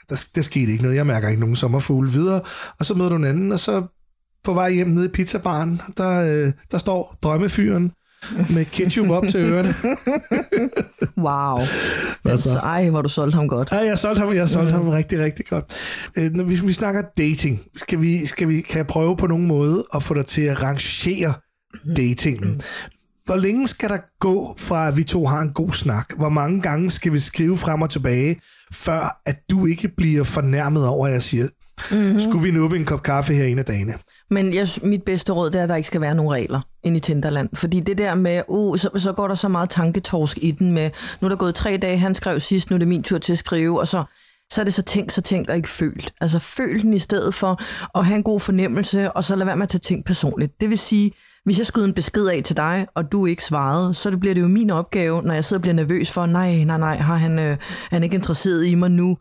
der, 0.09 0.25
der 0.35 0.43
skete 0.43 0.73
ikke 0.73 0.83
noget. 0.83 0.97
Jeg 0.97 1.07
mærker 1.07 1.29
ikke 1.29 1.41
nogen 1.41 1.57
sommerfugle 1.57 2.11
videre. 2.11 2.41
Og 2.79 2.87
så 2.87 2.95
møder 2.95 3.11
du 3.11 3.17
en 3.17 3.25
anden, 3.25 3.53
og 3.53 3.61
så 3.61 3.83
på 4.45 4.55
vej 4.55 4.71
hjem 4.73 4.89
nede 4.89 5.07
i 5.07 5.09
pizzabaren, 5.09 5.81
der, 5.97 6.11
øh, 6.21 6.53
der 6.71 6.79
står 6.79 7.17
drømmefyren 7.23 7.93
med 8.55 8.65
ketchup 8.65 9.11
op 9.11 9.25
til 9.31 9.41
ørerne. 9.41 9.75
Wow. 11.19 11.59
Altså, 12.25 12.59
ej, 12.59 12.91
hvor 12.91 13.03
du 13.03 13.09
solgte 13.09 13.37
ham 13.37 13.49
godt. 13.49 13.73
Ja, 13.73 13.79
jeg 13.79 13.99
solgte 13.99 14.21
ham, 14.21 14.35
jeg 14.35 14.49
solgte 14.49 14.73
ham 14.73 14.89
rigtig, 14.89 15.19
rigtig 15.19 15.47
godt. 15.47 15.65
Øh, 16.19 16.33
når 16.33 16.45
vi, 16.45 16.55
vi 16.55 16.73
snakker 16.73 17.03
dating, 17.19 17.61
skal 17.77 18.01
vi, 18.01 18.27
skal 18.27 18.49
vi, 18.49 18.61
kan 18.61 18.77
jeg 18.77 18.87
prøve 18.87 19.17
på 19.17 19.27
nogen 19.27 19.47
måde 19.47 19.87
at 19.95 20.03
få 20.03 20.15
dig 20.15 20.27
til 20.27 20.43
at 20.43 20.63
rangere 20.63 21.35
datingen? 21.97 22.61
Hvor 23.25 23.37
længe 23.37 23.69
skal 23.69 23.89
der 23.89 23.99
gå 24.21 24.55
fra, 24.59 24.89
at 24.89 24.97
vi 24.97 25.05
to 25.05 25.27
har 25.27 25.41
en 25.41 25.53
god 25.53 25.73
snak? 25.73 26.13
Hvor 26.17 26.29
mange 26.29 26.63
gange 26.63 26.91
skal 26.91 27.13
vi 27.13 27.19
skrive 27.19 27.59
frem 27.59 27.83
og 27.83 27.91
tilbage, 27.91 28.41
før 28.73 29.21
at 29.27 29.37
du 29.51 29.67
ikke 29.67 29.89
bliver 29.89 30.25
fornærmet 30.25 30.87
over, 30.87 31.07
at 31.07 31.13
jeg 31.13 31.23
siger, 31.23 31.49
mm-hmm. 31.91 32.21
skulle 32.21 32.43
vi 32.43 32.51
nuppe 32.51 32.77
en 32.77 32.85
kop 32.85 33.03
kaffe 33.03 33.35
her 33.35 33.45
en 33.45 33.59
af 33.59 33.65
dagene? 33.65 33.95
Men 34.31 34.55
jeg, 34.55 34.69
mit 34.83 35.03
bedste 35.03 35.33
råd, 35.33 35.51
det 35.51 35.59
er, 35.59 35.63
at 35.63 35.69
der 35.69 35.77
ikke 35.77 35.87
skal 35.87 36.01
være 36.01 36.15
nogen 36.15 36.33
regler 36.33 36.61
inde 36.85 36.97
i 36.97 37.01
Tinderland. 37.01 37.49
Fordi 37.55 37.81
det 37.81 37.99
der 37.99 38.15
med, 38.15 38.43
uh, 38.49 38.79
så, 38.79 38.91
så 38.97 39.13
går 39.13 39.29
der 39.29 39.35
så 39.35 39.49
meget 39.49 39.71
tanketorsk 39.71 40.39
i 40.43 40.51
den 40.51 40.73
med, 40.73 40.91
nu 41.21 41.27
er 41.27 41.29
der 41.29 41.37
gået 41.37 41.55
tre 41.55 41.77
dage, 41.77 41.99
han 41.99 42.15
skrev 42.15 42.41
sidst, 42.41 42.71
nu 42.71 42.75
er 42.75 42.79
det 42.79 42.89
min 42.89 43.03
tur 43.03 43.19
til 43.19 43.33
at 43.33 43.39
skrive, 43.39 43.81
og 43.81 43.89
så, 43.89 44.05
så 44.51 44.61
er 44.61 44.65
det 44.65 44.75
så 44.75 44.83
tænkt, 44.83 45.13
så 45.13 45.21
tænkt 45.21 45.51
og 45.51 45.57
ikke 45.57 45.69
følt. 45.69 46.13
Altså 46.21 46.39
føl 46.39 46.83
den 46.83 46.95
i 46.95 46.99
stedet 46.99 47.35
for 47.35 47.63
at 47.99 48.07
have 48.07 48.17
en 48.17 48.23
god 48.23 48.41
fornemmelse, 48.41 49.13
og 49.13 49.25
så 49.25 49.37
lad 49.37 49.47
være 49.47 49.57
med 49.57 49.63
at 49.63 49.69
tage 49.69 49.81
ting 49.81 50.05
personligt. 50.05 50.61
Det 50.61 50.71
vil 50.71 50.79
sige, 50.79 51.13
hvis 51.45 51.59
jeg 51.59 51.67
skyder 51.67 51.87
en 51.87 51.95
besked 51.95 52.27
af 52.27 52.43
til 52.45 52.57
dig, 52.57 52.87
og 52.95 53.13
du 53.13 53.27
ikke 53.27 53.45
svarede, 53.45 53.95
så 53.95 54.11
det 54.11 54.21
bliver 54.21 54.35
det 54.35 54.43
jo 54.43 54.49
min 54.49 54.71
opgave, 54.71 55.23
når 55.23 55.35
jeg 55.35 55.45
sidder 55.45 55.59
og 55.59 55.63
bliver 55.63 55.75
nervøs 55.75 56.11
for, 56.11 56.27
nej, 56.27 56.65
nej, 56.65 56.79
nej, 56.79 56.97
har 56.97 57.17
han, 57.17 57.39
øh, 57.39 57.57
han 57.91 58.05
ikke 58.05 58.15
interesseret 58.15 58.67
i 58.67 58.75
mig 58.75 58.91
nu? 58.91 59.17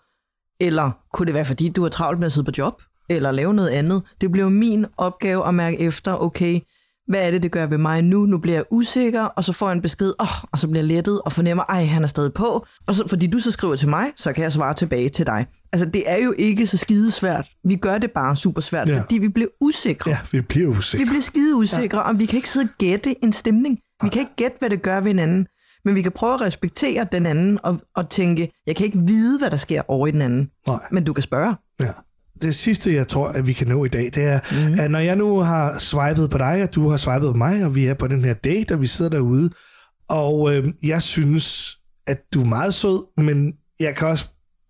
Eller 0.59 0.91
kunne 1.13 1.25
det 1.25 1.33
være, 1.33 1.45
fordi 1.45 1.69
du 1.69 1.85
er 1.85 1.89
travlt 1.89 2.19
med 2.19 2.25
at 2.25 2.31
sidde 2.31 2.45
på 2.45 2.51
job? 2.57 2.81
Eller 3.09 3.31
lave 3.31 3.53
noget 3.53 3.69
andet? 3.69 4.03
Det 4.21 4.31
bliver 4.31 4.43
jo 4.43 4.49
min 4.49 4.85
opgave 4.97 5.47
at 5.47 5.53
mærke 5.53 5.79
efter, 5.79 6.21
okay, 6.21 6.59
hvad 7.07 7.27
er 7.27 7.31
det, 7.31 7.43
det 7.43 7.51
gør 7.51 7.65
ved 7.65 7.77
mig 7.77 8.01
nu? 8.01 8.25
Nu 8.25 8.37
bliver 8.37 8.57
jeg 8.57 8.65
usikker, 8.71 9.21
og 9.21 9.43
så 9.43 9.53
får 9.53 9.67
jeg 9.67 9.75
en 9.75 9.81
besked, 9.81 10.13
oh, 10.19 10.43
og 10.51 10.59
så 10.59 10.67
bliver 10.67 10.83
jeg 10.83 10.87
lettet 10.87 11.21
og 11.21 11.31
fornemmer, 11.31 11.63
ej, 11.63 11.85
han 11.85 12.03
er 12.03 12.07
stadig 12.07 12.33
på. 12.33 12.65
Og 12.87 12.95
så, 12.95 13.07
fordi 13.07 13.27
du 13.27 13.39
så 13.39 13.51
skriver 13.51 13.75
til 13.75 13.89
mig, 13.89 14.05
så 14.15 14.33
kan 14.33 14.43
jeg 14.43 14.53
svare 14.53 14.73
tilbage 14.73 15.09
til 15.09 15.25
dig. 15.25 15.45
Altså, 15.73 15.85
det 15.93 16.03
er 16.05 16.17
jo 16.17 16.33
ikke 16.37 16.67
så 16.67 16.77
skidesvært. 16.77 17.47
Vi 17.65 17.75
gør 17.75 17.97
det 17.97 18.11
bare 18.11 18.35
super 18.35 18.61
svært, 18.61 18.87
Ja. 18.87 18.93
ja. 18.93 19.01
fordi 19.01 19.17
vi 19.17 19.29
bliver 19.29 19.49
usikre. 19.61 20.11
Ja, 20.11 20.17
vi 20.31 20.41
bliver 20.41 20.71
Vi 20.71 20.77
usikre. 20.77 21.05
bliver 21.05 21.21
skide 21.21 21.55
usikre, 21.55 21.97
ja. 21.97 22.03
og 22.09 22.19
vi 22.19 22.25
kan 22.25 22.35
ikke 22.37 22.49
sidde 22.49 22.63
og 22.63 22.69
gætte 22.79 23.23
en 23.23 23.33
stemning. 23.33 23.79
Vi 24.03 24.09
kan 24.09 24.19
ikke 24.19 24.35
gætte, 24.35 24.57
hvad 24.59 24.69
det 24.69 24.81
gør 24.81 24.95
ved 24.99 25.07
hinanden. 25.07 25.47
Men 25.85 25.95
vi 25.95 26.01
kan 26.01 26.11
prøve 26.11 26.33
at 26.33 26.41
respektere 26.41 27.07
den 27.11 27.25
anden 27.25 27.59
og, 27.63 27.81
og 27.95 28.09
tænke, 28.09 28.51
jeg 28.67 28.75
kan 28.75 28.85
ikke 28.85 28.99
vide, 29.05 29.39
hvad 29.39 29.49
der 29.51 29.57
sker 29.57 29.81
over 29.87 30.07
i 30.07 30.11
den 30.11 30.21
anden. 30.21 30.49
Nej. 30.67 30.79
Men 30.91 31.03
du 31.03 31.13
kan 31.13 31.23
spørge. 31.23 31.55
Ja. 31.79 31.91
Det 32.41 32.55
sidste, 32.55 32.93
jeg 32.93 33.07
tror, 33.07 33.27
at 33.27 33.47
vi 33.47 33.53
kan 33.53 33.67
nå 33.67 33.85
i 33.85 33.87
dag, 33.87 34.03
det 34.15 34.23
er, 34.23 34.39
mm. 34.51 34.73
at 34.79 34.91
når 34.91 34.99
jeg 34.99 35.15
nu 35.15 35.37
har 35.37 35.79
swipet 35.79 36.29
på 36.29 36.37
dig, 36.37 36.63
og 36.63 36.75
du 36.75 36.89
har 36.89 36.97
swipet 36.97 37.31
på 37.33 37.37
mig, 37.37 37.65
og 37.65 37.75
vi 37.75 37.85
er 37.85 37.93
på 37.93 38.07
den 38.07 38.23
her 38.23 38.33
date, 38.33 38.73
og 38.73 38.81
vi 38.81 38.87
sidder 38.87 39.11
derude, 39.11 39.49
og 40.09 40.55
øh, 40.55 40.67
jeg 40.83 41.01
synes, 41.01 41.77
at 42.07 42.17
du 42.33 42.41
er 42.41 42.45
meget 42.45 42.73
sød, 42.73 43.21
men 43.23 43.53
jeg 43.79 43.95
kan 43.95 44.07
også 44.07 44.25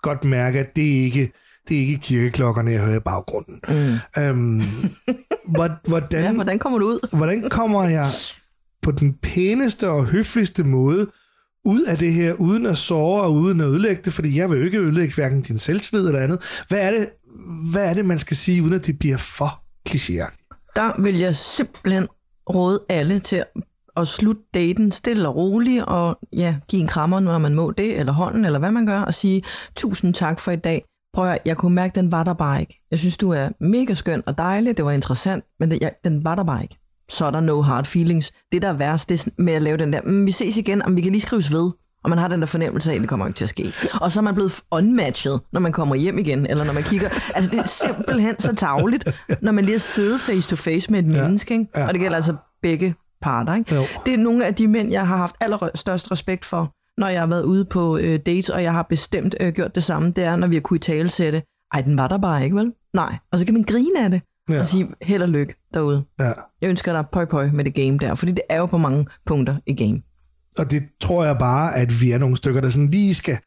godt 0.07 0.23
mærke, 0.25 0.59
at 0.59 0.75
det 0.75 0.99
er 0.99 1.03
ikke, 1.03 1.31
det 1.67 1.77
er 1.77 1.81
ikke 1.81 1.99
kirkeklokkerne, 2.01 2.71
jeg 2.71 2.79
hører 2.81 2.97
i 2.97 2.99
baggrunden. 2.99 3.61
Mm. 3.67 4.21
Øhm, 4.23 4.61
hvor- 5.55 5.89
hvordan, 5.89 6.23
Ja, 6.23 6.33
hvordan 6.33 6.59
kommer 6.59 6.79
du 6.79 6.85
ud? 6.85 7.17
hvordan 7.17 7.49
kommer 7.49 7.83
jeg 7.83 8.07
på 8.81 8.91
den 8.91 9.13
pæneste 9.21 9.89
og 9.89 10.05
høfligste 10.05 10.63
måde 10.63 11.07
ud 11.65 11.81
af 11.83 11.97
det 11.97 12.13
her, 12.13 12.33
uden 12.33 12.65
at 12.65 12.77
såre 12.77 13.21
og 13.23 13.33
uden 13.33 13.61
at 13.61 13.67
ødelægge 13.67 14.01
det, 14.05 14.13
fordi 14.13 14.37
jeg 14.37 14.49
vil 14.49 14.59
jo 14.59 14.65
ikke 14.65 14.79
ødelægge 14.79 15.15
hverken 15.15 15.41
din 15.41 15.59
selvtillid 15.59 16.07
eller 16.07 16.19
andet. 16.21 16.63
Hvad 16.67 16.79
er 16.79 16.91
det, 16.91 17.09
hvad 17.71 17.83
er 17.89 17.93
det 17.93 18.05
man 18.05 18.19
skal 18.19 18.37
sige, 18.37 18.63
uden 18.63 18.73
at 18.73 18.85
det 18.85 18.99
bliver 18.99 19.17
for 19.17 19.63
klichéagtigt? 19.89 20.71
der 20.75 21.01
vil 21.01 21.17
jeg 21.17 21.35
simpelthen 21.35 22.07
råde 22.49 22.81
alle 22.89 23.19
til 23.19 23.35
at- 23.35 23.47
at 23.97 24.07
slutte 24.07 24.41
daten 24.53 24.91
stille 24.91 25.27
og 25.27 25.35
roligt, 25.35 25.83
og 25.83 26.19
ja, 26.33 26.55
give 26.69 26.81
en 26.81 26.87
krammer, 26.87 27.19
når 27.19 27.37
man 27.37 27.55
må 27.55 27.71
det, 27.71 27.99
eller 27.99 28.13
hånden, 28.13 28.45
eller 28.45 28.59
hvad 28.59 28.71
man 28.71 28.85
gør, 28.85 29.01
og 29.01 29.13
sige, 29.13 29.43
tusind 29.75 30.13
tak 30.13 30.39
for 30.39 30.51
i 30.51 30.55
dag. 30.55 30.83
Prøv 31.13 31.31
at, 31.31 31.39
jeg 31.45 31.57
kunne 31.57 31.75
mærke, 31.75 31.95
den 31.95 32.11
var 32.11 32.23
der 32.23 32.33
bare 32.33 32.59
ikke. 32.59 32.83
Jeg 32.91 32.99
synes, 32.99 33.17
du 33.17 33.31
er 33.31 33.49
mega 33.59 33.93
skøn 33.93 34.23
og 34.25 34.37
dejlig, 34.37 34.77
det 34.77 34.85
var 34.85 34.91
interessant, 34.91 35.43
men 35.59 35.71
det, 35.71 35.79
jeg, 35.81 35.91
den 36.03 36.23
var 36.23 36.35
der 36.35 36.43
bare 36.43 36.61
ikke. 36.63 36.75
Så 37.09 37.25
er 37.25 37.31
der 37.31 37.39
no 37.39 37.61
hard 37.61 37.85
feelings. 37.85 38.31
Det, 38.51 38.61
der 38.61 38.67
er 38.67 38.73
værst, 38.73 39.09
det 39.09 39.25
er 39.25 39.29
med 39.37 39.53
at 39.53 39.61
lave 39.61 39.77
den 39.77 39.93
der, 39.93 40.01
mm, 40.01 40.25
vi 40.25 40.31
ses 40.31 40.57
igen, 40.57 40.81
om 40.81 40.95
vi 40.95 41.01
kan 41.01 41.11
lige 41.11 41.21
skrives 41.21 41.51
ved. 41.51 41.71
Og 42.03 42.09
man 42.09 42.19
har 42.19 42.27
den 42.27 42.39
der 42.39 42.45
fornemmelse 42.45 42.91
af, 42.91 42.95
at 42.95 43.01
det 43.01 43.09
kommer 43.09 43.27
ikke 43.27 43.37
til 43.37 43.43
at 43.43 43.49
ske. 43.49 43.73
Og 44.01 44.11
så 44.11 44.19
er 44.19 44.21
man 44.21 44.33
blevet 44.33 44.61
unmatchet, 44.71 45.39
når 45.51 45.59
man 45.59 45.71
kommer 45.71 45.95
hjem 45.95 46.17
igen, 46.17 46.47
eller 46.47 46.65
når 46.65 46.73
man 46.73 46.83
kigger. 46.83 47.07
Altså, 47.35 47.51
det 47.51 47.59
er 47.59 47.67
simpelthen 47.67 48.39
så 48.39 48.55
tavligt, 48.55 49.07
når 49.41 49.51
man 49.51 49.65
lige 49.65 49.73
har 49.73 49.79
siddet 49.79 50.21
face 50.21 50.49
to 50.49 50.55
face 50.55 50.91
med 50.91 50.99
et 50.99 51.13
ja. 51.13 51.21
menneske. 51.21 51.53
Ikke? 51.53 51.65
Ja. 51.75 51.87
Og 51.87 51.93
det 51.93 52.01
gælder 52.01 52.15
altså 52.15 52.35
begge 52.61 52.95
parter. 53.21 53.55
Ikke? 53.55 53.75
Jo. 53.75 53.81
Det 54.05 54.13
er 54.13 54.17
nogle 54.17 54.45
af 54.45 54.55
de 54.55 54.67
mænd, 54.67 54.91
jeg 54.91 55.07
har 55.07 55.17
haft 55.17 55.35
allerstørst 55.41 56.11
respekt 56.11 56.45
for, 56.45 56.71
når 56.97 57.07
jeg 57.07 57.19
har 57.21 57.27
været 57.27 57.43
ude 57.43 57.65
på 57.65 57.97
øh, 57.97 58.19
dates, 58.25 58.49
og 58.49 58.63
jeg 58.63 58.73
har 58.73 58.83
bestemt 58.83 59.35
øh, 59.39 59.53
gjort 59.53 59.75
det 59.75 59.83
samme. 59.83 60.11
Det 60.11 60.23
er, 60.23 60.35
når 60.35 60.47
vi 60.47 60.55
har 60.55 60.61
kunnet 60.61 60.81
tale 60.81 61.09
sætte, 61.09 61.43
ej, 61.73 61.81
den 61.81 61.97
var 61.97 62.07
der 62.07 62.17
bare 62.17 62.43
ikke, 62.43 62.55
vel? 62.55 62.73
Nej. 62.93 63.15
Og 63.31 63.39
så 63.39 63.45
kan 63.45 63.53
man 63.53 63.63
grine 63.63 64.03
af 64.03 64.09
det, 64.09 64.21
ja. 64.49 64.59
og 64.59 64.67
sige, 64.67 64.87
held 65.01 65.21
og 65.23 65.29
lykke 65.29 65.55
derude. 65.73 66.03
Ja. 66.19 66.31
Jeg 66.61 66.69
ønsker 66.69 66.93
dig 66.93 67.05
pøj 67.11 67.25
pøj 67.25 67.49
med 67.53 67.65
det 67.65 67.73
game 67.73 67.97
der, 67.97 68.15
fordi 68.15 68.31
det 68.31 68.43
er 68.49 68.57
jo 68.57 68.65
på 68.65 68.77
mange 68.77 69.07
punkter 69.25 69.55
i 69.65 69.75
game. 69.75 70.01
Og 70.57 70.71
det 70.71 70.83
tror 71.01 71.25
jeg 71.25 71.37
bare, 71.37 71.75
at 71.75 72.01
vi 72.01 72.11
er 72.11 72.17
nogle 72.17 72.37
stykker, 72.37 72.61
der 72.61 72.69
sådan 72.69 72.89
lige 72.89 73.15
skal... 73.15 73.37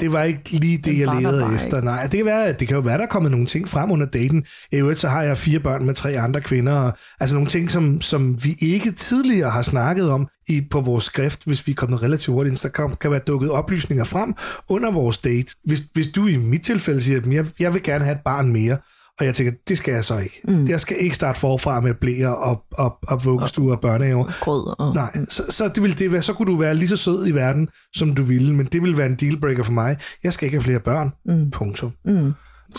Det 0.00 0.12
var 0.12 0.22
ikke 0.22 0.50
lige 0.50 0.76
det, 0.76 0.84
Den 0.84 1.00
jeg 1.00 1.06
bare 1.22 1.54
efter. 1.54 1.80
Nej, 1.80 2.02
det 2.02 2.16
kan, 2.16 2.26
være, 2.26 2.52
det 2.52 2.68
kan 2.68 2.74
jo 2.76 2.80
være, 2.80 2.98
der 2.98 3.04
er 3.04 3.08
kommet 3.08 3.30
nogle 3.30 3.46
ting 3.46 3.68
frem 3.68 3.90
under 3.90 4.06
daten. 4.06 4.44
I 4.72 4.76
øvrigt, 4.76 4.98
så 5.00 5.08
har 5.08 5.22
jeg 5.22 5.38
fire 5.38 5.60
børn 5.60 5.86
med 5.86 5.94
tre 5.94 6.18
andre 6.18 6.40
kvinder. 6.40 6.72
Og, 6.72 6.92
altså 7.20 7.34
nogle 7.34 7.50
ting, 7.50 7.70
som, 7.70 8.00
som 8.00 8.44
vi 8.44 8.56
ikke 8.60 8.92
tidligere 8.92 9.50
har 9.50 9.62
snakket 9.62 10.10
om 10.10 10.28
i, 10.48 10.60
på 10.70 10.80
vores 10.80 11.04
skrift, 11.04 11.44
hvis 11.46 11.66
vi 11.66 11.72
er 11.72 11.76
kommet 11.76 12.02
relativt 12.02 12.34
hurtigt. 12.34 12.52
ind, 12.52 12.56
Så 12.56 12.68
kan, 12.68 12.94
kan 13.00 13.10
være 13.10 13.20
dukket 13.26 13.50
oplysninger 13.50 14.04
frem 14.04 14.34
under 14.68 14.90
vores 14.90 15.18
date. 15.18 15.54
Hvis, 15.64 15.82
hvis 15.92 16.06
du 16.06 16.26
i 16.26 16.36
mit 16.36 16.62
tilfælde 16.62 17.02
siger, 17.02 17.20
at 17.20 17.26
jeg, 17.26 17.46
jeg 17.60 17.74
vil 17.74 17.82
gerne 17.82 18.04
have 18.04 18.14
et 18.14 18.22
barn 18.24 18.52
mere, 18.52 18.76
og 19.20 19.26
jeg 19.26 19.34
tænker, 19.34 19.52
det 19.68 19.78
skal 19.78 19.94
jeg 19.94 20.04
så 20.04 20.18
ikke. 20.18 20.40
Mm. 20.44 20.68
Jeg 20.68 20.80
skal 20.80 20.96
ikke 21.00 21.16
starte 21.16 21.40
forfra 21.40 21.80
med 21.80 21.94
blæer 21.94 22.28
og, 22.28 22.64
og, 22.72 22.98
og 23.02 23.24
vuggestuer 23.24 23.74
og 23.74 23.80
børnehaver. 23.80 24.24
Grød 24.40 24.74
og... 24.78 24.94
Nej, 24.94 25.16
så, 25.30 25.42
så, 25.50 25.68
det 25.68 25.82
vil 25.82 25.98
det 25.98 26.12
være, 26.12 26.22
så 26.22 26.32
kunne 26.32 26.52
du 26.52 26.56
være 26.56 26.74
lige 26.74 26.88
så 26.88 26.96
sød 26.96 27.26
i 27.26 27.30
verden, 27.30 27.68
som 27.94 28.14
du 28.14 28.22
ville, 28.22 28.54
men 28.54 28.66
det 28.66 28.82
vil 28.82 28.96
være 28.96 29.06
en 29.06 29.14
dealbreaker 29.14 29.62
for 29.62 29.72
mig. 29.72 29.96
Jeg 30.24 30.32
skal 30.32 30.46
ikke 30.46 30.56
have 30.56 30.62
flere 30.62 30.80
børn. 30.80 31.12
Mm. 31.24 31.50
Punktum. 31.50 31.92
Mm. 32.04 32.32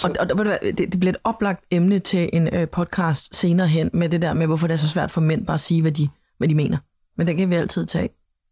Og, 0.03 0.11
og 0.19 0.43
hvad, 0.43 0.57
det, 0.63 0.77
det 0.77 0.99
bliver 0.99 1.13
et 1.13 1.19
oplagt 1.23 1.63
emne 1.71 1.99
til 1.99 2.29
en 2.33 2.47
øh, 2.53 2.67
podcast 2.67 3.35
senere 3.35 3.67
hen, 3.67 3.89
med 3.93 4.09
det 4.09 4.21
der 4.21 4.33
med, 4.33 4.47
hvorfor 4.47 4.67
det 4.67 4.73
er 4.73 4.77
så 4.77 4.89
svært 4.89 5.11
for 5.11 5.21
mænd 5.21 5.45
bare 5.45 5.53
at 5.53 5.59
sige, 5.59 5.81
hvad 5.81 5.91
de, 5.91 6.09
hvad 6.37 6.47
de 6.47 6.55
mener. 6.55 6.77
Men 7.17 7.27
det 7.27 7.37
kan 7.37 7.49
vi 7.49 7.55
altid 7.55 7.85
tage. 7.85 8.09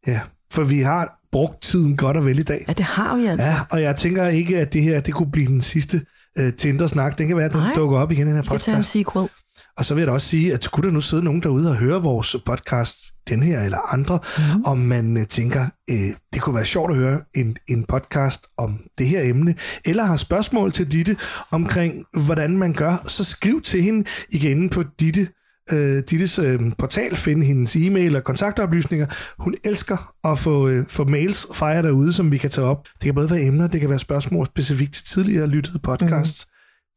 Ja, 0.07 0.19
for 0.51 0.63
vi 0.63 0.81
har 0.81 1.19
brugt 1.31 1.61
tiden 1.61 1.97
godt 1.97 2.17
og 2.17 2.25
vel 2.25 2.39
i 2.39 2.43
dag. 2.43 2.65
Ja, 2.67 2.73
det 2.73 2.85
har 2.85 3.15
vi 3.15 3.25
altså. 3.25 3.47
Ja, 3.47 3.55
og 3.71 3.81
jeg 3.81 3.95
tænker 3.95 4.27
ikke, 4.27 4.59
at 4.59 4.73
det 4.73 4.83
her 4.83 5.01
det 5.01 5.13
kunne 5.13 5.31
blive 5.31 5.47
den 5.47 5.61
sidste 5.61 6.01
uh, 6.39 6.49
Tinder-snak. 6.57 7.17
Den 7.17 7.27
kan 7.27 7.37
være, 7.37 7.45
at 7.45 7.53
den 7.53 7.61
Nej. 7.61 7.73
dukker 7.75 7.97
op 7.97 8.11
igen 8.11 8.27
i 8.27 8.29
den 8.29 8.35
her 8.35 8.41
Vi 8.41 8.47
tager 8.47 8.57
en 8.57 8.59
podcast. 8.59 8.91
sequel. 8.91 9.29
Og 9.77 9.85
så 9.85 9.93
vil 9.93 10.01
jeg 10.01 10.07
da 10.07 10.13
også 10.13 10.27
sige, 10.27 10.53
at 10.53 10.63
skulle 10.63 10.87
der 10.87 10.93
nu 10.93 11.01
sidde 11.01 11.23
nogen 11.23 11.43
derude 11.43 11.69
og 11.69 11.75
høre 11.75 12.01
vores 12.01 12.35
podcast, 12.45 12.97
den 13.29 13.43
her 13.43 13.61
eller 13.61 13.93
andre, 13.93 14.19
mm. 14.37 14.63
om 14.65 14.77
man 14.77 15.17
uh, 15.17 15.23
tænker, 15.23 15.65
uh, 15.91 15.97
det 16.33 16.41
kunne 16.41 16.55
være 16.55 16.65
sjovt 16.65 16.91
at 16.91 16.97
høre 16.97 17.21
en, 17.35 17.57
en 17.67 17.85
podcast 17.85 18.47
om 18.57 18.79
det 18.97 19.07
her 19.07 19.21
emne, 19.23 19.55
eller 19.85 20.03
har 20.03 20.17
spørgsmål 20.17 20.71
til 20.71 20.91
Ditte 20.91 21.17
omkring, 21.51 22.05
hvordan 22.25 22.57
man 22.57 22.73
gør, 22.73 23.03
så 23.07 23.23
skriv 23.23 23.61
til 23.61 23.83
hende 23.83 24.09
igen 24.29 24.69
på 24.69 24.83
Ditte, 24.99 25.27
øh, 25.73 26.03
Dittes 26.09 26.39
øh, 26.39 26.59
portal, 26.77 27.15
finde 27.15 27.45
hendes 27.45 27.75
e-mail 27.75 28.15
og 28.15 28.23
kontaktoplysninger. 28.23 29.07
Hun 29.39 29.55
elsker 29.63 30.13
at 30.23 30.39
få, 30.39 30.67
øh, 30.67 30.85
få 30.87 31.05
mails 31.05 31.47
fra 31.53 31.65
jer 31.67 31.81
derude, 31.81 32.13
som 32.13 32.31
vi 32.31 32.37
kan 32.37 32.49
tage 32.49 32.67
op. 32.67 32.83
Det 32.93 33.03
kan 33.03 33.15
både 33.15 33.29
være 33.29 33.41
emner, 33.41 33.67
det 33.67 33.79
kan 33.79 33.89
være 33.89 33.99
spørgsmål 33.99 34.45
specifikt 34.45 34.93
til 34.93 35.05
tidligere 35.05 35.47
lyttede 35.47 35.79
podcasts. 35.79 36.47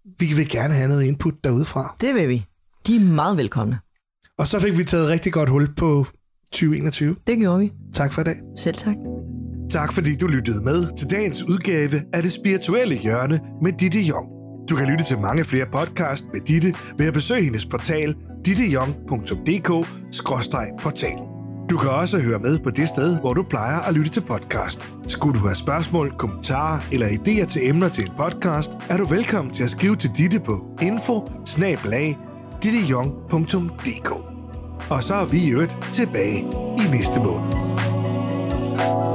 Mm. 0.04 0.10
Vi 0.18 0.26
vil 0.26 0.48
gerne 0.48 0.74
have 0.74 0.88
noget 0.88 1.02
input 1.02 1.34
derudefra. 1.44 1.96
Det 2.00 2.14
vil 2.14 2.28
vi. 2.28 2.44
De 2.87 2.96
er 2.96 3.00
meget 3.00 3.37
velkomne. 3.37 3.78
Og 4.38 4.46
så 4.48 4.60
fik 4.60 4.78
vi 4.78 4.84
taget 4.84 5.08
rigtig 5.08 5.32
godt 5.32 5.48
hul 5.48 5.74
på 5.74 6.06
2021. 6.52 7.16
Det 7.26 7.38
gjorde 7.38 7.58
vi. 7.58 7.72
Tak 7.94 8.12
for 8.12 8.20
i 8.20 8.24
dag. 8.24 8.37
Selv 8.58 8.76
tak. 8.76 8.94
Tak 9.70 9.92
fordi 9.92 10.16
du 10.16 10.26
lyttede 10.26 10.64
med 10.64 10.96
til 10.98 11.10
dagens 11.10 11.42
udgave 11.42 12.02
af 12.12 12.22
Det 12.22 12.32
Spirituelle 12.32 12.94
Hjørne 12.94 13.40
med 13.62 13.72
Ditte 13.72 14.00
Jong. 14.00 14.28
Du 14.68 14.76
kan 14.76 14.88
lytte 14.88 15.04
til 15.04 15.18
mange 15.18 15.44
flere 15.44 15.66
podcast 15.72 16.24
med 16.32 16.40
Ditte 16.40 16.74
ved 16.98 17.06
at 17.06 17.12
besøge 17.12 17.42
hendes 17.42 17.66
portal 17.66 18.14
dittejong.dk-portal. 18.46 21.18
Du 21.70 21.78
kan 21.78 21.90
også 21.90 22.18
høre 22.18 22.38
med 22.38 22.59
på 22.59 22.70
det 22.70 22.88
sted, 22.88 23.20
hvor 23.20 23.35
du 23.35 23.42
plejer 23.42 23.80
at 23.80 23.94
lytte 23.94 24.11
til 24.11 24.20
podcast. 24.20 24.88
Skulle 25.07 25.40
du 25.40 25.46
have 25.46 25.57
spørgsmål, 25.57 26.12
kommentarer 26.18 26.80
eller 26.92 27.07
idéer 27.07 27.46
til 27.46 27.68
emner 27.68 27.88
til 27.88 28.04
en 28.04 28.12
podcast, 28.18 28.72
er 28.90 28.96
du 28.96 29.07
velkommen 29.07 29.54
til 29.54 29.64
at 29.64 29.70
skrive 29.70 29.96
til 29.96 30.11
Ditte 30.16 30.40
på 30.40 30.64
info 30.83 31.28
Og 34.90 35.02
så 35.02 35.14
er 35.14 35.24
vi 35.24 35.38
i 35.38 35.50
øvrigt 35.50 35.76
tilbage 35.92 36.38
i 36.78 36.83
næste 36.90 37.20
måned. 37.20 37.64
Thank 38.76 39.09
you. 39.09 39.13